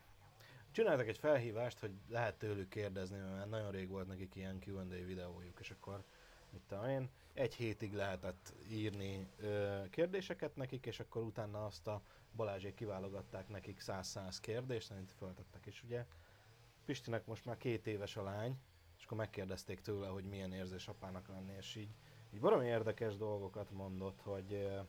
Csináltak 0.72 1.07
egy 1.07 1.18
felhívást, 1.18 1.80
hogy 1.80 1.91
lehet 2.07 2.38
tőlük 2.38 2.70
kérdezni, 2.70 3.18
mert 3.18 3.49
nagyon 3.49 3.72
rég 3.72 3.89
volt 3.89 4.07
nekik 4.07 4.36
ilyen 4.36 4.61
Q&A 4.65 5.05
videójuk, 5.05 5.59
és 5.59 5.72
akkor 5.72 6.03
mit 6.49 6.61
tudom 6.68 6.86
én, 6.86 7.09
egy 7.34 7.53
hétig 7.53 7.93
lehetett 7.93 8.53
írni 8.70 9.28
ö, 9.38 9.82
kérdéseket 9.89 10.55
nekik, 10.55 10.86
és 10.86 10.99
akkor 10.99 11.22
utána 11.22 11.65
azt 11.65 11.88
a 11.88 12.01
Balázsék 12.36 12.74
kiválogatták 12.74 13.47
nekik 13.49 13.82
100-100 13.82 14.38
kérdést, 14.41 14.91
amit 14.91 15.11
föltettek, 15.11 15.65
és 15.65 15.84
ugye 15.84 16.05
Pistinek 16.86 17.26
most 17.26 17.45
már 17.45 17.57
két 17.57 17.88
éves 17.88 18.18
a 18.18 18.24
lány, 18.24 18.59
és 18.97 19.05
akkor 19.05 19.18
megkérdezték 19.18 19.82
tőle, 19.82 20.07
hogy 20.07 20.24
milyen 20.24 20.53
érzés 20.53 20.88
apának 20.88 21.28
lenni, 21.28 21.53
és 21.57 21.76
így, 21.76 21.95
így 22.34 22.39
valami 22.39 22.65
érdekes 22.65 23.15
dolgokat 23.15 23.72
mondott, 23.72 24.22
hogy 24.22 24.53
ö, 24.53 24.80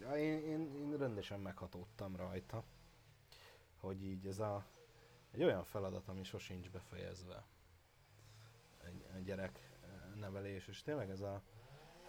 ja, 0.00 0.16
én, 0.16 0.44
én, 0.44 0.74
én 0.74 0.96
rendesen 0.96 1.40
meghatódtam 1.40 2.16
rajta, 2.16 2.64
hogy 3.80 4.04
így 4.04 4.26
ez 4.26 4.38
a 4.38 4.64
egy 5.30 5.42
olyan 5.42 5.64
feladat, 5.64 6.08
ami 6.08 6.22
sosincs 6.22 6.70
befejezve. 6.70 7.44
Egy, 8.84 9.04
egy 9.16 9.24
gyerek 9.24 9.78
eh, 9.82 10.20
nevelés, 10.20 10.66
és 10.66 10.82
tényleg 10.82 11.10
ez 11.10 11.20
a... 11.20 11.42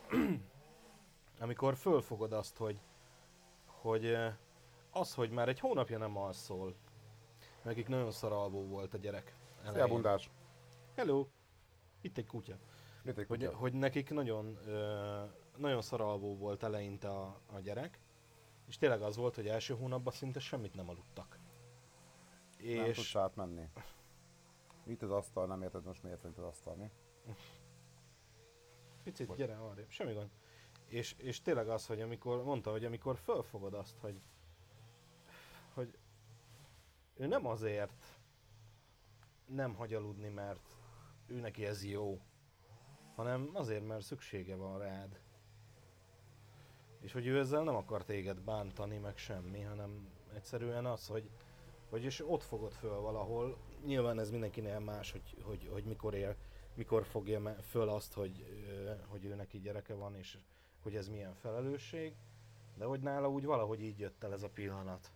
amikor 1.39 1.75
fölfogod 1.75 2.33
azt, 2.33 2.57
hogy, 2.57 2.79
hogy 3.65 4.05
eh, 4.05 4.35
az, 4.91 5.13
hogy 5.13 5.29
már 5.29 5.49
egy 5.49 5.59
hónapja 5.59 5.97
nem 5.97 6.17
alszol, 6.17 6.75
nekik 7.61 7.87
nagyon 7.87 8.11
szaralvó 8.11 8.67
volt 8.67 8.93
a 8.93 8.97
gyerek. 8.97 9.35
Szia, 9.61 9.69
elején. 9.69 9.87
bundás! 9.93 10.29
Hello! 10.95 11.27
Itt 12.01 12.17
egy 12.17 12.27
kutya. 12.27 12.57
Mit 13.03 13.17
egy 13.17 13.27
Hogy, 13.27 13.39
kutya? 13.39 13.55
hogy 13.55 13.73
nekik 13.73 14.09
nagyon, 14.09 14.57
ö, 14.65 15.23
nagyon 15.57 15.81
szaralvó 15.81 16.37
volt 16.37 16.63
eleinte 16.63 17.09
a, 17.09 17.39
a 17.45 17.59
gyerek, 17.59 17.99
és 18.67 18.77
tényleg 18.77 19.01
az 19.01 19.15
volt, 19.15 19.35
hogy 19.35 19.47
első 19.47 19.73
hónapban 19.73 20.13
szinte 20.13 20.39
semmit 20.39 20.73
nem 20.73 20.89
aludtak. 20.89 21.39
Nem 22.75 22.85
tudsz 22.85 22.97
És 22.97 23.15
átmenni. 23.15 23.69
Itt 24.83 25.01
az 25.01 25.11
asztal, 25.11 25.47
nem 25.47 25.61
érted 25.61 25.85
most 25.85 26.03
miért 26.03 26.23
az 26.23 26.37
asztal, 26.39 26.75
mi? 26.75 26.91
picit 29.03 29.27
Bocs. 29.27 29.37
gyere 29.37 29.57
arrébb, 29.57 29.89
semmi 29.89 30.13
gond. 30.13 30.29
És, 30.87 31.15
és 31.17 31.41
tényleg 31.41 31.69
az, 31.69 31.85
hogy 31.85 32.01
amikor 32.01 32.43
mondta, 32.43 32.71
hogy 32.71 32.85
amikor 32.85 33.17
fölfogod 33.17 33.73
azt, 33.73 33.97
hogy, 33.99 34.21
hogy 35.73 35.97
ő 37.15 37.27
nem 37.27 37.45
azért 37.45 38.19
nem 39.45 39.73
hagy 39.73 39.93
aludni, 39.93 40.27
mert 40.27 40.75
ő 41.27 41.39
neki 41.39 41.65
ez 41.65 41.85
jó, 41.85 42.21
hanem 43.15 43.49
azért, 43.53 43.87
mert 43.87 44.03
szüksége 44.03 44.55
van 44.55 44.79
rád. 44.79 45.19
És 46.99 47.11
hogy 47.11 47.27
ő 47.27 47.39
ezzel 47.39 47.63
nem 47.63 47.75
akar 47.75 48.03
téged 48.03 48.41
bántani, 48.41 48.97
meg 48.97 49.17
semmi, 49.17 49.61
hanem 49.61 50.09
egyszerűen 50.33 50.85
az, 50.85 51.07
hogy, 51.07 51.29
hogy 51.89 52.03
és 52.03 52.23
ott 52.27 52.43
fogod 52.43 52.71
föl 52.71 52.99
valahol. 52.99 53.57
Nyilván 53.85 54.19
ez 54.19 54.31
mindenkinél 54.31 54.79
más, 54.79 55.11
hogy, 55.11 55.35
hogy, 55.41 55.69
hogy 55.71 55.83
mikor 55.83 56.13
él, 56.13 56.35
mikor 56.73 57.05
fogja 57.05 57.55
föl 57.61 57.89
azt, 57.89 58.13
hogy, 58.13 58.45
hogy 59.07 59.25
ő 59.25 59.35
neki 59.35 59.59
gyereke 59.59 59.93
van, 59.93 60.15
és 60.15 60.37
hogy 60.83 60.95
ez 60.95 61.09
milyen 61.09 61.33
felelősség. 61.33 62.15
De 62.77 62.85
hogy 62.85 62.99
nála 62.99 63.29
úgy 63.29 63.45
valahogy 63.45 63.81
így 63.81 63.99
jött 63.99 64.23
el 64.23 64.33
ez 64.33 64.43
a 64.43 64.49
pillanat. 64.49 65.11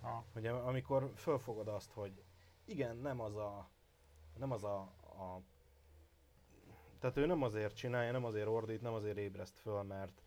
Ha. 0.00 0.24
Hogy 0.32 0.46
am- 0.46 0.66
amikor 0.66 1.12
fölfogod 1.14 1.68
azt, 1.68 1.92
hogy 1.92 2.22
igen, 2.64 2.96
nem 2.96 3.20
az 3.20 3.36
a, 3.36 3.68
nem 4.38 4.52
az 4.52 4.64
a, 4.64 4.78
a 5.00 5.40
tehát 6.98 7.16
ő 7.16 7.26
nem 7.26 7.42
azért 7.42 7.76
csinálja, 7.76 8.12
nem 8.12 8.24
azért 8.24 8.46
ordít, 8.46 8.82
nem 8.82 8.92
azért 8.92 9.16
ébreszt 9.16 9.58
föl, 9.58 9.82
mert 9.82 10.22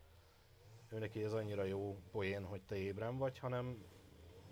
ő 0.88 0.98
neki 0.98 1.24
ez 1.24 1.32
annyira 1.32 1.64
jó 1.64 1.98
poén, 2.10 2.44
hogy 2.44 2.62
te 2.62 2.76
ébren 2.76 3.18
vagy, 3.18 3.38
hanem 3.38 3.84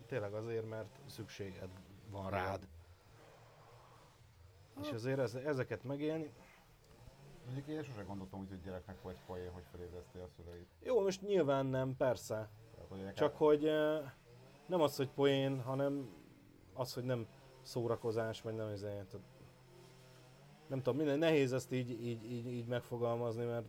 tényleg 0.07 0.33
azért, 0.33 0.69
mert 0.69 1.01
szükséged 1.07 1.71
van 2.11 2.31
rád. 2.31 2.69
És 4.81 4.91
azért 4.91 5.19
ez, 5.19 5.35
ezeket 5.35 5.85
megélni, 5.85 6.33
Mondjuk 7.45 7.66
én 7.69 7.83
sose 7.83 8.03
gondoltam 8.03 8.41
úgy, 8.41 8.49
hogy 8.49 8.61
gyereknek 8.61 9.03
vagy 9.03 9.16
poén, 9.27 9.51
hogy 9.51 9.62
felébreszti 9.71 10.19
a 10.19 10.29
szüleit. 10.37 10.69
jó, 10.83 11.01
most 11.01 11.23
nyilván 11.23 11.66
nem, 11.66 11.97
persze, 11.97 12.51
Tehát, 12.75 12.89
hogy 12.89 13.12
Csak 13.14 13.37
hogy 13.37 13.66
eh, 13.66 14.11
nem 14.66 14.81
az, 14.81 14.97
hogy 14.97 15.11
poén, 15.11 15.62
hanem 15.62 16.11
az, 16.73 16.95
hogy 16.95 17.05
nem 17.05 17.27
szórakozás, 17.62 18.43
vagy 18.43 18.55
nem 18.55 18.69
ezért. 18.69 19.16
Nem 20.69 20.79
tudom, 20.79 20.97
minden 20.97 21.19
nehéz 21.19 21.53
ezt 21.53 21.73
így, 21.73 21.91
így, 21.91 22.33
így, 22.33 22.47
így 22.47 22.66
megfogalmazni, 22.66 23.45
mert 23.45 23.66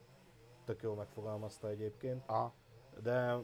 tök 0.65 0.81
jól 0.81 0.95
megfogalmazta 0.95 1.69
egyébként. 1.69 2.23
Aha. 2.27 2.53
De 3.01 3.35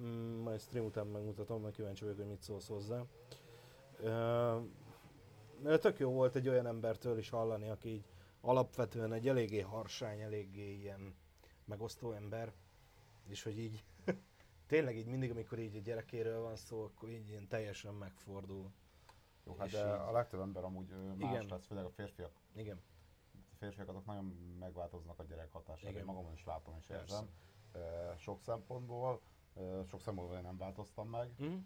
mm, 0.00 0.42
majd 0.42 0.60
stream 0.60 0.84
után 0.84 1.06
megmutatom, 1.06 1.62
mert 1.62 1.74
kíváncsi 1.74 2.02
vagyok, 2.04 2.18
hogy 2.18 2.28
mit 2.28 2.42
szólsz 2.42 2.68
hozzá. 2.68 3.04
Ö, 4.02 4.56
tök 5.80 5.98
jó 5.98 6.10
volt 6.10 6.34
egy 6.36 6.48
olyan 6.48 6.66
embertől 6.66 7.18
is 7.18 7.28
hallani, 7.28 7.68
aki 7.68 7.88
így 7.88 8.04
alapvetően 8.40 9.12
egy 9.12 9.28
eléggé 9.28 9.60
harsány, 9.60 10.20
eléggé 10.20 10.74
ilyen 10.74 11.14
megosztó 11.64 12.12
ember, 12.12 12.52
és 13.28 13.42
hogy 13.42 13.58
így 13.58 13.84
tényleg 14.66 14.96
így 14.96 15.06
mindig, 15.06 15.30
amikor 15.30 15.58
így 15.58 15.76
a 15.76 15.80
gyerekéről 15.80 16.40
van 16.40 16.56
szó, 16.56 16.82
akkor 16.82 17.08
így 17.08 17.28
ilyen 17.28 17.48
teljesen 17.48 17.94
megfordul. 17.94 18.70
Jó, 19.46 19.54
hát 19.58 19.70
de 19.70 19.78
így- 19.78 19.84
a 19.84 20.12
legtöbb 20.12 20.40
ember 20.40 20.64
amúgy 20.64 20.88
más 21.18 21.30
Igen. 21.30 21.46
lesz, 21.50 21.66
főleg 21.66 21.84
a 21.84 21.90
férfiak. 21.90 22.30
Igen, 22.54 22.80
férfiak 23.58 23.88
azok 23.88 24.04
nagyon 24.04 24.24
megváltoznak 24.58 25.18
a 25.18 25.22
gyerek 25.22 25.52
hatására. 25.52 25.88
Igen. 25.88 26.00
Én 26.00 26.06
magamon 26.06 26.32
is 26.32 26.44
látom 26.44 26.76
és 26.78 26.88
érzem. 26.88 27.28
Sok 28.16 28.40
szempontból, 28.40 29.20
sok 29.86 30.00
szempontból 30.00 30.36
én 30.36 30.42
nem 30.42 30.56
változtam 30.56 31.08
meg, 31.08 31.30
mm? 31.42 31.58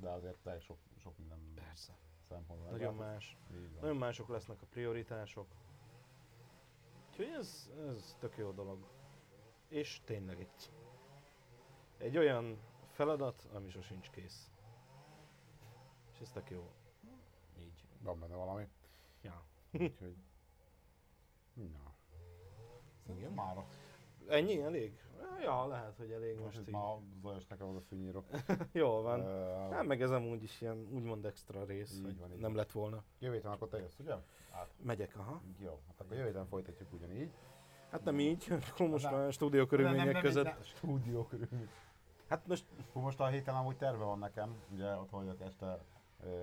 de 0.00 0.10
azért 0.10 0.46
elég 0.46 0.60
sok, 0.60 0.78
sok 0.96 1.18
minden 1.18 1.52
persze. 1.54 1.98
szempontból 2.28 2.70
Nagyon 2.70 2.94
más. 2.94 3.38
Nagyon 3.80 3.96
mások 3.96 4.28
lesznek 4.28 4.62
a 4.62 4.66
prioritások. 4.66 5.46
Úgyhogy 7.08 7.34
ez, 7.38 7.70
ez 7.88 8.16
tök 8.18 8.36
jó 8.36 8.50
dolog. 8.50 8.86
És 9.68 10.00
tényleg 10.04 10.40
egy, 10.40 10.72
egy 11.98 12.16
olyan 12.16 12.58
feladat, 12.88 13.48
ami 13.52 13.70
sosincs 13.70 14.10
kész. 14.10 14.50
És 16.12 16.20
ez 16.20 16.30
tök 16.30 16.50
jó. 16.50 16.70
Így. 17.58 17.84
Van 18.00 18.18
benne 18.18 18.34
valami. 18.34 18.68
Ja. 19.22 19.44
Úgyhogy... 19.72 20.16
Na. 21.54 21.94
Igen. 23.16 23.32
Mára. 23.32 23.66
Ennyi? 24.28 24.60
Elég? 24.62 25.00
Ja, 25.42 25.66
lehet, 25.66 25.96
hogy 25.96 26.10
elég 26.10 26.34
Most 26.38 26.44
most 26.56 26.68
így. 26.68 26.74
már 26.74 26.96
zajos 27.22 27.46
nekem 27.46 27.68
az 27.68 27.76
a 27.76 27.80
fűnyírok. 27.80 28.26
Jól 28.72 29.02
van. 29.02 29.20
Ö, 29.20 29.68
Hát 29.70 29.86
meg 29.86 30.02
ez 30.02 30.10
amúgy 30.10 30.42
is 30.42 30.60
ilyen 30.60 30.88
úgymond 30.90 31.24
extra 31.24 31.64
rész, 31.64 32.00
Így 32.06 32.18
van, 32.18 32.32
így 32.32 32.38
nem 32.40 32.54
lett 32.54 32.70
volna. 32.72 33.02
Jövő 33.18 33.34
héten 33.34 33.52
akkor 33.52 33.68
te 33.68 33.78
jössz, 33.78 33.98
ugye? 33.98 34.14
Hát, 34.50 34.68
Megyek, 34.82 35.16
aha. 35.16 35.40
jó. 35.58 35.80
Hát 35.86 36.00
akkor 36.00 36.16
jövő 36.16 36.26
héten 36.28 36.46
folytatjuk 36.46 36.92
ugyanígy. 36.92 37.30
Hát 37.90 38.04
nem 38.04 38.20
így, 38.20 38.46
akkor 38.70 38.88
most 38.88 39.04
Nem. 39.04 39.14
már 39.14 39.32
stúdió 39.32 39.66
körülmények 39.66 40.20
között. 40.20 40.44
Nem, 40.44 40.62
stúdió 40.62 41.24
körülmények. 41.26 41.68
Hát 42.28 42.46
most 42.46 42.64
Hú, 42.92 43.00
most 43.00 43.20
a 43.20 43.26
héten 43.26 43.54
amúgy 43.54 43.76
terve 43.76 44.04
van 44.04 44.18
nekem, 44.18 44.54
ugye 44.72 44.96
ott 44.96 45.10
vagyok 45.10 45.40
este, 45.40 45.78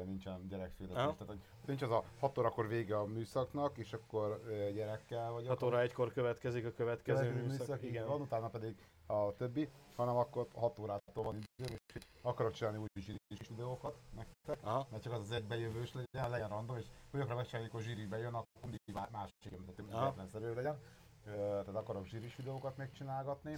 nincsen 0.05 0.47
gyerekszületés, 0.47 0.97
Aha. 0.97 1.13
tehát 1.13 1.27
hogy 1.27 1.39
nincs 1.65 1.81
az 1.81 1.91
a 1.91 2.03
6 2.19 2.37
órakor 2.37 2.67
vége 2.67 2.97
a 2.97 3.05
műszaknak, 3.05 3.77
és 3.77 3.93
akkor 3.93 4.41
gyerekkel 4.73 5.31
vagyok. 5.31 5.49
6 5.49 5.63
óra 5.63 5.79
egykor 5.79 6.13
következik 6.13 6.65
a 6.65 6.71
következő 6.71 7.31
műszak. 7.33 7.83
így 7.83 7.89
Igen. 7.89 8.07
van, 8.07 8.21
utána 8.21 8.47
pedig 8.49 8.87
a 9.05 9.35
többi, 9.35 9.69
hanem 9.95 10.15
akkor 10.15 10.47
6 10.55 10.79
órától 10.79 11.23
van 11.23 11.35
időm, 11.57 11.75
és 11.93 12.01
akarok 12.21 12.51
csinálni 12.53 12.77
új 12.79 12.87
zsiris 12.99 13.47
videókat 13.49 13.95
nektek, 14.15 14.59
Aha. 14.63 14.87
mert 14.91 15.03
csak 15.03 15.13
az 15.13 15.19
az 15.19 15.31
egybejövős 15.31 15.93
legyen, 15.93 16.29
legyen 16.29 16.49
random, 16.49 16.77
és 16.77 16.85
olyanokra 17.13 17.35
megcsinálni, 17.35 17.67
amikor 17.69 17.87
zsíri 17.87 18.05
bejön, 18.05 18.33
akkor 18.33 18.61
mindig 18.61 18.79
má- 18.93 19.11
másik 19.11 19.35
jön, 19.51 19.65
tehát 19.65 19.91
véletlenszerű 19.91 20.53
legyen. 20.53 20.79
Tehát 21.25 21.75
akarok 21.75 22.05
zsíris 22.05 22.35
videókat 22.35 22.77
még 22.77 22.91
csinálgatni. 22.91 23.57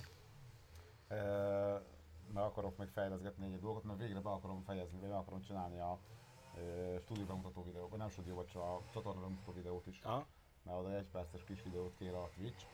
Ö, 1.07 1.75
Mert 2.33 2.45
akarok 2.45 2.77
még 2.77 2.87
fejleszgetni 2.87 3.45
egy 3.45 3.59
dolgot, 3.59 3.83
mert 3.83 3.99
végre 3.99 4.19
be 4.19 4.29
akarom 4.29 4.61
fejezni, 4.63 4.99
vagy 4.99 5.09
meg 5.09 5.17
akarom 5.17 5.41
csinálni 5.41 5.79
a 5.79 5.99
ö, 6.57 6.95
stúdió 6.99 7.25
bemutató 7.25 7.63
videót, 7.63 7.97
nem 7.97 8.09
stúdió, 8.09 8.35
vagy 8.35 8.47
csak 8.47 8.61
a 8.61 8.81
csatorna 8.93 9.21
bemutató 9.21 9.51
videót 9.53 9.87
is. 9.87 10.01
Aha. 10.03 10.25
mert 10.63 10.77
oda 10.77 10.95
egy 10.95 11.07
perces 11.11 11.43
kis 11.43 11.63
videót 11.63 11.95
kér 11.97 12.13
a 12.13 12.29
Twitch, 12.35 12.65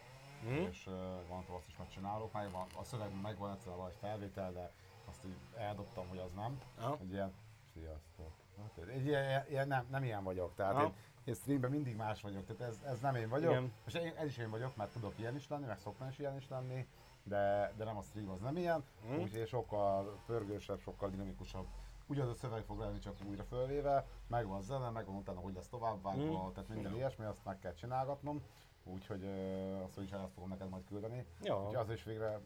Hm? 0.42 0.48
és 0.50 0.86
uh, 0.88 0.94
gondoltam 1.28 1.56
azt 1.56 1.68
is 1.68 1.78
megcsinálok, 1.78 2.34
meg 2.34 2.52
van, 2.52 2.66
a 2.80 2.84
szöveg 2.84 3.22
megvan 3.22 3.52
egyszer 3.52 3.76
vagy 3.76 3.94
felvétel, 4.00 4.52
de 4.54 4.72
azt 5.06 5.26
így 5.26 5.38
eldobtam, 5.56 6.08
hogy 6.08 6.18
az 6.18 6.32
nem. 6.32 6.60
Aha. 6.80 6.98
Egy 7.02 7.12
ilyen, 7.12 7.34
sziasztok. 7.74 8.32
Hát, 8.58 8.86
Egy 8.88 9.06
ilyen, 9.06 9.46
ilyen 9.50 9.68
nem, 9.68 9.86
nem 9.90 10.04
ilyen 10.04 10.24
vagyok, 10.24 10.56
tehát 10.56 10.74
Aha. 10.74 10.84
én, 10.84 10.94
én 11.24 11.34
streamben 11.34 11.72
mindig 11.72 11.96
más 11.96 12.22
vagyok, 12.22 12.46
tehát 12.46 12.62
ez, 12.62 12.80
ez 12.86 13.00
nem 13.00 13.16
én 13.16 13.30
vagyok. 13.30 13.52
Igen. 13.52 13.74
És 13.86 13.94
én, 13.94 14.14
ez 14.18 14.26
is 14.26 14.38
én 14.38 14.50
vagyok, 14.50 14.76
mert 14.76 14.92
tudok 14.94 15.14
ilyen 15.20 15.36
is 15.36 15.48
lenni, 15.48 15.66
meg 15.66 15.78
szoktam 15.80 16.08
is 16.08 16.20
ilyen 16.20 16.36
is 16.36 16.50
lenni, 16.50 16.88
de, 17.28 17.74
de 17.78 17.84
nem 17.84 17.98
a 17.98 18.02
stream 18.02 18.30
az 18.30 18.40
nem 18.40 18.58
ilyen, 18.58 18.84
mm. 19.08 19.20
úgyhogy 19.20 19.48
sokkal 19.48 20.20
pörgősebb, 20.26 20.80
sokkal 20.80 21.10
dinamikusabb. 21.10 21.68
Ugyanaz 22.08 22.30
a 22.32 22.34
szöveg 22.34 22.64
fog 22.64 22.80
lenni, 22.80 23.00
csak 23.00 23.16
újra 23.30 23.44
fölvéve, 23.44 24.06
megvan 24.28 24.62
zene, 24.62 24.90
megvan 24.90 25.16
utána, 25.16 25.40
hogy 25.40 25.54
lesz 25.54 25.68
tovább 25.68 26.02
vágva, 26.04 26.48
Mm. 26.48 26.52
tehát 26.54 26.70
minden 26.70 26.94
ilyesmi, 26.96 27.26
azt 27.26 27.46
meg 27.46 27.60
kell 27.60 27.74
csinálgatnom, 27.74 28.42
úgyhogy 28.84 29.24
ö, 29.24 29.84
azt 29.84 29.98
is 30.00 30.12
el 30.12 30.30
fogom 30.34 30.50
neked 30.50 30.70
majd 30.70 30.84
küldeni. 30.86 31.26
Jó. 31.42 31.60
Úgyhogy 31.60 31.76
az 31.76 31.90
is 31.90 32.04
végre 32.04 32.40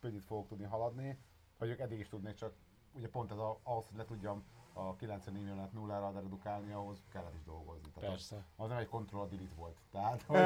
pögyit 0.00 0.24
fogok 0.24 0.46
tudni 0.46 0.64
haladni, 0.64 1.18
vagy 1.58 1.70
eddig 1.70 1.98
is 1.98 2.08
tudnék, 2.08 2.34
csak 2.34 2.52
ugye 2.92 3.08
pont 3.08 3.30
ez 3.30 3.38
a, 3.38 3.58
ahhoz, 3.62 3.86
hogy 3.86 3.96
le 3.96 4.04
tudjam 4.04 4.44
a 4.72 4.96
90 4.96 5.36
e-mailet 5.36 5.72
nullára 5.72 6.10
redukálni, 6.10 6.72
ahhoz 6.72 7.02
kellett 7.12 7.34
is 7.34 7.44
dolgozni. 7.44 7.90
Tehát 7.90 8.10
az- 8.14 8.28
Persze. 8.28 8.44
az 8.56 8.68
nem 8.68 8.78
egy 8.78 8.88
Control 8.88 9.26
Delete 9.28 9.54
volt. 9.56 9.76
Tehát, 9.90 10.22
hogy 10.26 10.36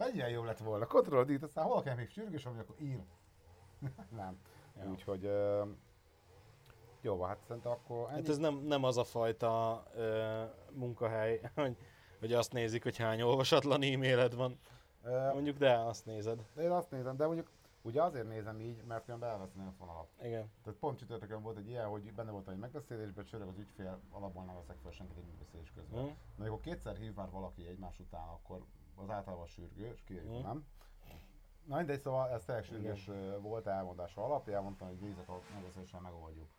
mennyire 0.00 0.28
jobb 0.30 0.44
lett 0.44 0.58
volna. 0.58 0.86
Control 0.86 1.24
Delete, 1.24 1.44
aztán 1.44 1.64
hol 1.64 1.82
kell 1.82 1.94
még 1.94 2.08
sürgős, 2.10 2.46
ami 2.46 2.58
akkor 2.58 2.74
ír. 2.78 3.00
nem. 4.16 4.38
Ja. 4.76 4.90
Úgyhogy 4.90 5.24
ö, 5.24 5.64
jó, 7.00 7.22
hát 7.22 7.38
szerintem 7.46 7.72
akkor 7.72 8.08
ennyi. 8.08 8.20
Hát 8.20 8.28
ez 8.28 8.38
nem, 8.38 8.54
nem 8.54 8.84
az 8.84 8.96
a 8.96 9.04
fajta 9.04 9.82
ö, 9.94 10.42
munkahely, 10.72 11.40
hogy, 11.54 11.76
hogy 12.18 12.32
azt 12.32 12.52
nézik, 12.52 12.82
hogy 12.82 12.96
hány 12.96 13.22
olvasatlan 13.22 13.82
e-mailed 13.82 14.34
van. 14.34 14.58
Ö, 15.02 15.32
Mondjuk, 15.32 15.58
de 15.58 15.74
azt 15.74 16.06
nézed. 16.06 16.44
én 16.58 16.70
azt 16.70 16.90
nézem, 16.90 17.16
de 17.16 17.26
mondjuk 17.26 17.50
ugye 17.82 18.02
azért 18.02 18.28
nézem 18.28 18.60
így, 18.60 18.84
mert 18.84 19.04
különben 19.04 19.28
elveszem 19.28 19.66
a 19.66 19.72
fonalat. 19.78 20.08
Igen. 20.22 20.50
Tehát 20.62 20.78
pont 20.78 20.98
csütörtökön 20.98 21.42
volt 21.42 21.58
egy 21.58 21.68
ilyen, 21.68 21.86
hogy 21.86 22.12
benne 22.12 22.30
voltam 22.30 22.52
egy 22.52 22.58
megbeszélésben, 22.58 23.24
csörög 23.24 23.48
az 23.48 23.58
ügyfél, 23.58 24.00
alapból 24.10 24.44
nem 24.44 24.54
veszek 24.54 24.76
fel 24.82 24.90
senkit 24.90 25.16
egy 25.16 25.24
megbeszélés 25.26 25.72
közben. 25.74 26.00
Hm? 26.00 26.06
Na, 26.36 26.44
amikor 26.44 26.60
kétszer 26.60 26.96
hív 26.96 27.14
már 27.14 27.30
valaki 27.30 27.66
egymás 27.66 27.98
után, 27.98 28.28
akkor 28.28 28.64
az 29.02 29.10
általában 29.10 29.46
sürgő, 29.46 29.86
és 29.92 30.02
kijön, 30.04 30.24
Mhm. 30.26 30.42
nem? 30.42 30.66
Na 31.64 31.76
mindegy, 31.76 32.00
szóval 32.00 32.28
ez 32.30 32.44
tényleg 32.44 32.64
sürgős 32.64 33.10
volt 33.40 33.66
elmondása 33.66 34.24
alapján, 34.24 34.62
mondtam, 34.62 34.88
hogy 34.88 34.98
nézzek 34.98 35.28
megbeszélésen 35.54 36.02
megoldjuk. 36.02 36.50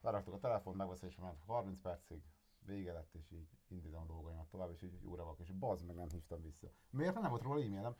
Leraktuk 0.00 0.34
a 0.34 0.38
telefont, 0.38 0.76
megbeszélésre 0.76 1.22
ment 1.22 1.42
30 1.46 1.80
percig, 1.80 2.22
vége 2.66 2.92
lett, 2.92 3.14
és 3.14 3.30
így 3.30 3.48
indítom 3.68 4.00
a 4.02 4.04
dolgaimat 4.06 4.46
tovább, 4.48 4.70
és 4.70 4.82
így 4.82 5.02
vagyok, 5.02 5.38
és 5.38 5.50
bazd 5.50 5.86
meg 5.86 5.96
nem 5.96 6.08
hívtam 6.08 6.42
vissza. 6.42 6.66
Miért 6.90 7.14
nem 7.20 7.30
volt 7.30 7.42
róla 7.42 7.62
e-mailem? 7.62 7.96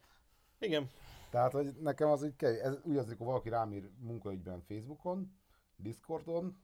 Igen. 0.59 0.91
Tehát, 1.31 1.53
hogy 1.53 1.75
nekem 1.81 2.09
az 2.09 2.25
így 2.25 2.37
kell, 2.37 2.53
ez 2.61 2.79
úgy 2.83 2.97
az, 2.97 3.07
amikor 3.07 3.27
valaki 3.27 3.49
rám 3.49 3.73
ír 3.73 3.91
munkaügyben 3.99 4.61
Facebookon, 4.61 5.39
Discordon, 5.77 6.57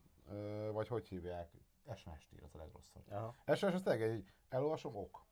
vagy 0.73 0.89
hogy 0.89 1.09
hívják, 1.09 1.51
SMS-t 1.97 2.33
ír, 2.33 2.43
az 2.43 2.55
a 2.55 2.59
legrosszabb. 2.59 3.03
Aha. 3.11 3.35
SMS 3.55 3.75
az 3.75 3.83
tényleg 3.83 4.03
egy, 4.03 4.25
elolvasom, 4.49 4.97
ok. 4.97 5.27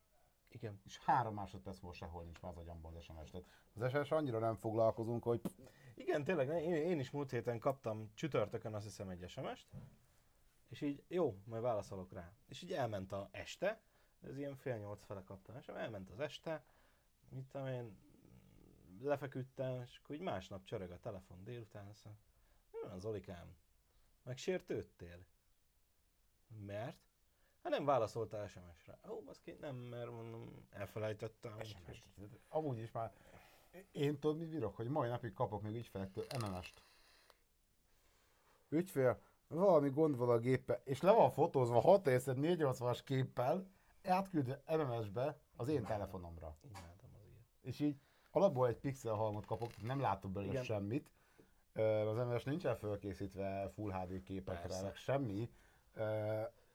Igen. 0.52 0.80
És 0.84 0.98
három 0.98 1.34
másodperc 1.34 1.80
most 1.80 1.98
sehol 1.98 2.24
nincs 2.24 2.40
már 2.40 2.52
az 2.52 2.58
agyamban 2.58 2.94
az 2.94 3.02
SMS. 3.02 3.30
Tehát 3.30 3.46
az 3.74 3.90
SMS 3.90 4.10
annyira 4.10 4.38
nem 4.38 4.56
foglalkozunk, 4.56 5.22
hogy 5.22 5.40
Igen, 5.94 6.24
tényleg, 6.24 6.48
én, 6.48 6.74
én 6.74 6.98
is 6.98 7.10
múlt 7.10 7.30
héten 7.30 7.58
kaptam 7.58 8.10
csütörtökön 8.14 8.74
azt 8.74 8.84
hiszem 8.84 9.08
egy 9.08 9.28
SMS-t, 9.28 9.66
és 10.68 10.80
így 10.80 11.04
jó, 11.08 11.36
majd 11.44 11.62
válaszolok 11.62 12.12
rá. 12.12 12.32
És 12.46 12.62
így 12.62 12.72
elment 12.72 13.12
a 13.12 13.28
este, 13.32 13.80
ez 14.20 14.38
ilyen 14.38 14.56
fél 14.56 14.76
nyolc 14.76 15.04
fele 15.04 15.22
kaptam 15.22 15.60
SMS, 15.60 15.76
elment 15.76 16.10
az 16.10 16.20
este, 16.20 16.64
mit 17.28 17.44
tudom 17.44 17.66
én, 17.66 17.96
lefeküdtem, 19.00 19.80
és 19.82 20.00
akkor 20.02 20.14
így 20.14 20.20
másnap 20.20 20.64
csörög 20.64 20.90
a 20.90 21.00
telefon 21.00 21.44
délután, 21.44 21.86
azt 21.86 22.04
mondja, 22.04 22.22
mi 22.70 22.88
van 22.88 23.00
Zolikám? 23.00 23.56
Megsértődtél? 24.22 25.26
Mert? 26.66 27.11
Hát 27.62 27.72
nem 27.72 27.84
válaszoltál 27.84 28.46
SMS-re. 28.46 28.98
Ó, 29.08 29.20
baszki, 29.20 29.56
nem, 29.60 29.76
mert 29.76 30.10
mondom, 30.10 30.66
elfelejtettem. 30.70 31.52
SMS-t. 31.62 32.04
Amúgy 32.48 32.78
is 32.78 32.90
már 32.92 33.12
én 33.92 34.18
tudod, 34.18 34.38
mit 34.38 34.48
bírok, 34.48 34.76
hogy 34.76 34.88
mai 34.88 35.08
napig 35.08 35.32
kapok 35.32 35.62
még 35.62 35.74
ügyfelektől 35.74 36.24
MMS-t. 36.40 36.82
Ügyfél, 38.68 39.20
valami 39.48 39.90
gond 39.90 40.16
van 40.16 40.28
a 40.28 40.38
géppel, 40.38 40.80
és 40.84 41.00
le 41.00 41.12
van 41.12 41.30
fotózva 41.30 41.80
6 41.80 42.02
480-as 42.04 43.00
képpel, 43.04 43.66
átküldve 44.04 44.62
MMS-be 44.66 45.38
az 45.56 45.68
én 45.68 45.84
telefonomra. 45.84 46.56
Imádom 46.60 47.10
az 47.14 47.24
ilyet. 47.26 47.46
És 47.60 47.80
így 47.80 48.00
alapból 48.30 48.68
egy 48.68 48.78
pixel 48.78 49.14
halmot 49.14 49.46
kapok, 49.46 49.82
nem 49.82 50.00
látok 50.00 50.30
belőle 50.30 50.52
Igen. 50.52 50.64
semmit. 50.64 51.10
Az 52.06 52.16
MMS 52.16 52.44
nincsen 52.44 52.76
fölkészítve 52.76 53.70
Full 53.74 53.92
HD 53.92 54.22
képekre, 54.22 54.92
semmi. 54.94 55.50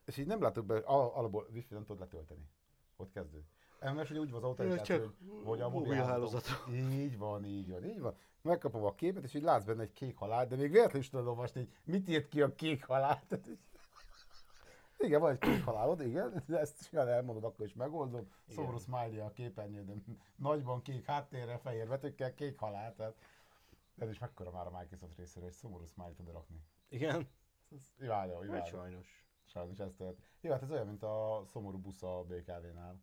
És 0.08 0.18
így 0.18 0.28
nem 0.28 0.42
látok 0.42 0.66
belőle, 0.66 0.86
al- 0.86 1.14
alapból 1.16 1.48
wifi 1.54 1.74
nem 1.74 1.84
tudod 1.86 2.00
letölteni. 2.00 2.50
Ott 2.96 3.12
kezdődik. 3.12 3.46
MMS 3.82 4.10
ugye 4.10 4.20
úgy 4.20 4.30
van 4.32 4.38
az 4.38 4.44
autorizáció, 4.44 4.98
hogy, 4.98 5.14
hogy 5.44 5.62
a 5.62 5.70
mobil 5.70 5.88
mobilhálózat. 5.88 6.46
Így 6.72 7.18
van, 7.18 7.46
így 7.46 7.70
van, 7.72 7.84
így 7.86 8.00
van. 8.00 8.16
Megkapom 8.42 8.84
a 8.84 8.96
képet, 8.96 9.24
és 9.24 9.34
így 9.34 9.42
látsz 9.44 9.64
benne 9.64 9.82
egy 9.82 9.92
kék 9.94 10.18
halált, 10.18 10.50
de 10.50 10.56
még 10.56 10.72
véletlenül 10.72 11.02
is 11.02 11.10
tudod 11.10 11.28
olvasni, 11.28 11.60
hogy 11.60 11.70
mit 11.94 12.10
írt 12.10 12.28
ki 12.28 12.42
a 12.42 12.56
kék 12.56 12.86
halál. 12.86 13.24
Tehát 13.28 13.48
így- 13.48 13.60
Igen, 15.06 15.20
van 15.22 15.32
egy 15.32 15.38
kék 15.38 15.64
halálod, 15.64 16.02
igen, 16.02 16.44
de 16.48 16.60
ezt 16.60 16.84
simán 16.88 17.08
elmondod, 17.08 17.44
akkor 17.44 17.66
is 17.66 17.74
megoldom. 17.74 18.32
Szomorú 18.48 18.78
smiley 18.78 19.26
a 19.26 19.32
képernyődön, 19.32 20.04
nagyban 20.36 20.82
kék 20.82 21.06
háttérre, 21.06 21.58
fehér 21.58 21.88
betűkkel, 21.88 22.34
kék 22.34 22.60
halál, 22.60 22.96
tehát 22.96 23.16
ez 23.98 24.10
is 24.10 24.20
mekkora 24.20 24.52
már 24.52 24.68
a 24.68 24.78
Microsoft 24.80 25.18
részéről, 25.18 25.48
hogy 25.50 25.58
szomorú 25.58 25.86
smiley 25.86 26.14
tud 26.14 26.32
rakni. 26.32 26.62
Igen? 26.90 27.28
Ez 27.72 27.94
imádom, 28.00 28.36
Hát 28.36 28.44
imádom. 28.46 28.66
sajnos. 28.66 29.27
Sajnos 29.48 29.80
ez 29.80 29.94
történt. 29.98 30.28
Jó, 30.42 30.52
hát 30.52 30.62
ez 30.62 30.72
olyan, 30.72 30.88
mint 30.88 31.04
a 31.04 31.42
szomorú 31.46 31.78
busz 31.78 32.04
a 32.04 32.24
BKV-nál. 32.28 33.02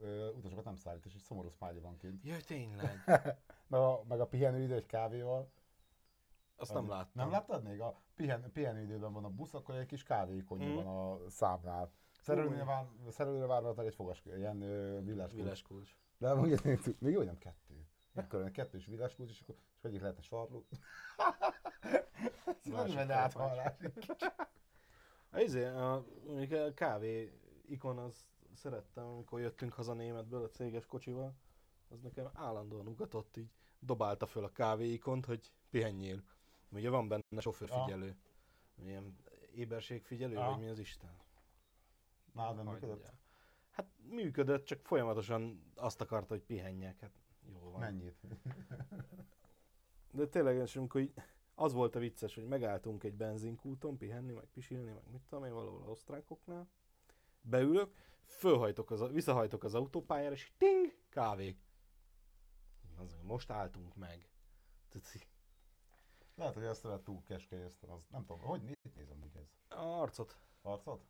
Ö, 0.00 0.30
utasokat 0.30 0.64
nem 0.64 0.76
szállít, 0.76 1.04
és 1.04 1.14
egy 1.14 1.20
szomorú 1.20 1.48
smiley 1.48 1.80
van 1.80 1.96
kint. 1.96 2.24
Jaj, 2.24 2.40
tényleg. 2.40 3.02
Meg 3.66 3.80
a, 3.80 4.02
meg 4.08 4.20
a 4.20 4.26
pihenőidő 4.26 4.74
egy 4.74 4.86
kávéval. 4.86 5.50
Azt 6.56 6.74
nem 6.74 6.88
láttam. 6.88 7.10
Nem 7.12 7.30
láttad 7.30 7.62
még? 7.62 7.80
A 7.80 8.00
pihen, 8.14 8.52
pihenőidőben 8.52 9.12
van 9.12 9.24
a 9.24 9.28
busz, 9.28 9.54
akkor 9.54 9.74
egy 9.74 9.86
kis 9.86 10.02
kávéikonja 10.02 10.68
Mm. 10.68 10.74
van 10.74 10.86
a 10.86 11.28
számnál. 11.30 11.92
Szerelőre, 12.20 12.64
vár, 12.64 12.86
szerelőre 13.10 13.46
várnak 13.46 13.78
egy 13.78 13.94
fogas, 13.94 14.22
ilyen 14.24 14.58
villás 15.04 15.32
Villás 15.32 15.62
kulcs. 15.62 15.96
De 16.18 16.34
még, 16.34 16.60
még 16.98 17.12
jó, 17.12 17.22
nem 17.22 17.38
kettő. 17.38 17.86
Mekkora 18.12 18.50
kettős 18.50 18.86
villás 18.86 19.14
kulcs, 19.14 19.30
és 19.30 19.40
akkor 19.40 19.54
és 19.76 19.84
egyik 19.84 20.00
lehetne 20.00 20.22
sarló. 20.22 20.66
Ez 22.44 22.72
nem 22.72 22.86
kalapács. 22.86 23.10
áthallás. 23.10 23.72
A, 25.30 25.40
izé, 25.40 25.64
a, 25.64 25.94
a 25.94 26.74
kávé 26.74 27.32
ikon, 27.66 27.98
az 27.98 28.26
szerettem, 28.54 29.06
amikor 29.06 29.40
jöttünk 29.40 29.72
haza 29.72 29.92
németből 29.92 30.42
a 30.42 30.48
céges 30.48 30.86
kocsival. 30.86 31.34
Az 31.88 32.00
nekem 32.00 32.30
állandóan 32.32 32.86
ugatott, 32.86 33.36
így 33.36 33.50
dobálta 33.78 34.26
föl 34.26 34.44
a 34.44 34.52
kávé 34.52 34.92
ikont, 34.92 35.24
hogy 35.24 35.52
pihenjél. 35.70 36.22
Ugye 36.68 36.90
van 36.90 37.08
benne 37.08 37.40
sofőrfigyelő. 37.40 38.16
Ilyen 38.82 39.16
éberségfigyelő, 39.54 40.36
Aha. 40.36 40.50
vagy 40.50 40.60
mi 40.60 40.68
az 40.68 40.78
Isten? 40.78 41.16
Nálad 42.32 42.56
nem 42.56 42.66
működött? 42.66 43.12
Hát 43.70 43.86
működött, 44.10 44.64
csak 44.64 44.86
folyamatosan 44.86 45.72
azt 45.74 46.00
akarta, 46.00 46.34
hogy 46.34 46.42
pihenjek. 46.42 47.00
Hát 47.00 47.12
jó 47.52 47.70
van. 47.70 47.80
Mennyit? 47.80 48.16
De 50.10 50.26
tényleg, 50.26 50.56
és 50.56 50.76
amikor 50.76 51.00
így, 51.00 51.12
az 51.58 51.72
volt 51.72 51.94
a 51.94 51.98
vicces, 51.98 52.34
hogy 52.34 52.46
megálltunk 52.46 53.04
egy 53.04 53.14
benzinkúton 53.14 53.96
pihenni, 53.96 54.32
meg 54.32 54.44
pisilni, 54.44 54.90
meg 54.90 55.10
mit 55.10 55.22
tudom 55.28 55.44
én, 55.44 55.52
valahol 55.52 55.82
a 55.82 55.90
osztrákoknál. 55.90 56.68
Beülök, 57.40 57.94
fölhajtok 58.26 58.90
az, 58.90 59.12
visszahajtok 59.12 59.64
az 59.64 59.74
autópályára, 59.74 60.34
és 60.34 60.52
ting, 60.58 60.94
kávé. 61.08 61.56
Az, 62.96 63.16
most 63.22 63.50
álltunk 63.50 63.96
meg. 63.96 64.28
Így 64.94 65.28
Lehet, 66.34 66.54
hogy 66.54 66.64
ezt 66.64 66.88
túl 67.04 67.22
keskenyeztem, 67.22 67.90
az 67.90 68.06
nem 68.10 68.24
tudom, 68.24 68.42
hogy 68.42 68.62
mit 68.62 68.94
nézem 68.94 69.22
úgy 69.22 69.36
ez? 69.36 69.76
Arcot. 69.78 70.38
Arcot? 70.62 71.00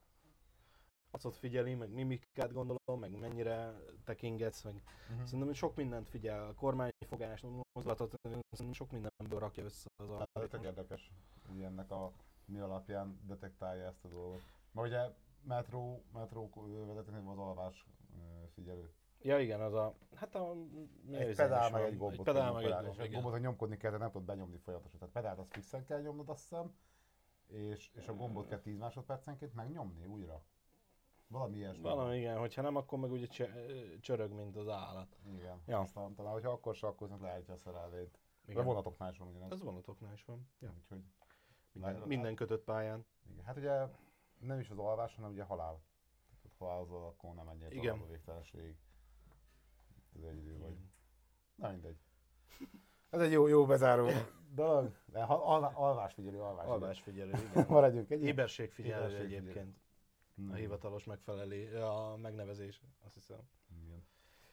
Arcot 1.10 1.36
figyeli, 1.36 1.74
meg 1.74 1.90
mimikát 1.92 2.52
gondolom, 2.52 3.00
meg 3.00 3.18
mennyire 3.18 3.74
tekingetsz, 4.04 4.62
meg 4.62 4.82
Mhm. 5.10 5.24
szerintem 5.24 5.52
sok 5.52 5.76
mindent 5.76 6.08
figyel, 6.08 6.46
a 6.46 6.54
kormányfogást, 6.54 7.44
a 7.44 7.48
mozdulatot, 7.72 8.14
szerintem 8.22 8.72
sok 8.72 8.90
mindenből 8.90 9.38
rakja 9.38 9.64
össze 9.64 9.88
az 9.96 10.08
Hát, 10.08 10.18
tök 10.18 10.28
algoritmus. 10.32 10.64
érdekes, 10.64 11.10
hogy 11.48 11.62
ennek 11.62 11.90
a 11.90 12.12
mi 12.44 12.58
alapján 12.58 13.20
detektálja 13.26 13.84
ezt 13.86 14.04
a 14.04 14.08
dolgot. 14.08 14.40
Ma 14.72 14.82
ugye 14.82 15.10
metró, 15.42 16.02
metró 16.12 16.50
vezetőknek 16.86 17.22
van 17.24 17.38
az 17.38 17.46
alvás 17.46 17.86
figyelő. 18.54 18.92
Ja 19.22 19.38
igen, 19.38 19.60
az 19.60 19.74
a, 19.74 19.94
hát 20.14 20.34
a... 20.34 20.54
mi 21.02 21.16
Egy 21.16 21.36
pedál 21.36 21.70
meg 21.70 21.82
egy 21.82 21.96
gombot. 21.96 22.18
Egy 22.18 22.24
pedál 22.34 22.52
meg 22.52 22.64
egy 22.64 22.68
nyomkodni, 22.70 22.86
gomb, 22.86 22.98
és 22.98 23.04
egy 23.04 23.12
gombot, 23.12 23.32
ha 23.32 23.38
nyomkodni 23.38 23.76
kell, 23.76 23.90
de 23.90 23.96
nem 23.96 24.10
tudod 24.10 24.26
benyomni 24.26 24.56
folyamatosan. 24.56 24.98
Tehát 24.98 25.12
pedált 25.14 25.38
azt 25.38 25.52
fixen 25.52 25.84
kell 25.84 26.00
nyomnod, 26.00 26.28
azt 26.28 26.40
hiszem, 26.48 26.74
és, 27.46 27.90
és 27.94 28.08
a 28.08 28.14
gombot 28.14 28.48
kell 28.48 28.58
10 28.60 28.78
másodpercenként 28.78 29.54
megnyomni 29.54 30.04
újra. 30.06 30.42
Valami 31.28 31.56
ilyesmi. 31.56 31.82
Valami 31.82 32.16
igen, 32.16 32.38
hogyha 32.38 32.62
nem, 32.62 32.76
akkor 32.76 32.98
meg 32.98 33.10
ugye 33.10 33.26
csörög, 34.00 34.32
mint 34.32 34.56
az 34.56 34.68
állat. 34.68 35.16
Igen. 35.34 35.60
Ja. 35.66 35.78
Aztán 35.80 36.14
talán, 36.14 36.32
hogyha 36.32 36.50
akkor 36.50 36.74
sakkoznak, 36.74 37.20
leállítja 37.20 37.54
a 37.54 37.56
szerelvényt. 37.56 38.18
De 38.44 38.52
Igen. 38.52 38.64
vonatoknál 38.64 39.10
is 39.10 39.18
van 39.18 39.28
ugyanaz. 39.28 39.52
Ez 39.52 39.62
vonatoknál 39.62 40.12
is 40.12 40.24
van. 40.24 40.48
Ja. 40.60 40.72
Úgyhogy, 40.78 41.02
Minden, 41.72 41.92
Meg- 41.94 42.06
minden 42.06 42.34
kötött 42.34 42.64
pályán. 42.64 43.06
igen. 43.30 43.44
Hát 43.44 43.56
ugye 43.56 43.86
nem 44.38 44.58
is 44.60 44.70
az 44.70 44.78
alvás, 44.78 45.14
hanem 45.14 45.30
ugye 45.30 45.42
halál. 45.42 45.80
Tehát 46.42 46.56
ha 46.58 46.64
halálozol, 46.64 47.04
akkor 47.06 47.34
nem 47.34 47.44
menjél 47.44 47.70
Igen. 47.70 47.82
tovább 47.94 48.08
a 48.08 48.10
végtelenségig. 48.10 48.76
Ez 50.16 50.22
egy 50.22 50.36
idő 50.36 50.58
vagy. 50.58 50.76
Na 51.54 51.70
mindegy. 51.70 51.96
Ez 53.10 53.20
egy 53.20 53.32
jó, 53.32 53.46
jó 53.46 53.66
bezáró 53.66 54.08
dolog. 54.54 54.92
De 55.06 55.22
ha, 55.22 55.34
alvá, 55.34 55.68
alvásfigyelő, 55.74 56.40
alvásfigyelő. 56.40 56.72
Alvásfigyelő, 56.82 57.30
igen. 57.50 57.66
Maradjunk 57.76 58.10
egy 58.10 58.22
Éberségfigyelő 58.22 59.02
Éberségfigyelő. 59.02 59.48
egyébként. 59.48 59.66
Na, 59.76 59.78
A 60.50 60.54
hivatalos 60.54 61.04
megfelelé, 61.04 61.74
a 61.80 62.16
megnevezés, 62.16 62.82
azt 63.04 63.14
hiszem. 63.14 63.40
Igen. 63.84 64.06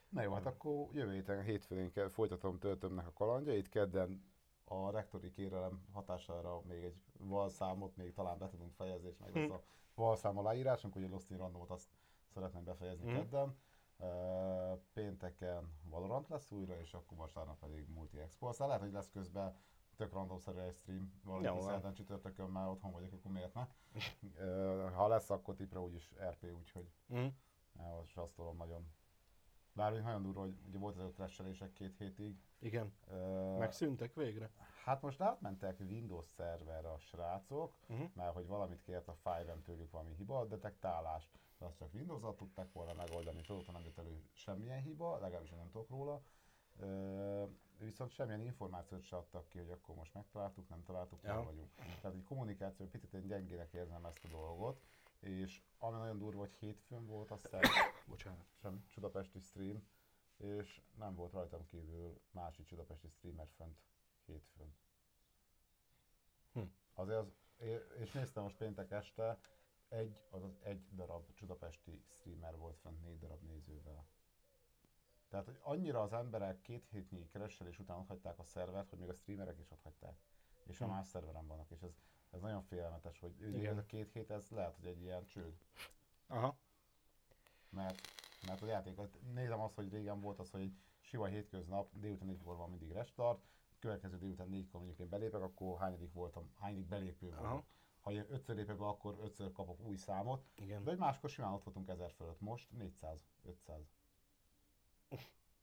Na 0.09 0.21
jó, 0.21 0.33
hát 0.33 0.45
akkor 0.45 0.87
jövő 0.93 1.13
héten, 1.13 1.41
hétfőn 1.43 1.91
kell- 1.91 2.09
folytatom 2.09 2.59
töltömnek 2.59 3.07
a 3.07 3.13
kalandjait, 3.13 3.69
kedden 3.69 4.23
a 4.63 4.89
rektori 4.91 5.31
kérelem 5.31 5.85
hatására 5.91 6.61
még 6.61 6.83
egy 6.83 7.01
valszámot 7.17 7.95
még 7.95 8.13
talán 8.13 8.37
be 8.37 8.47
tudunk 8.47 8.73
fejezni, 8.73 9.07
és 9.09 9.17
meg 9.17 9.35
lesz 9.35 9.49
a 9.49 9.63
valszám 9.95 10.37
aláírásunk, 10.37 10.95
ugye 10.95 11.07
Lost 11.07 11.29
in 11.31 11.37
Randomot 11.37 11.69
azt 11.69 11.89
szeretném 12.33 12.63
befejezni 12.63 13.05
Mhm. 13.11 13.15
kedden. 13.15 13.57
Uh, 13.97 14.79
pénteken 14.93 15.71
Valorant 15.83 16.27
lesz 16.27 16.51
újra, 16.51 16.79
és 16.79 16.93
akkor 16.93 17.17
vasárnap 17.17 17.59
pedig 17.59 17.87
Multi 17.87 18.19
Expo. 18.19 18.47
Aztán 18.47 18.67
lehet, 18.67 18.81
hogy 18.83 18.91
lesz 18.91 19.09
közben 19.09 19.55
tök 19.95 20.13
randomszerű 20.13 20.59
egy 20.59 20.75
stream, 20.75 21.13
van. 21.53 21.61
szerdán 21.61 21.93
csütörtökön 21.93 22.49
már 22.49 22.67
otthon 22.67 22.91
vagyok, 22.91 23.13
akkor 23.13 23.31
miért 23.31 23.53
ne? 23.53 23.67
Uh, 24.21 24.91
ha 24.93 25.07
lesz, 25.07 25.29
akkor 25.29 25.55
tipre 25.55 25.79
úgyis 25.79 26.13
RP, 26.29 26.45
úgyhogy 26.57 26.89
Mm. 27.13 27.25
Most 27.99 28.17
azt 28.17 28.33
tolom 28.35 28.57
nagyon. 28.57 28.87
Bár 29.73 29.91
még 29.91 30.01
nagyon 30.01 30.21
durva, 30.21 30.39
hogy 30.39 30.55
ugye 30.67 30.77
volt 30.77 30.97
ez 30.97 31.03
a 31.03 31.11
crashelések 31.11 31.73
két 31.73 31.97
hétig. 31.97 32.37
Igen, 32.59 32.93
Ö, 33.07 33.57
megszűntek 33.57 34.13
végre. 34.13 34.51
Hát 34.83 35.01
most 35.01 35.21
átmentek 35.21 35.79
Windows 35.79 36.25
szerverre 36.25 36.91
a 36.91 36.97
srácok, 36.97 37.73
Uh-huh. 37.89 38.09
mert 38.13 38.33
hogy 38.33 38.47
valamit 38.47 38.81
kért 38.81 39.07
a 39.07 39.13
Five-en 39.13 39.61
tőlük 39.61 39.91
valami 39.91 40.13
hiba, 40.15 40.45
detektálás, 40.45 41.31
de 41.57 41.65
azt 41.65 41.77
csak 41.77 41.93
Windows-al 41.93 42.35
tudták 42.35 42.71
volna 42.73 42.93
megoldani, 42.93 43.37
és 43.39 43.49
azóta 43.49 43.71
nem 43.71 43.83
jött 43.83 43.97
elő 43.97 44.23
semmilyen 44.33 44.81
hiba, 44.81 45.17
legalábbis 45.19 45.49
nem 45.49 45.69
tudok 45.71 45.89
róla. 45.89 46.21
Viszont 47.79 48.11
semmilyen 48.11 48.41
információt 48.41 49.03
se 49.03 49.15
adtak 49.15 49.49
ki, 49.49 49.57
hogy 49.57 49.69
akkor 49.69 49.95
most 49.95 50.13
megtaláltuk, 50.13 50.69
nem 50.69 50.83
találtuk, 50.83 51.21
Ja. 51.23 51.35
hol 51.35 51.45
vagyunk. 51.45 51.75
Tehát 51.75 52.17
egy 52.17 52.23
kommunikáció, 52.23 52.87
picit 52.87 53.13
én 53.13 53.27
gyengének 53.27 53.73
érzem 53.73 54.05
ezt 54.05 54.23
a 54.23 54.27
dolgot, 54.27 54.81
és 55.19 55.61
ami 55.77 55.97
nagyon 55.97 56.17
durva, 56.17 56.39
hogy 56.39 56.53
hétfőn 56.53 57.05
volt, 57.05 57.31
azt 57.31 57.41
hiszem, 57.41 57.61
Bocsánat. 58.07 58.45
sem 58.61 58.85
csudapesti 58.89 59.39
stream, 59.39 59.87
és 60.37 60.81
nem 60.97 61.15
volt 61.15 61.31
rajtam 61.33 61.65
kívül 61.65 62.21
másik 62.31 62.65
csudapesti 62.65 63.07
streamer 63.07 63.47
fönt 63.55 63.79
hétfőn. 64.25 64.75
Hm. 66.53 66.61
Azért 66.93 67.17
az, 67.19 67.33
és 67.97 68.11
néztem 68.11 68.43
most 68.43 68.57
péntek 68.57 68.91
este, 68.91 69.39
egy, 69.87 70.19
azaz 70.29 70.57
egy 70.61 70.87
darab 70.95 71.33
csudapesti 71.33 72.03
streamer 72.09 72.57
volt 72.57 72.77
fönt 72.77 73.01
négy 73.01 73.19
darab 73.19 73.41
nézővel. 73.41 74.05
Tehát, 75.35 75.49
hogy 75.49 75.59
annyira 75.77 76.01
az 76.01 76.13
emberek 76.13 76.61
két 76.61 76.85
hétnyi 76.89 77.27
keresselés 77.27 77.79
után 77.79 77.97
otthagyták 77.97 78.39
a 78.39 78.43
szervert, 78.43 78.89
hogy 78.89 78.99
még 78.99 79.09
a 79.09 79.13
streamerek 79.13 79.59
is 79.59 79.71
otthagyták. 79.71 80.17
És 80.65 80.81
a 80.81 80.85
Hm. 80.85 80.91
más 80.91 81.07
szerveren 81.07 81.47
vannak, 81.47 81.69
és 81.71 81.81
ez, 81.81 81.91
ez 82.31 82.41
nagyon 82.41 82.61
félelmetes, 82.61 83.19
hogy 83.19 83.41
Igen. 83.41 83.65
ez 83.71 83.77
a 83.77 83.85
két 83.85 84.11
hét, 84.11 84.31
ez 84.31 84.49
lehet, 84.49 84.75
hogy 84.75 84.85
egy 84.85 85.01
ilyen 85.01 85.25
csőd. 85.25 85.53
Aha. 86.27 86.57
mert, 87.69 87.99
mert 88.47 88.61
a 88.61 88.65
játékot, 88.65 89.17
nézem 89.33 89.59
azt, 89.59 89.75
hogy 89.75 89.89
régen 89.91 90.19
volt 90.21 90.39
az, 90.39 90.51
hogy 90.51 90.61
egy 90.61 90.77
sima 90.99 91.25
hétköznap 91.25 91.89
délután 91.93 92.27
négykor 92.27 92.55
van 92.57 92.69
mindig 92.69 92.91
restart, 92.91 93.43
következő 93.79 94.17
délután 94.17 94.49
négykor 94.49 94.79
mondjuk 94.79 94.99
én 94.99 95.09
belépek, 95.09 95.41
akkor 95.41 95.79
hányadik 95.79 96.13
voltam, 96.13 96.53
hányadik 96.59 96.85
belépő 96.87 97.29
Aha. 97.29 97.39
voltam. 97.41 97.65
Ha 98.01 98.11
én 98.11 98.25
ötször 98.29 98.55
lépek 98.55 98.77
be, 98.77 98.85
akkor 98.85 99.17
ötször 99.21 99.51
kapok 99.51 99.79
új 99.79 99.95
számot, 99.95 100.45
Igen. 100.55 100.83
de 100.83 100.91
egy 100.91 100.97
máskor 100.97 101.29
simán 101.29 101.53
ott 101.53 101.63
voltunk 101.63 101.87
1000 101.89 102.11
fölött, 102.11 102.39
most 102.39 102.71
400, 102.71 103.27
500. 103.43 103.93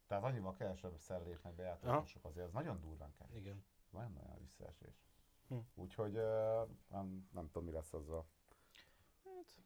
Tehát 0.06 0.24
annyival 0.24 0.52
kevesebb 0.54 0.98
szer 0.98 1.22
lépnek 1.22 1.54
be 1.54 1.62
játékosok, 1.62 2.24
azért 2.24 2.46
ez 2.46 2.52
nagyon 2.52 2.80
durván 2.80 3.12
kell. 3.18 3.28
Igen. 3.32 3.64
Nagyon-nagyon 3.90 4.38
visszaesés. 4.38 5.02
Hm. 5.48 5.56
Úgyhogy 5.74 6.12
nem, 6.88 7.28
nem 7.32 7.46
tudom, 7.46 7.64
mi 7.64 7.70
lesz 7.70 7.92
azzal. 7.92 8.26
Hát, 9.24 9.58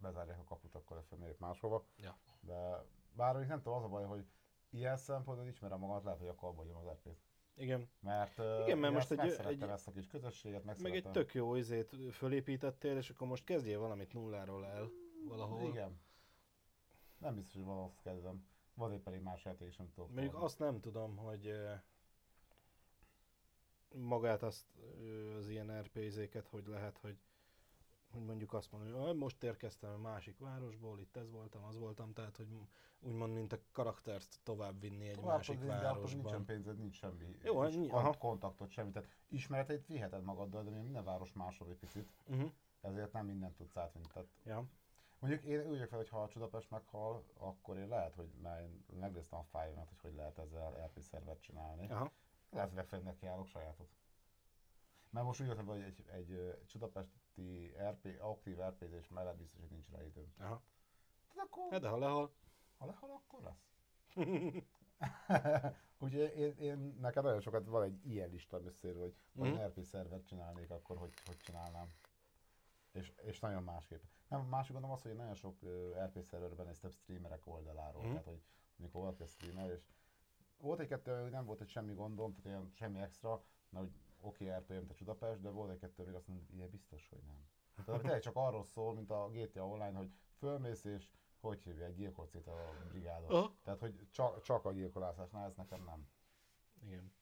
bezárják 0.00 0.38
a 0.38 0.44
kaput, 0.44 0.74
akkor 0.74 1.04
megyek 1.18 1.38
máshova. 1.38 1.84
Ja. 1.96 2.18
De 2.40 2.84
bár 3.12 3.46
nem 3.46 3.62
tudom, 3.62 3.78
az 3.78 3.84
a 3.84 3.88
baj, 3.88 4.04
hogy 4.04 4.26
ilyen 4.70 4.96
szempontból 4.96 5.48
ismerem 5.48 5.78
magamat, 5.78 6.04
lehet, 6.04 6.18
hogy 6.18 6.28
akkor 6.28 6.48
abba 6.48 6.58
hagyom 6.62 6.76
az 6.76 6.86
RP-t. 6.86 7.18
igen. 7.54 7.90
Mert, 8.00 8.38
Igen, 8.38 8.78
mert 8.78 8.94
most 8.94 9.10
egy- 9.10 9.46
egy- 9.46 9.62
ezt 9.62 9.88
a 9.88 9.92
kis 9.92 10.06
közösséget, 10.06 10.64
Meg 10.64 10.94
egy 10.94 11.10
tök 11.10 11.34
jó 11.34 11.54
izét 11.54 11.96
fölépítettél, 12.12 12.96
és 12.96 13.10
akkor 13.10 13.26
most 13.26 13.44
kezdjél 13.44 13.78
valamit 13.78 14.12
nulláról 14.12 14.66
el 14.66 14.88
valahol. 15.28 15.68
Igen. 15.68 16.00
Nem 17.18 17.34
biztos, 17.34 17.54
hogy 17.54 17.64
van 17.64 17.78
azt 17.84 18.00
kezdem. 18.00 18.46
Van 18.78 18.92
éppen 18.92 19.12
egy 19.14 19.22
más 19.22 19.44
játék, 19.44 19.68
és 19.68 19.76
nem 19.76 19.90
tudok. 19.94 20.10
Mondjuk 20.12 20.34
azt 20.42 20.58
nem 20.58 20.80
tudom, 20.80 21.16
hogy 21.16 21.52
magát 23.94 24.42
azt 24.42 24.64
az 25.38 25.48
ilyen 25.48 25.80
RP-zéket, 25.82 26.46
hogy 26.48 26.66
lehet, 26.66 26.98
hogy 26.98 27.16
hogy 28.12 28.24
mondjuk 28.24 28.52
azt 28.52 28.72
mondom, 28.72 28.92
hogy 28.92 29.08
"Ah, 29.08 29.14
most 29.16 29.42
érkeztem 29.42 29.90
a 29.90 29.96
másik 29.96 30.38
városból, 30.38 31.00
itt 31.00 31.16
ez 31.16 31.30
voltam, 31.30 31.64
az 31.64 31.76
voltam, 31.76 32.12
tehát 32.12 32.36
hogy 32.36 32.46
úgymond, 33.00 33.34
mint 33.34 33.52
a 33.52 33.58
karaktert 33.72 34.40
tovább 34.42 34.80
vinni 34.80 35.08
egy 35.08 35.14
Tovább 35.14 35.36
másik 35.36 35.58
tudod 35.58 35.72
vinni, 35.74 35.84
akkor 35.84 35.96
nincsen 36.02 36.22
városban. 36.22 36.44
pénzed, 36.46 36.78
nincs 36.78 36.96
semmi. 36.96 37.36
Jó, 37.42 37.62
nincs 37.62 37.90
kon- 37.90 38.00
aha. 38.00 38.12
kontaktot, 38.18 38.70
semmi. 38.70 38.90
Tehát 38.90 39.08
ismereteit 39.28 39.86
viheted 39.86 40.22
magaddal, 40.22 40.62
de 40.64 40.70
minden 40.70 41.04
város 41.04 41.32
máshol 41.32 41.68
egy 41.68 41.76
picit. 41.76 42.08
Uh-huh. 42.26 42.50
Ezért 42.80 43.12
nem 43.12 43.26
mindent 43.26 43.56
tudsz 43.56 43.76
átvinni. 43.76 44.06
Tehát 44.12 44.28
Ja. 44.44 44.64
Mondjuk 45.18 45.44
én 45.44 45.66
úgy 45.66 45.88
fel, 45.88 45.98
hogy 45.98 46.08
ha 46.08 46.22
a 46.22 46.28
Csudapest 46.28 46.70
meghal, 46.70 47.24
akkor 47.34 47.76
én 47.76 47.88
lehet, 47.88 48.14
hogy 48.14 48.30
már 48.42 48.60
én 48.60 48.84
megnéztem 49.00 49.38
a 49.38 49.42
fájlmet, 49.42 49.88
hogy 49.88 50.00
hogy 50.00 50.14
lehet 50.14 50.38
ezzel 50.38 50.84
RP 50.86 51.00
szervert 51.00 51.40
csinálni. 51.40 51.90
Aha. 51.90 52.12
Lehet, 52.50 52.68
hogy 52.68 52.76
legfeljebb 52.78 53.06
nekiállok 53.06 53.46
sajátot. 53.46 53.88
Mert 55.10 55.26
most 55.26 55.40
úgy 55.40 55.48
hogy 55.66 55.80
egy, 55.80 56.04
egy, 56.06 56.58
csudapesti 56.66 57.74
RP, 57.90 58.16
aktív 58.20 58.58
RP-zés 58.58 59.08
mellett 59.08 59.36
biztos, 59.36 59.60
hogy 59.60 59.70
nincs 59.70 59.90
rá 59.90 60.02
időm. 60.02 60.32
Aha. 60.38 60.62
Tehát 61.28 61.48
akkor, 61.48 61.70
Hát 61.70 61.80
de 61.80 61.88
ha 61.88 61.98
lehal. 61.98 62.32
ha 62.78 62.86
lehal, 62.86 63.10
akkor 63.10 63.42
lesz. 63.42 63.66
Úgyhogy 65.98 66.32
én, 66.36 66.54
én, 66.58 66.96
nekem 67.00 67.24
nagyon 67.24 67.40
sokat 67.40 67.66
van 67.66 67.82
egy 67.82 68.06
ilyen 68.06 68.30
lista 68.30 68.60
összeírva, 68.60 69.00
hogy 69.00 69.14
ha 69.36 69.44
mm. 69.44 69.54
RP 69.54 69.84
szervert 69.84 70.26
csinálnék, 70.26 70.70
akkor 70.70 70.96
hogy, 70.96 71.12
hogy 71.26 71.36
csinálnám. 71.36 71.92
És, 72.92 73.12
és 73.16 73.40
nagyon 73.40 73.62
másképp. 73.62 74.02
Nem, 74.28 74.40
másik 74.46 74.72
gondom 74.72 74.90
az, 74.90 75.02
hogy 75.02 75.14
nagyon 75.14 75.34
sok 75.34 75.62
uh, 75.62 76.04
RP 76.04 76.22
szerverben 76.22 76.66
néztem 76.66 76.90
streamerek 76.90 77.46
oldaláról, 77.46 78.02
Mhm. 78.02 78.10
tehát 78.10 78.24
hogy 78.24 78.42
amikor 78.78 79.00
valaki 79.00 79.24
streamer, 79.26 79.70
és 79.70 79.82
volt 80.58 80.80
egy-kettő, 80.80 81.22
hogy 81.22 81.30
nem 81.30 81.44
volt 81.44 81.60
egy 81.60 81.68
semmi 81.68 81.94
gondom, 81.94 82.30
tehát 82.34 82.46
ilyen 82.46 82.70
semmi 82.74 82.98
extra, 83.00 83.44
mert 83.68 83.84
hogy 83.84 83.94
oké, 84.20 84.44
okay, 84.44 84.58
RP, 84.58 84.68
mint 84.68 84.90
a 84.90 84.94
Csudapest, 84.94 85.40
de 85.40 85.50
volt 85.50 85.70
egy-kettő, 85.70 86.04
még 86.04 86.14
azt 86.14 86.26
mondom, 86.26 86.46
hogy 86.46 86.56
ilyen 86.56 86.70
biztos, 86.70 87.08
hogy 87.08 87.22
nem. 87.26 87.48
Tehát 87.84 88.00
tényleg 88.00 88.20
csak 88.20 88.36
arról 88.36 88.64
szól, 88.64 88.94
mint 88.94 89.10
a 89.10 89.28
GTA 89.32 89.66
Online, 89.66 89.98
hogy 89.98 90.10
fölmész 90.38 90.84
és 90.84 91.10
hogy 91.40 91.62
hívja, 91.62 91.88
gyilkolsz 91.88 92.34
itt 92.34 92.46
a 92.46 92.56
brigádot. 92.88 93.30
Aha. 93.30 93.54
Tehát, 93.62 93.80
hogy 93.80 94.08
csak, 94.10 94.40
csak 94.42 94.64
a 94.64 94.72
gyilkolászásnál, 94.72 95.46
ez 95.46 95.54
nekem 95.54 95.84
nem. 95.84 96.08
Igen. 96.82 97.12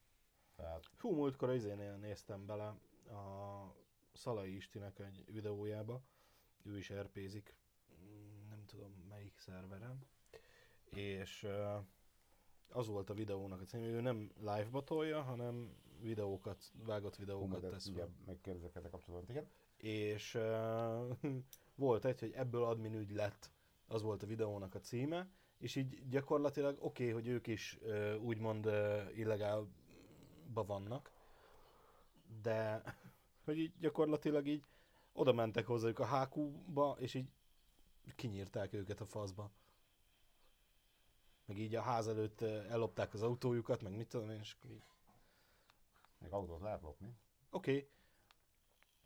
Tehát, 0.54 0.84
Hú, 0.98 1.14
múltkor 1.14 1.54
izénél 1.54 1.96
néztem 1.96 2.46
bele 2.46 2.66
a 3.08 3.74
Szalai 4.16 4.56
Istinek 4.56 4.98
egy 4.98 5.24
videójába, 5.32 6.02
ő 6.62 6.78
is 6.78 6.92
RP-zik, 6.92 7.56
nem 8.48 8.64
tudom 8.66 8.92
melyik 9.08 9.38
szerverem, 9.38 10.04
és 10.84 11.46
az 12.68 12.86
volt 12.86 13.10
a 13.10 13.14
videónak 13.14 13.60
a 13.60 13.64
cím, 13.64 13.80
ő 13.80 14.00
nem 14.00 14.30
live-ba 14.38 14.84
tolja, 14.84 15.22
hanem 15.22 15.74
videókat, 16.00 16.72
vágott 16.84 17.16
videókat 17.16 17.60
hú, 17.60 17.68
tesz 17.68 17.86
igen, 17.86 18.16
megkérdezek 18.26 18.74
ezzel 18.74 18.90
kapcsolatban. 18.90 19.30
Igen. 19.30 19.48
És 19.76 20.34
uh, 20.34 21.16
volt 21.74 22.04
egy, 22.04 22.20
hogy 22.20 22.32
ebből 22.32 22.64
admin 22.64 22.94
ügy 22.94 23.12
lett, 23.12 23.50
az 23.86 24.02
volt 24.02 24.22
a 24.22 24.26
videónak 24.26 24.74
a 24.74 24.80
címe, 24.80 25.28
és 25.58 25.76
így 25.76 26.08
gyakorlatilag 26.08 26.76
oké, 26.80 27.02
okay, 27.02 27.14
hogy 27.14 27.26
ők 27.26 27.46
is 27.46 27.78
uh, 27.82 28.14
úgymond 28.22 28.66
uh, 28.66 29.18
illegálba 29.18 30.64
vannak, 30.66 31.12
de 32.42 32.82
hogy 33.46 33.58
így 33.58 33.72
gyakorlatilag 33.78 34.46
így 34.46 34.64
oda 35.12 35.32
mentek 35.32 35.66
hozzájuk 35.66 35.98
a 35.98 36.20
HQ-ba, 36.20 36.96
és 36.98 37.14
így 37.14 37.28
kinyírták 38.16 38.72
őket 38.72 39.00
a 39.00 39.06
faszba. 39.06 39.50
Meg 41.44 41.58
így 41.58 41.74
a 41.74 41.80
ház 41.80 42.08
előtt 42.08 42.40
ellopták 42.42 43.14
az 43.14 43.22
autójukat, 43.22 43.82
meg 43.82 43.92
mit 43.96 44.08
tudom 44.08 44.30
én, 44.30 44.38
és 44.38 44.56
így 44.68 44.82
Még 46.18 46.32
autót 46.32 46.60
lehet 46.60 46.82
lopni. 46.82 47.16
Oké. 47.50 47.76
Okay. 47.76 47.88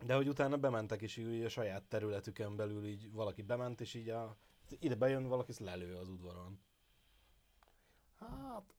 De 0.07 0.15
hogy 0.15 0.29
utána 0.29 0.57
bementek 0.57 1.01
is 1.03 1.17
így 1.17 1.45
a 1.45 1.49
saját 1.49 1.83
területüken 1.83 2.57
belül, 2.57 2.85
így 2.85 3.13
valaki 3.13 3.43
bement, 3.43 3.81
és 3.81 3.95
így 3.95 4.09
a, 4.09 4.37
ide 4.69 4.95
bejön, 4.95 5.29
valaki 5.29 5.51
ezt 5.51 5.61
lelő 5.61 5.97
az 5.97 6.09
udvaron. 6.09 6.61
Hát, 8.19 8.75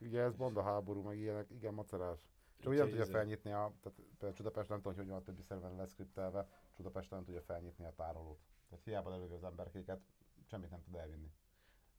ugye 0.00 0.20
ez 0.20 0.34
banda 0.34 0.62
háború, 0.62 1.02
meg 1.02 1.18
ilyenek, 1.18 1.50
igen, 1.50 1.74
macerás. 1.74 2.18
Csak 2.58 2.74
nem 2.74 2.88
tudja 2.88 3.04
felnyitni 3.04 3.50
a, 3.50 3.72
tehát 3.82 3.98
például 3.98 4.32
Csudapest 4.32 4.68
nem 4.68 4.80
tudom, 4.80 4.96
hogy 4.96 5.08
van 5.08 5.18
a 5.18 5.22
többi 5.22 5.42
szerven 5.42 5.76
leszkriptelve, 5.76 6.48
Csudapest 6.76 7.10
nem 7.10 7.24
tudja 7.24 7.42
felnyitni 7.42 7.84
a 7.84 7.92
tárolót. 7.96 8.38
Tehát 8.68 8.84
hiába 8.84 9.10
lelövi 9.10 9.34
az 9.34 9.44
emberkéket, 9.44 10.00
semmit 10.44 10.70
nem 10.70 10.82
tud 10.82 10.94
elvinni. 10.94 11.32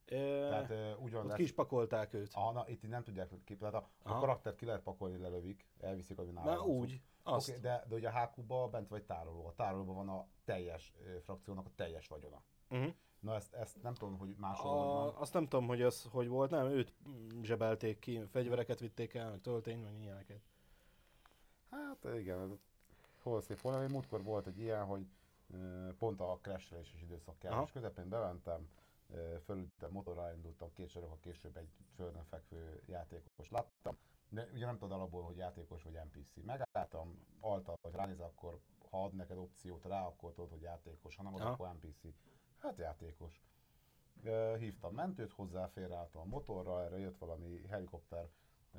Ö, 0.05 0.47
Tehát 0.49 0.69
uh, 0.69 1.03
ugyan 1.03 1.21
ott 1.21 1.27
lesz, 1.27 1.37
ki 1.37 1.43
is 1.43 1.53
pakolták 1.53 2.13
őt. 2.13 2.29
Aha, 2.33 2.51
na, 2.51 2.67
itt 2.67 2.87
nem 2.87 3.03
tudják 3.03 3.29
ki, 3.43 3.57
tehát 3.57 3.73
a, 3.73 3.77
a 3.77 4.09
Aha. 4.09 4.19
karaktert 4.19 4.55
ki 4.55 4.65
lehet 4.65 4.81
pakolni, 4.81 5.17
lelövik, 5.17 5.67
elviszik, 5.79 6.17
hogy 6.17 6.31
Na 6.31 6.63
úgy, 6.63 7.01
azt. 7.23 7.49
Oké, 7.49 7.59
de, 7.59 7.85
de 7.87 7.95
ugye 7.95 8.09
a 8.09 8.25
HQ-ba 8.25 8.67
bent 8.67 8.89
vagy 8.89 9.03
tároló. 9.03 9.45
A 9.45 9.53
tárolóban 9.53 9.95
van 9.95 10.09
a 10.09 10.27
teljes 10.45 10.93
ö, 11.03 11.19
frakciónak 11.19 11.65
a 11.65 11.71
teljes 11.75 12.07
vagyona. 12.07 12.43
Uh-huh. 12.69 12.93
Na 13.19 13.35
ezt, 13.35 13.53
ezt 13.53 13.81
nem 13.81 13.93
tudom, 13.93 14.17
hogy 14.17 14.35
máshol 14.37 14.77
hogy 14.77 14.87
van. 14.87 15.07
A, 15.07 15.21
azt 15.21 15.33
nem 15.33 15.47
tudom, 15.47 15.67
hogy 15.67 15.81
az 15.81 16.07
hogy 16.11 16.27
volt, 16.27 16.49
nem, 16.49 16.65
őt 16.65 16.93
zsebelték 17.41 17.99
ki, 17.99 18.21
fegyvereket 18.31 18.79
vitték 18.79 19.13
el, 19.13 19.29
meg 19.29 19.41
töltény, 19.41 19.79
meg 19.79 19.99
ilyeneket. 20.01 20.41
Hát 21.69 22.07
igen, 22.15 22.59
hol 23.21 23.41
szép, 23.41 23.61
hol 23.61 23.71
nem. 23.71 23.91
Múltkor 23.91 24.23
volt 24.23 24.47
egy 24.47 24.59
ilyen, 24.59 24.85
hogy 24.85 25.07
pont 25.97 26.21
a 26.21 26.39
crasheléses 26.41 27.01
időszak 27.01 27.39
kell, 27.39 27.63
és 27.63 27.71
közepén 27.71 28.09
bementem, 28.09 28.69
fölültem, 29.43 29.91
motorra 29.91 30.33
indultam, 30.33 30.73
két 30.73 30.89
sorokkal 30.89 31.17
később 31.19 31.57
egy 31.57 31.69
földön 31.95 32.23
fekvő 32.23 32.81
játékos 32.85 33.49
láttam, 33.49 33.97
de 34.29 34.49
ugye 34.53 34.65
nem 34.65 34.77
tudod 34.77 34.91
alapból, 34.97 35.23
hogy 35.23 35.37
játékos 35.37 35.83
vagy 35.83 35.93
NPC. 35.93 36.45
Megálltam, 36.45 37.25
alta, 37.39 37.73
hogy 37.81 37.93
ránéz, 37.93 38.19
akkor 38.19 38.59
ha 38.89 39.03
ad 39.03 39.13
neked 39.13 39.37
opciót 39.37 39.85
rá, 39.85 40.05
akkor 40.05 40.33
tudod, 40.33 40.49
hogy 40.49 40.61
játékos, 40.61 41.15
ha 41.15 41.23
nem 41.23 41.33
ad, 41.33 41.41
Aha. 41.41 41.49
akkor 41.49 41.73
NPC. 41.73 42.03
Hát 42.57 42.77
játékos. 42.77 43.41
Hívtam 44.57 44.93
mentőt, 44.93 45.33
hozzá 45.33 45.67
félreálltam 45.67 46.21
a 46.21 46.25
motorra, 46.25 46.83
erre 46.83 46.99
jött 46.99 47.17
valami 47.17 47.61
helikopter, 47.69 48.29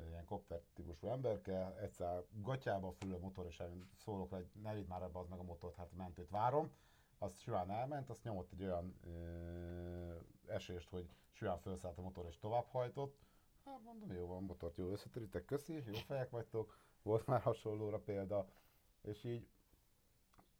ilyen 0.07 0.25
kopter 0.25 0.61
típusú 0.73 1.07
emberke, 1.07 1.75
egyszer 1.81 2.23
gatyába 2.31 2.91
fül 2.91 3.13
a 3.13 3.19
motor, 3.19 3.45
és 3.45 3.63
szólok 3.97 4.29
hogy 4.29 4.49
ne 4.61 4.73
vidd 4.73 4.87
már 4.87 5.01
ebbe 5.01 5.19
az 5.19 5.27
meg 5.27 5.39
a 5.39 5.43
motort, 5.43 5.75
hát 5.75 5.91
mentőt 5.97 6.29
várom. 6.29 6.71
Azt 7.17 7.39
simán 7.39 7.71
elment, 7.71 8.09
azt 8.09 8.23
nyomott 8.23 8.51
egy 8.51 8.63
olyan 8.63 8.99
ö, 9.03 10.15
esést, 10.47 10.89
hogy 10.89 11.09
simán 11.31 11.59
felszállt 11.59 11.97
a 11.97 12.01
motor 12.01 12.25
és 12.25 12.37
tovább 12.37 12.65
hajtott. 12.65 13.17
Hát 13.65 13.83
mondom, 13.83 14.11
jó 14.11 14.27
van, 14.27 14.43
motort 14.43 14.77
jól 14.77 14.91
összetörítek, 14.91 15.45
köszi, 15.45 15.73
jó 15.73 15.93
fejek 15.93 16.29
vagytok, 16.29 16.77
volt 17.01 17.25
már 17.25 17.41
hasonlóra 17.41 17.99
példa, 17.99 18.47
és 19.01 19.23
így 19.23 19.47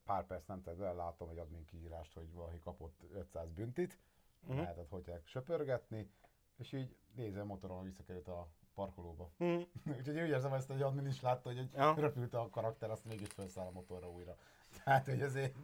pár 0.09 0.25
perc 0.25 0.45
nem 0.45 0.61
tett 0.61 0.79
el, 0.79 0.95
látom 0.95 1.29
egy 1.29 1.37
admin 1.37 1.65
kiírást, 1.65 2.13
hogy 2.13 2.33
valaki 2.33 2.59
kapott 2.59 3.03
500 3.13 3.49
büntit, 3.51 3.99
uh-huh. 4.41 4.57
lehetett 4.57 4.89
hogy 4.89 5.11
söpörgetni, 5.23 6.11
és 6.57 6.73
így 6.73 6.95
nézem 7.15 7.45
motoron, 7.45 7.83
visszakerült 7.83 8.27
a 8.27 8.47
parkolóba. 8.73 9.31
Hm. 9.37 9.61
Úgyhogy 9.97 10.19
úgy 10.19 10.29
érzem 10.29 10.53
ezt, 10.53 10.67
hogy 10.67 10.81
admin 10.81 11.07
is 11.07 11.21
látta, 11.21 11.49
hogy 11.49 11.57
egy 11.57 11.71
Ja. 11.73 11.93
röpült 11.97 12.33
a 12.33 12.49
karakter, 12.49 12.91
azt 12.91 13.05
mégis 13.05 13.27
felszáll 13.27 13.65
a 13.67 13.71
motorra 13.71 14.11
újra. 14.11 14.35
Tehát, 14.83 15.05
hogy 15.05 15.21
ezért 15.21 15.55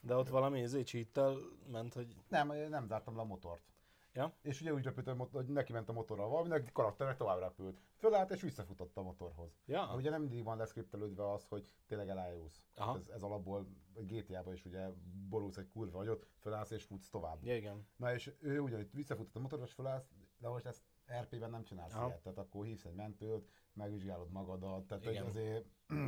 De 0.00 0.14
ott 0.14 0.28
valami 0.28 0.60
izé 0.60 0.82
cheat 0.82 1.20
ment, 1.66 1.94
hogy... 1.94 2.16
nem, 2.28 2.52
nem 2.68 2.86
zártam 2.86 3.16
le 3.16 3.20
a 3.20 3.24
motort. 3.24 3.62
Ja? 4.16 4.32
És 4.42 4.60
ugye 4.60 4.72
úgy 4.72 4.84
repült, 4.84 5.30
hogy 5.32 5.46
neki 5.46 5.72
ment 5.72 5.88
a 5.88 5.92
motorral 5.92 6.28
valaminek, 6.28 6.66
a 6.68 6.72
karakter 6.72 7.06
meg 7.06 7.16
tovább 7.16 7.38
repült. 7.38 7.80
Fölállt 7.96 8.30
és 8.30 8.40
visszafutott 8.40 8.96
a 8.96 9.02
motorhoz. 9.02 9.58
Ja? 9.66 9.92
Ugye 9.96 10.10
nem 10.10 10.20
mindig 10.20 10.44
van 10.44 10.56
leszkriptelődve 10.56 11.32
az, 11.32 11.44
hogy 11.44 11.74
tényleg 11.86 12.08
elájulsz. 12.08 12.62
Aha. 12.74 12.96
Ez, 12.96 13.08
ez 13.08 13.22
alapból 13.22 13.66
a 13.94 14.00
GTA-ban 14.00 14.52
is 14.54 14.64
ugye 14.64 14.88
borulsz 15.28 15.56
egy 15.56 15.68
kurva 15.68 15.98
nagyot, 15.98 16.26
fölállsz 16.38 16.70
és 16.70 16.84
futsz 16.84 17.08
tovább. 17.10 17.44
Ja, 17.44 17.56
igen. 17.56 17.88
Na 17.96 18.14
és 18.14 18.32
ő 18.40 18.60
ugyanúgy 18.60 18.90
visszafutott 18.92 19.36
a 19.36 19.40
motoros 19.40 19.72
fölállsz, 19.72 20.08
de 20.38 20.48
most 20.48 20.66
ezt 20.66 20.82
RP-ben 21.20 21.50
nem 21.50 21.64
csinálsz 21.64 21.94
Aha. 21.94 22.06
ilyet, 22.06 22.22
tehát 22.22 22.38
akkor 22.38 22.64
hívsz 22.64 22.84
egy 22.84 22.94
mentőt, 22.94 23.48
megvizsgálod 23.72 24.30
magadat, 24.30 24.86
tehát 24.86 25.04
Igen. 25.04 25.26
azért... 25.26 25.66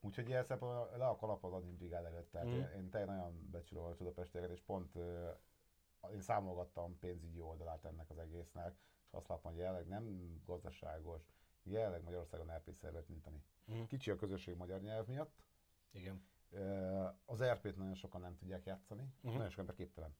Úgyhogy 0.00 0.28
ilyen 0.28 0.44
szempontból 0.44 0.90
le 0.96 1.06
a 1.06 1.16
kalap 1.16 1.44
az 1.44 1.52
admin 1.52 1.76
brigád 1.76 2.04
előtt, 2.04 2.30
tehát 2.30 2.46
Mhm. 2.46 2.56
én, 2.56 2.68
én 2.76 2.90
tényleg 2.90 3.16
nagyon 3.16 3.48
becsülöm 3.50 3.84
a 3.84 3.94
csudapestieket, 3.94 4.50
és 4.50 4.60
pont 4.60 4.92
én 6.12 6.20
számolgattam 6.20 6.98
pénzügyi 6.98 7.40
oldalát 7.40 7.84
ennek 7.84 8.10
az 8.10 8.18
egésznek, 8.18 8.78
és 9.06 9.12
azt 9.12 9.28
látom, 9.28 9.52
hogy 9.52 9.60
jelenleg 9.60 9.86
nem 9.86 10.34
gazdaságos, 10.44 11.22
jelenleg 11.62 12.02
Magyarországon 12.02 12.56
RP 12.56 12.72
szervet 12.72 13.08
mintani. 13.08 13.42
Mhm. 13.64 13.82
Kicsi 13.82 14.10
a 14.10 14.16
közösség 14.16 14.56
magyar 14.56 14.80
nyelv 14.80 15.06
miatt, 15.06 15.42
Igen. 15.90 16.26
Az 17.24 17.44
RP-t 17.44 17.76
nagyon 17.76 17.94
sokan 17.94 18.20
nem 18.20 18.36
tudják 18.36 18.64
játszani, 18.64 19.02
uh-huh. 19.02 19.32
nagyon 19.32 19.48
sok 19.48 19.58
ember 19.58 19.74
képtelen. 19.74 20.16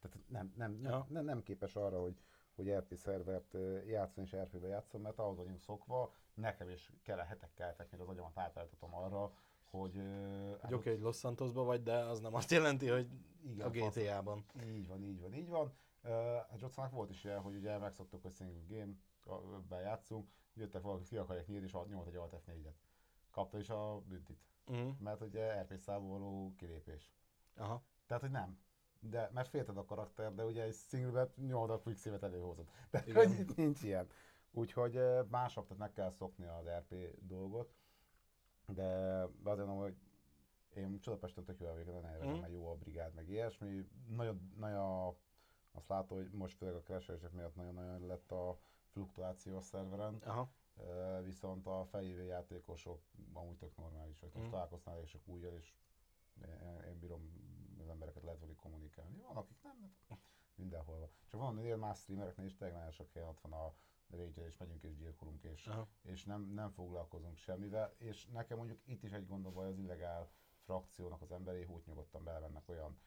Tehát 0.00 0.28
nem, 0.28 0.52
nem, 0.56 0.72
nem, 0.72 0.92
Ja. 0.92 1.06
nem, 1.08 1.24
nem 1.24 1.42
képes 1.42 1.76
arra, 1.76 2.00
hogy, 2.00 2.22
hogy 2.54 2.70
RP 2.70 2.94
szervert 2.94 3.54
ö, 3.54 3.82
játszon 3.82 4.24
és 4.24 4.36
RP-be 4.36 4.66
játszom, 4.66 5.02
mert 5.02 5.18
ahhoz 5.18 5.36
vagyunk 5.36 5.60
szokva, 5.60 6.12
nekem 6.34 6.68
is 6.68 6.92
kell 7.02 7.18
hetek 7.18 7.52
keltek, 7.54 7.90
még 7.90 8.00
az 8.00 8.08
agyamat 8.08 8.38
átálltatom 8.38 8.94
arra, 8.94 9.32
hogy... 9.72 10.02
hát 10.62 10.72
oké, 10.72 10.90
hogy 10.90 11.00
Los 11.00 11.16
Santosban 11.16 11.66
vagy, 11.66 11.82
de 11.82 11.96
az 11.96 12.20
nem 12.20 12.34
azt 12.34 12.50
jelenti, 12.50 12.88
hogy 12.88 13.08
igen, 13.44 13.66
a 13.66 13.70
GTA-ban. 13.70 14.44
Így 14.64 14.88
van, 14.88 15.02
így 15.02 15.20
van, 15.20 15.34
így 15.34 15.48
van. 15.48 15.72
Hát 16.02 16.60
Johnsonak 16.60 16.90
volt 16.90 17.10
is 17.10 17.24
ilyen, 17.24 17.40
hogy 17.40 17.54
ugye 17.54 17.78
megszoktuk, 17.78 18.22
hogy 18.22 18.34
single 18.34 18.76
game, 18.76 18.92
a- 19.24 19.60
bejátszunk, 19.68 20.28
jöttek 20.54 20.82
valaki, 20.82 21.04
ki 21.04 21.16
akarják 21.16 21.46
nyírni, 21.46 21.66
és 21.66 21.72
nyomott 21.72 22.06
egy 22.06 22.16
Alt 22.16 22.36
F4-et. 22.46 22.74
Kapta 23.30 23.58
is 23.58 23.70
a 23.70 24.02
büntit. 24.08 24.40
Uh-huh. 24.66 24.98
Mert 24.98 25.20
ugye 25.20 25.62
RP 25.62 25.78
számból 25.78 26.18
való 26.18 26.54
kilépés. 26.56 27.12
Aha. 27.56 27.82
Tehát, 28.06 28.22
hogy 28.22 28.32
nem. 28.32 28.58
De, 29.00 29.30
mert 29.32 29.48
félted 29.48 29.76
a 29.76 29.84
karakter, 29.84 30.34
de 30.34 30.44
ugye 30.44 30.62
egy 30.62 30.74
singleben 30.74 31.46
nyomod 31.46 31.70
a 31.70 31.80
quick 31.80 31.98
save-et 31.98 32.22
előhozod. 32.22 32.68
Tehát, 32.90 33.12
hogy 33.12 33.38
itt 33.38 33.56
nincs 33.56 33.82
ilyen. 33.82 34.08
Úgyhogy 34.50 35.00
másabb, 35.28 35.64
tehát 35.64 35.78
meg 35.78 35.92
kell 35.92 36.10
szokni 36.10 36.44
az 36.44 36.68
RP 36.78 36.94
dolgot. 37.20 37.74
De 38.72 39.22
azért 39.44 39.66
mondom, 39.66 39.78
hogy 39.78 39.96
én 40.74 41.00
Csodapesten 41.00 41.44
tök 41.44 41.60
jól 41.60 41.74
végül, 41.74 41.92
nagyon 42.00 42.26
Mhm. 42.26 42.44
mm. 42.46 42.52
jó 42.52 42.66
a 42.70 42.74
brigád, 42.74 43.14
meg 43.14 43.28
ilyesmi. 43.28 43.88
Nagyon, 44.08 44.52
nagyon 44.56 45.16
azt 45.72 45.88
látom, 45.88 46.18
hogy 46.18 46.30
most 46.30 46.56
főleg 46.56 46.74
a 46.74 46.82
crash 46.82 47.32
miatt 47.32 47.54
nagyon-nagyon 47.54 48.06
lett 48.06 48.32
a 48.32 48.58
fluktuáció 48.90 49.56
a 49.56 49.60
szerveren. 49.60 50.14
Aha. 50.24 50.50
Viszont 51.22 51.66
a 51.66 51.84
felhívő 51.84 52.22
játékosok 52.24 53.00
amúgy 53.32 53.56
tök 53.56 53.76
normális, 53.76 54.20
hogy 54.20 54.30
most 54.34 54.46
Mm. 54.46 54.50
találkoztál 54.50 55.00
és 55.00 55.08
sok 55.10 55.28
újjal, 55.28 55.54
és 55.54 55.72
én, 56.44 56.82
én 56.88 56.98
bírom 56.98 57.30
az 57.80 57.88
embereket 57.88 58.22
lehet 58.22 58.40
velük 58.40 58.56
kommunikálni. 58.56 59.16
Van, 59.20 59.36
akik 59.36 59.62
nem, 59.62 59.80
de 59.80 60.18
mindenhol 60.54 60.98
van. 60.98 61.10
Csak 61.26 61.40
van, 61.40 61.56
hogy 61.56 61.76
más 61.76 61.98
streamereknél 61.98 62.46
is 62.46 62.54
tényleg 62.56 62.76
nagyon 62.76 62.92
sok 62.92 63.10
helyen 63.12 63.28
ott 63.28 63.40
van 63.40 63.52
a 63.52 63.74
rage 64.16 64.46
és 64.46 64.56
megyünk 64.56 64.82
és 64.82 64.96
gyilkolunk, 64.96 65.42
és, 65.42 65.66
Aha. 65.66 65.88
és 66.02 66.24
nem, 66.24 66.42
nem 66.42 66.70
foglalkozunk 66.70 67.36
semmivel, 67.36 67.94
és 67.98 68.26
nekem 68.26 68.56
mondjuk 68.56 68.80
itt 68.84 69.02
is 69.02 69.12
egy 69.12 69.26
gondom 69.26 69.52
baj 69.52 69.66
az 69.66 69.78
illegál 69.78 70.30
frakciónak 70.64 71.22
az 71.22 71.32
emberi, 71.32 71.62
hogy 71.62 71.82
nyugodtan 71.86 72.24
belemennek 72.24 72.68
olyan 72.68 72.98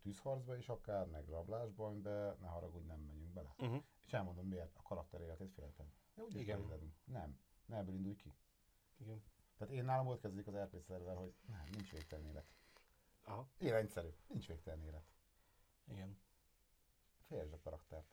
tűzharcba 0.00 0.56
is 0.56 0.68
akár, 0.68 1.06
meg 1.06 1.28
rablásba, 1.28 1.86
amiben 1.86 2.36
ne 2.40 2.46
haragudj, 2.46 2.86
nem 2.86 3.00
menjünk 3.00 3.32
bele. 3.32 3.54
Uh-huh. 3.58 3.82
És 4.06 4.12
elmondom 4.12 4.46
miért, 4.46 4.76
a 4.76 4.82
karakter 4.82 5.20
életét 5.20 5.52
félted. 5.52 5.86
Ja, 6.16 6.22
úgy 6.22 6.34
Igen. 6.34 6.60
Igen. 6.60 6.94
Nem. 7.04 7.38
Ne 7.66 7.76
ebből 7.76 7.94
indulj 7.94 8.14
ki. 8.14 8.34
Igen. 8.96 9.22
Tehát 9.56 9.74
én 9.74 9.84
nálam 9.84 10.04
volt 10.04 10.20
kezdődik 10.20 10.46
az 10.46 10.54
RP 10.54 10.80
szerver, 10.80 11.16
hogy 11.16 11.34
nem, 11.46 11.64
nincs 11.70 11.90
végtelen 11.90 12.26
élet. 12.26 12.46
Aha. 13.24 13.48
Ilyen 13.58 13.76
egyszerű, 13.76 14.08
nincs 14.26 14.46
végtelen 14.46 14.82
élet. 14.82 15.12
Igen. 15.84 16.18
Féltsd 17.26 17.52
a 17.52 17.58
karaktert. 17.58 18.06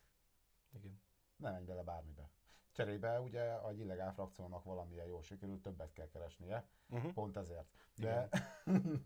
Igen. 0.70 1.00
Ne 1.42 1.50
menj 1.50 1.64
bele 1.64 1.82
bármibe. 1.82 2.30
Cserébe 2.72 3.20
ugye 3.20 3.52
a 3.52 3.72
illegál 3.72 4.12
frakciónak 4.12 4.64
valamilyen 4.64 5.06
jól 5.06 5.22
sikerült, 5.22 5.62
többet 5.62 5.92
kell 5.92 6.08
keresnie, 6.08 6.66
Uh-huh. 6.88 7.12
pont 7.12 7.36
ezért. 7.36 7.66
De, 7.96 8.28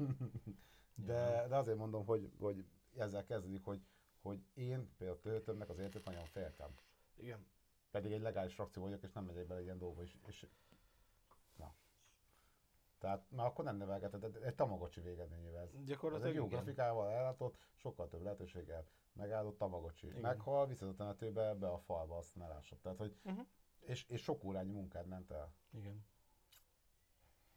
de, 1.07 1.47
de 1.49 1.57
azért 1.57 1.77
mondom, 1.77 2.07
hogy, 2.07 2.33
hogy 2.39 2.67
ezzel 2.97 3.25
kezdődik, 3.25 3.65
hogy, 3.65 3.87
hogy 4.23 4.45
én 4.55 4.95
például 4.97 5.21
töltömnek 5.21 5.69
az 5.69 5.79
értét 5.79 6.05
nagyon 6.05 6.25
féltem. 6.25 6.75
Igen. 7.17 7.47
Pedig 7.91 8.13
egy 8.13 8.21
legális 8.21 8.55
frakció 8.55 8.83
vagyok, 8.83 9.03
és 9.03 9.13
nem 9.13 9.25
megyek 9.25 9.47
bele 9.47 9.63
ilyen 9.63 9.79
dolgba. 9.79 10.03
És, 10.03 10.17
na. 10.27 10.47
Tehát 12.99 13.25
már 13.31 13.47
akkor 13.47 13.65
nem 13.65 13.77
nevelgeted, 13.77 14.25
egy- 14.25 14.43
egy 14.43 14.55
tamagocsi 14.55 15.01
végeredményével 15.01 15.63
ez. 15.63 15.75
Ez 15.75 15.85
Gyakorlatilag 15.85 16.31
egy 16.31 16.37
jó 16.37 16.45
igen. 16.47 16.57
grafikával 16.59 17.11
ellátott, 17.11 17.59
sokkal 17.75 18.09
több 18.09 18.23
lehetőséggel 18.23 18.87
megáldott 19.13 19.59
tamagocsi. 19.59 20.07
Igen. 20.07 20.21
Meghal, 20.21 20.67
vissza 20.67 20.89
a 20.89 20.95
temetőbe, 20.95 21.55
be 21.55 21.69
a 21.69 21.79
falba, 21.79 22.17
azt 22.17 22.35
ne 22.37 22.47
lássad. 22.47 22.79
Tehát, 22.79 22.99
hogy, 22.99 23.17
Uh-huh. 23.25 23.47
és, 23.81 24.05
és 24.09 24.23
sok 24.23 24.45
órányi 24.45 24.73
munkád 24.73 25.07
ment 25.07 25.31
el. 25.31 25.53
Igen. 25.73 26.05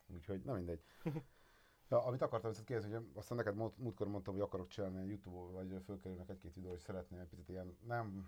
Úgyhogy, 0.08 0.42
na 0.44 0.54
mindegy. 0.54 0.84
Ja, 1.90 2.04
amit 2.04 2.22
akartam 2.22 2.50
viszont 2.50 2.68
kérdezni, 2.68 2.94
hogy 2.96 3.12
aztán 3.16 3.38
neked 3.38 3.56
múlt- 3.56 3.78
múltkor 3.78 4.08
mondtam, 4.08 4.34
hogy 4.34 4.44
akarok 4.44 4.68
csinálni 4.68 5.06
YouTube-ból, 5.08 5.52
vagy 5.52 5.82
fölkerülnek 5.84 6.30
egy-két 6.30 6.54
videó, 6.54 6.74
és 6.74 6.82
szeretném 6.82 7.20
egy 7.20 7.28
picit 7.28 7.50
ilyen, 7.50 7.78
nem, 7.82 8.28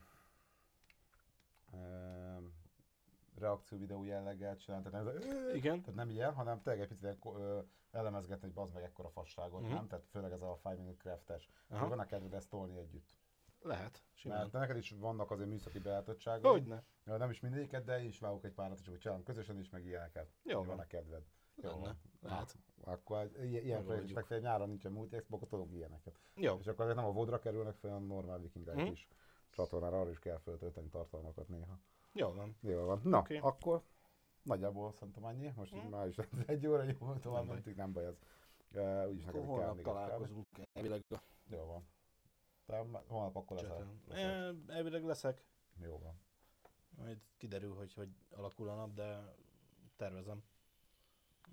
ehm, 3.34 3.42
reakció 3.44 3.78
videó 3.78 4.04
jelleggel 4.04 4.56
csinálni, 4.58 4.90
tehát 4.90 5.06
nem, 5.06 5.56
Igen. 5.56 5.80
tehát 5.82 5.96
nem 5.96 6.10
ilyen, 6.10 6.34
hanem 6.34 6.62
tényleg 6.62 6.82
egy 6.82 6.88
picit 6.88 7.04
ilyen 7.04 7.20
ko- 7.20 7.38
ö, 7.40 7.60
elemezgetni, 7.92 8.46
hogy 8.46 8.54
bazd 8.54 8.74
meg 8.74 8.84
ekkora 8.84 9.10
fasságot, 9.10 9.62
Mhm. 9.62 9.74
nem? 9.74 9.88
Tehát 9.88 10.06
főleg 10.06 10.32
ez 10.32 10.42
a 10.42 10.56
Five 10.62 10.76
Minute 10.76 10.98
Craftes. 11.02 11.50
Van 11.68 12.00
a 12.00 12.06
kedved 12.06 12.34
ezt 12.34 12.50
tolni 12.50 12.78
együtt. 12.78 13.16
Lehet, 13.64 14.04
simán. 14.14 14.38
Mert 14.38 14.52
neked 14.52 14.78
is 14.78 14.92
vannak 14.92 15.32
azért 15.32 15.50
műszaki 15.50 15.80
beállítottságok. 15.80 16.52
Hogyne. 16.52 16.84
Ja, 17.06 17.18
nem 17.18 17.30
is 17.30 17.40
mindegyiket, 17.40 17.84
de 17.84 18.00
én 18.02 18.08
is 18.08 18.20
vágok 18.20 18.44
egy 18.46 18.54
párat, 18.54 18.80
és 18.80 18.88
úgy 18.88 18.98
csinálom 18.98 19.24
közösen 19.24 19.58
is, 19.60 19.70
meg 19.70 19.86
ilyeneket. 19.86 20.32
Jó 20.44 20.58
Hogy 20.58 20.68
van. 20.68 20.80
a 20.80 20.88
kedved. 20.88 21.24
Jó. 21.56 21.86
Na, 22.20 22.46
akkor 22.84 23.30
ilyen, 23.36 23.44
ilyen 23.44 23.62
projekt, 23.64 23.88
Megoldjuk. 23.88 24.18
legfeljebb 24.18 24.46
nyáron 24.46 24.68
nincsen 24.68 24.92
multi 24.92 25.16
expo, 25.16 25.36
akkor 25.36 25.48
tudunk 25.48 25.72
ilyeneket. 25.72 26.20
Jó. 26.36 26.58
És 26.60 26.68
akkor 26.68 26.84
ezek 26.86 26.96
nem 26.98 27.06
a 27.06 27.12
vodra 27.12 27.40
kerülnek 27.40 27.76
fel, 27.76 27.92
hanem 27.92 28.06
normál 28.08 28.40
viking 28.40 28.68
Mhm. 28.68 28.78
hmm. 28.80 28.92
is 28.92 29.08
csatornára, 29.50 30.00
arra 30.02 30.10
is 30.10 30.20
kell 30.20 30.38
föltölteni 30.38 30.90
tartalmakat 30.90 31.48
néha. 31.48 31.80
Jó 32.14 32.32
van. 32.34 32.56
Jó 32.62 32.86
van. 32.86 33.02
Na, 33.04 33.18
okay. 33.20 33.38
akkor 33.38 33.84
nagyjából 34.44 34.92
szerintem 34.92 35.26
annyi. 35.26 35.52
Most 35.56 35.74
Mhm. 35.74 35.86
mm. 35.86 35.90
már 35.90 36.08
is 36.08 36.16
egy 36.46 36.68
óra 36.68 36.84
jó, 36.84 37.14
tovább 37.22 37.46
mentünk, 37.48 37.76
nem 37.76 37.92
baj 37.94 38.06
ez. 38.06 38.18
Uh, 38.74 39.08
úgyis 39.10 39.24
neked 39.26 39.42
Akkor 39.42 39.58
kell 39.58 39.68
holnap 39.68 39.76
még 39.76 39.86
egy 39.86 39.92
kávé. 39.94 40.00
találkozunk 40.06 40.48
elvileg 40.74 41.04
Jó 41.50 41.66
van. 41.66 41.88
Te 42.66 42.78
holnap 43.08 43.36
akkor 43.36 43.58
leszel. 43.58 43.88
leszel. 44.08 44.56
Elvileg 44.68 45.04
leszek. 45.04 45.46
Jó 45.82 45.98
van. 46.00 46.20
Majd 46.98 47.20
kiderül, 47.38 47.74
hogy 47.76 47.94
hogy 47.94 48.10
alakul 48.30 48.70
a 48.70 48.76
nap, 48.76 48.94
de 48.94 49.36
tervezem. 49.96 50.44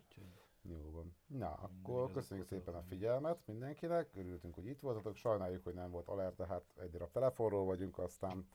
Úgyhogy 0.05 0.27
Jó 0.63 0.91
van. 0.91 1.17
Na, 1.27 1.53
akkor 1.53 2.13
köszönjük 2.13 2.47
szépen 2.47 2.75
a 2.75 2.83
figyelmet 2.83 3.47
mindenkinek, 3.47 4.11
örültünk, 4.15 4.55
hogy 4.55 4.67
itt 4.67 4.81
voltatok, 4.81 5.17
sajnáljuk, 5.17 5.65
hogy 5.65 5.75
nem 5.75 5.91
volt 5.91 6.09
alert, 6.09 6.37
tehát 6.37 6.65
egy 6.81 6.91
darab 6.91 7.11
telefonról 7.11 7.65
vagyunk, 7.65 7.99
aztán 7.99 8.49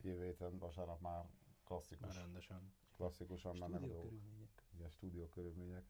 jövő 0.00 0.24
héten 0.24 0.58
vasárnap 0.58 1.00
már 1.00 1.12
már 1.12 1.24
klasszikus, 1.64 2.16
rendesen. 2.16 2.72
klasszikusan 2.96 3.54
Stúdió 3.54 3.78
dolgok. 3.78 4.02
körülmények. 4.02 4.62
Igen, 4.74 4.90
stúdió 4.90 5.28
körülmények. 5.28 5.84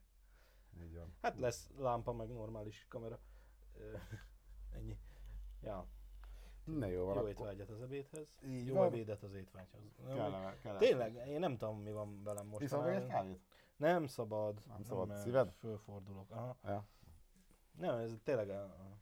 Így 0.81 0.95
van. 0.95 1.15
Hát 1.21 1.39
lesz 1.39 1.71
lámpa, 1.77 2.13
meg 2.13 2.29
normális 2.29 2.85
kamera. 2.89 3.19
Ennyi. 4.71 4.97
Ja, 5.61 5.87
Na 6.65 6.85
jó 6.85 7.05
van, 7.05 7.15
jó 7.15 7.27
étvágyat 7.27 7.69
az 7.69 7.81
ebédhez. 7.81 8.39
Így 8.45 8.65
jó 8.65 8.73
van. 8.73 8.85
ebédet 8.87 9.23
az 9.23 9.33
étvágyhoz. 9.33 9.81
Nem, 10.05 10.15
kellene, 10.15 10.57
kellene. 10.57 10.79
Tényleg, 10.79 11.27
én 11.27 11.39
nem 11.39 11.57
tudom, 11.57 11.81
mi 11.81 11.91
van 11.91 12.23
velem 12.23 12.47
most. 12.47 12.63
Iszol 12.63 12.83
még 12.83 12.93
egy 12.95 13.07
kávét? 13.07 13.41
Nem 13.75 14.07
szabad. 14.07 14.61
Nem 14.67 14.83
szabad. 14.83 15.07
mert 15.07 15.21
Szíved? 15.21 15.51
Fölfordulok. 15.51 16.31
Aha. 16.31 16.57
Ja. 16.63 16.87
Nem, 17.71 17.97
ez 17.97 18.15
tényleg 18.23 18.49
a, 18.49 18.63
a 18.63 18.97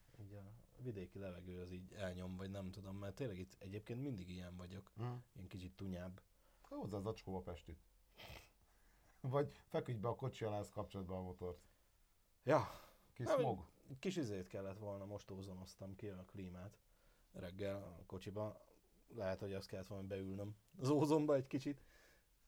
vidéki 0.84 1.20
levegő 1.20 1.60
az 1.62 1.72
így 1.72 1.94
elnyom, 1.94 2.36
vagy 2.36 2.50
nem 2.50 2.72
tudom, 2.72 2.98
mert 2.98 3.16
tényleg 3.16 3.40
itt 3.40 3.56
egyébként 3.60 4.02
mindig 4.02 4.30
ilyen 4.30 4.56
vagyok. 4.56 4.92
Hm. 4.96 5.04
Ilyen 5.34 5.48
kicsit 5.48 5.76
tunyább. 5.76 6.22
Hozzá 6.62 6.98
az 6.98 7.06
acskóba 7.06 7.40
Pestit. 7.42 7.84
Vagy 9.22 9.52
feküdj 9.68 9.98
be 10.00 10.08
a 10.08 10.16
kocsi 10.16 10.46
alá, 10.46 10.62
kapcsolatban 10.72 11.18
a 11.18 11.22
motort. 11.22 11.68
Ja, 12.44 12.68
Kis 13.14 13.26
Nem, 13.26 13.40
smog. 13.40 13.66
kis 14.00 14.16
izét 14.16 14.48
kellett 14.48 14.78
volna, 14.78 15.06
most 15.06 15.32
ózonoztam 15.32 15.96
ki 15.96 16.08
a 16.08 16.24
klímát 16.26 16.78
reggel 17.32 17.76
a 17.84 18.04
kocsiba. 18.06 18.62
Lehet, 19.16 19.40
hogy 19.40 19.54
azt 19.54 19.68
kellett 19.68 19.88
volna 19.88 20.08
beülnöm 20.08 20.56
az 20.78 20.90
ózonba 20.90 21.36
egy 21.36 21.48
kicsit. 21.48 21.84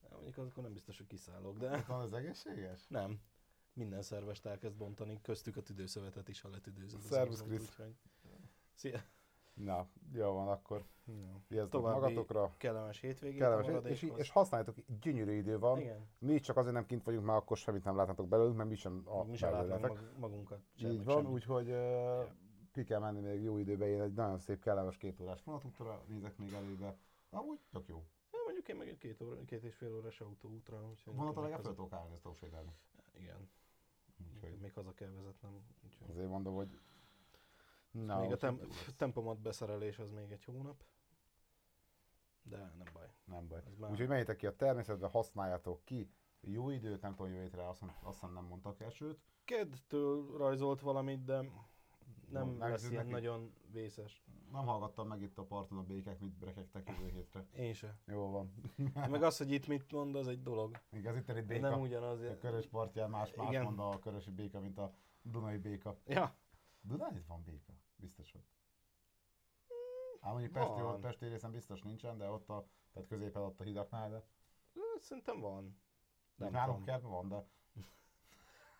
Mondjuk 0.09 0.37
akkor 0.37 0.63
nem 0.63 0.73
biztos, 0.73 0.97
hogy 0.97 1.07
kiszállok, 1.07 1.57
de 1.57 1.81
Van 1.87 1.99
az 2.01 2.13
egészséges? 2.13 2.87
nem. 2.87 3.21
Minden 3.73 4.01
szervest 4.01 4.45
elkezd 4.45 4.77
bontani, 4.77 5.21
köztük 5.21 5.57
a 5.57 5.61
tüdőszövetet 5.61 6.27
is, 6.27 6.41
ha 6.41 6.49
letüdőzöd. 6.49 7.01
Szervusz, 7.01 7.41
Krisz. 7.41 7.61
úgyhogy- 7.69 7.95
Szia! 8.75 8.99
Na, 9.53 9.87
jó 10.13 10.31
van, 10.31 10.47
akkor 10.47 10.85
Ja. 11.07 11.41
vigyázzatok 11.47 11.81
magatokra. 11.81 12.53
Kellemes 12.57 12.99
hétvégét 12.99 13.39
Kellemes, 13.39 13.67
a 13.67 13.77
és, 13.77 14.11
és 14.15 14.29
használjátok, 14.29 14.75
gyönyörű 15.01 15.31
idő 15.31 15.59
van. 15.59 15.79
Igen, 15.79 16.07
Mi 16.19 16.39
csak 16.39 16.57
azért 16.57 16.73
nem 16.73 16.85
kint 16.85 17.03
vagyunk, 17.03 17.25
mert 17.25 17.37
akkor 17.37 17.57
semmit 17.57 17.83
nem 17.83 17.95
látnátok 17.95 18.27
belőlünk, 18.27 18.55
mert 18.55 18.69
mi 18.69 18.75
sem 18.75 19.01
a 19.05 19.23
mi 19.23 19.35
sem 19.35 19.51
látnánk 19.51 20.17
magunkat. 20.17 20.59
Így 20.75 20.81
semmit, 20.81 21.03
van, 21.03 21.27
úgyhogy 21.27 21.69
uh, 21.69 22.27
ki 22.71 22.83
kell 22.83 22.99
menni 22.99 23.19
még 23.19 23.41
jó 23.41 23.57
időben, 23.57 23.87
én 23.87 24.01
egy 24.01 24.13
nagyon 24.13 24.37
szép, 24.37 24.59
kellemes 24.59 24.97
két 24.97 25.19
órás 25.19 25.43
vonatútra 25.43 26.03
nézek 26.07 26.37
még 26.37 26.53
előbe. 26.53 26.97
Amúgy 27.29 27.59
tök 27.71 27.87
jó. 27.87 28.03
Ja, 28.31 28.39
mondjuk 28.45 28.67
én 28.67 28.75
meg 28.75 28.87
egy 28.87 28.97
két, 28.97 29.21
óra, 29.21 29.45
két 29.45 29.63
és 29.63 29.75
fél 29.75 29.95
órás 29.95 30.21
autóútra. 30.21 30.91
Vonat 31.05 31.37
a 31.37 31.41
legalább 31.41 31.63
fel 31.63 31.73
tudok 31.73 31.93
állni, 31.93 32.13
ezt. 32.23 32.43
Igen, 33.19 33.49
Úgyhogy 34.33 34.59
még 34.59 34.73
haza 34.73 34.93
kell 34.93 35.09
vezetnem. 35.09 35.65
Úgyhogy. 35.83 36.09
azért 36.09 36.29
mondom, 36.29 36.55
hogy... 36.55 36.79
Na, 38.03 38.19
még 38.19 38.31
a 38.31 38.37
tem- 38.37 38.61
tempomat 38.97 39.39
beszerelés 39.39 39.99
az 39.99 40.11
még 40.11 40.31
egy 40.31 40.43
hónap. 40.43 40.83
De 42.43 42.57
nem 42.57 42.87
baj. 42.93 43.07
Nem 43.25 43.47
baj. 43.47 43.61
Ez 43.67 43.77
már- 43.77 43.91
Úgyhogy 43.91 44.07
menjetek 44.07 44.35
ki 44.37 44.45
a 44.47 44.55
természetbe, 44.55 45.07
használjátok 45.07 45.81
ki. 45.83 46.09
Jó 46.41 46.69
időt, 46.69 47.01
nem 47.01 47.15
tudom, 47.15 47.31
jó 47.33 47.39
hétre, 47.39 47.67
azt, 47.67 47.83
azt 48.03 48.19
hiszem 48.19 48.33
nem 48.33 48.43
mondtak 48.45 48.81
esőt. 48.81 49.19
Kedtől 49.45 50.37
rajzolt 50.37 50.81
valamit, 50.81 51.23
de 51.23 51.35
nem 52.29 52.47
Nem 52.49 52.59
lesz 52.59 52.89
ilyen 52.89 52.95
neki? 53.05 53.11
nagyon 53.11 53.53
vészes. 53.71 54.23
Nem 54.51 54.65
hallgattam 54.65 55.07
meg 55.07 55.21
itt 55.21 55.37
a 55.37 55.43
parton 55.43 55.77
a 55.77 55.83
békek, 55.83 56.19
mit 56.19 56.37
brekegtek 56.37 56.89
jövő 56.89 57.09
hétre. 57.09 57.45
Én 57.55 57.73
se. 57.73 57.97
Jó 58.05 58.29
van. 58.31 58.53
Meg 59.09 59.23
az, 59.23 59.37
hogy 59.37 59.51
itt 59.51 59.67
mit 59.67 59.91
mond, 59.91 60.15
az 60.15 60.27
egy 60.27 60.41
dolog. 60.41 60.79
Még 60.89 61.07
az 61.07 61.15
itteni 61.15 61.39
Ez 61.39 61.45
béka. 61.45 61.69
nem 61.69 61.79
ugyanaz. 61.81 62.21
A 62.21 62.37
körös 62.37 62.67
partján 62.67 63.09
más, 63.09 63.33
más 63.33 63.47
Igen. 63.49 63.63
mond 63.63 63.79
a 63.79 63.99
körösi 63.99 64.31
béka, 64.31 64.59
mint 64.59 64.77
a 64.77 64.93
Dunai 65.21 65.57
béka. 65.57 65.97
Ja, 66.05 66.35
Dunán 66.81 67.15
itt 67.15 67.25
van 67.25 67.43
béka? 67.43 67.73
Biztos, 68.05 68.31
hogy. 68.31 68.43
Ám 70.19 70.31
mondjuk 70.31 70.51
Pesti, 70.51 70.81
Van. 70.81 71.01
Pesti 71.01 71.25
részen 71.27 71.51
biztos 71.51 71.81
nincsen, 71.81 72.17
de 72.17 72.29
ott 72.29 72.49
a, 72.49 72.65
tehát 72.93 73.07
középen 73.07 73.41
ott 73.41 73.59
a 73.59 73.63
hidaknál, 73.63 74.09
de 74.09 74.23
szerintem 74.99 75.39
van. 75.39 75.77
Nem 76.35 76.51
nálunk 76.51 76.85
kertben 76.85 77.11
van, 77.11 77.27
de 77.27 77.45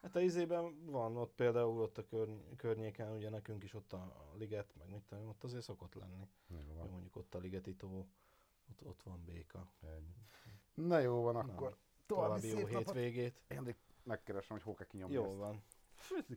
Hát 0.02 0.16
a 0.16 0.20
izében 0.20 0.86
van, 0.86 1.18
ott 1.18 1.34
például 1.36 1.82
ott 1.82 1.98
a 1.98 2.06
körny- 2.06 2.56
környéken, 2.56 3.12
ugye 3.12 3.30
nekünk 3.30 3.64
is 3.64 3.74
ott 3.74 3.94
a, 3.94 4.32
liget, 4.38 4.76
meg 4.78 4.90
mit 4.90 5.02
tudom, 5.02 5.28
ott 5.28 5.44
azért 5.44 5.64
szokott 5.64 5.94
lenni. 5.94 6.28
jó 6.48 6.74
van. 6.74 6.90
mondjuk 6.90 7.16
ott 7.16 7.36
a 7.36 7.38
ligeti 7.38 7.76
tó, 7.76 8.08
ott, 8.70 8.86
ott 8.86 9.04
van 9.04 9.24
béka. 9.26 9.68
Ennyi. 9.82 10.16
Na 10.74 11.00
jó 11.00 11.22
van, 11.22 11.34
Na, 11.34 11.40
akkor 11.40 11.78
További 12.06 12.48
jó 12.48 12.66
hétvégét. 12.66 13.42
Én 13.48 13.76
megkeresem, 14.04 14.56
hogy 14.56 14.66
hol 14.66 14.74
kell 14.74 14.88
kinyomni 14.88 15.14
Jó 15.16 15.26
ezt. 15.26 15.38
van. 15.38 15.64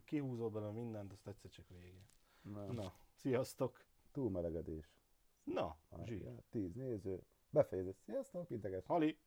Kihúzol 0.04 0.50
bele 0.50 0.70
mindent, 0.70 1.12
azt 1.12 1.26
egyszer 1.26 1.50
csak 1.50 1.68
vége. 1.68 2.00
Na. 2.52 2.72
Na, 2.72 2.94
sziasztok! 3.14 3.84
Túlmelegedés. 4.12 4.90
Na, 5.44 5.78
zsír. 6.04 6.22
ja, 6.22 6.42
Tíz 6.50 6.74
néző. 6.74 7.22
Befejezett. 7.50 7.98
Sziasztok, 8.04 8.50
integes. 8.50 8.84
Hali! 8.86 9.18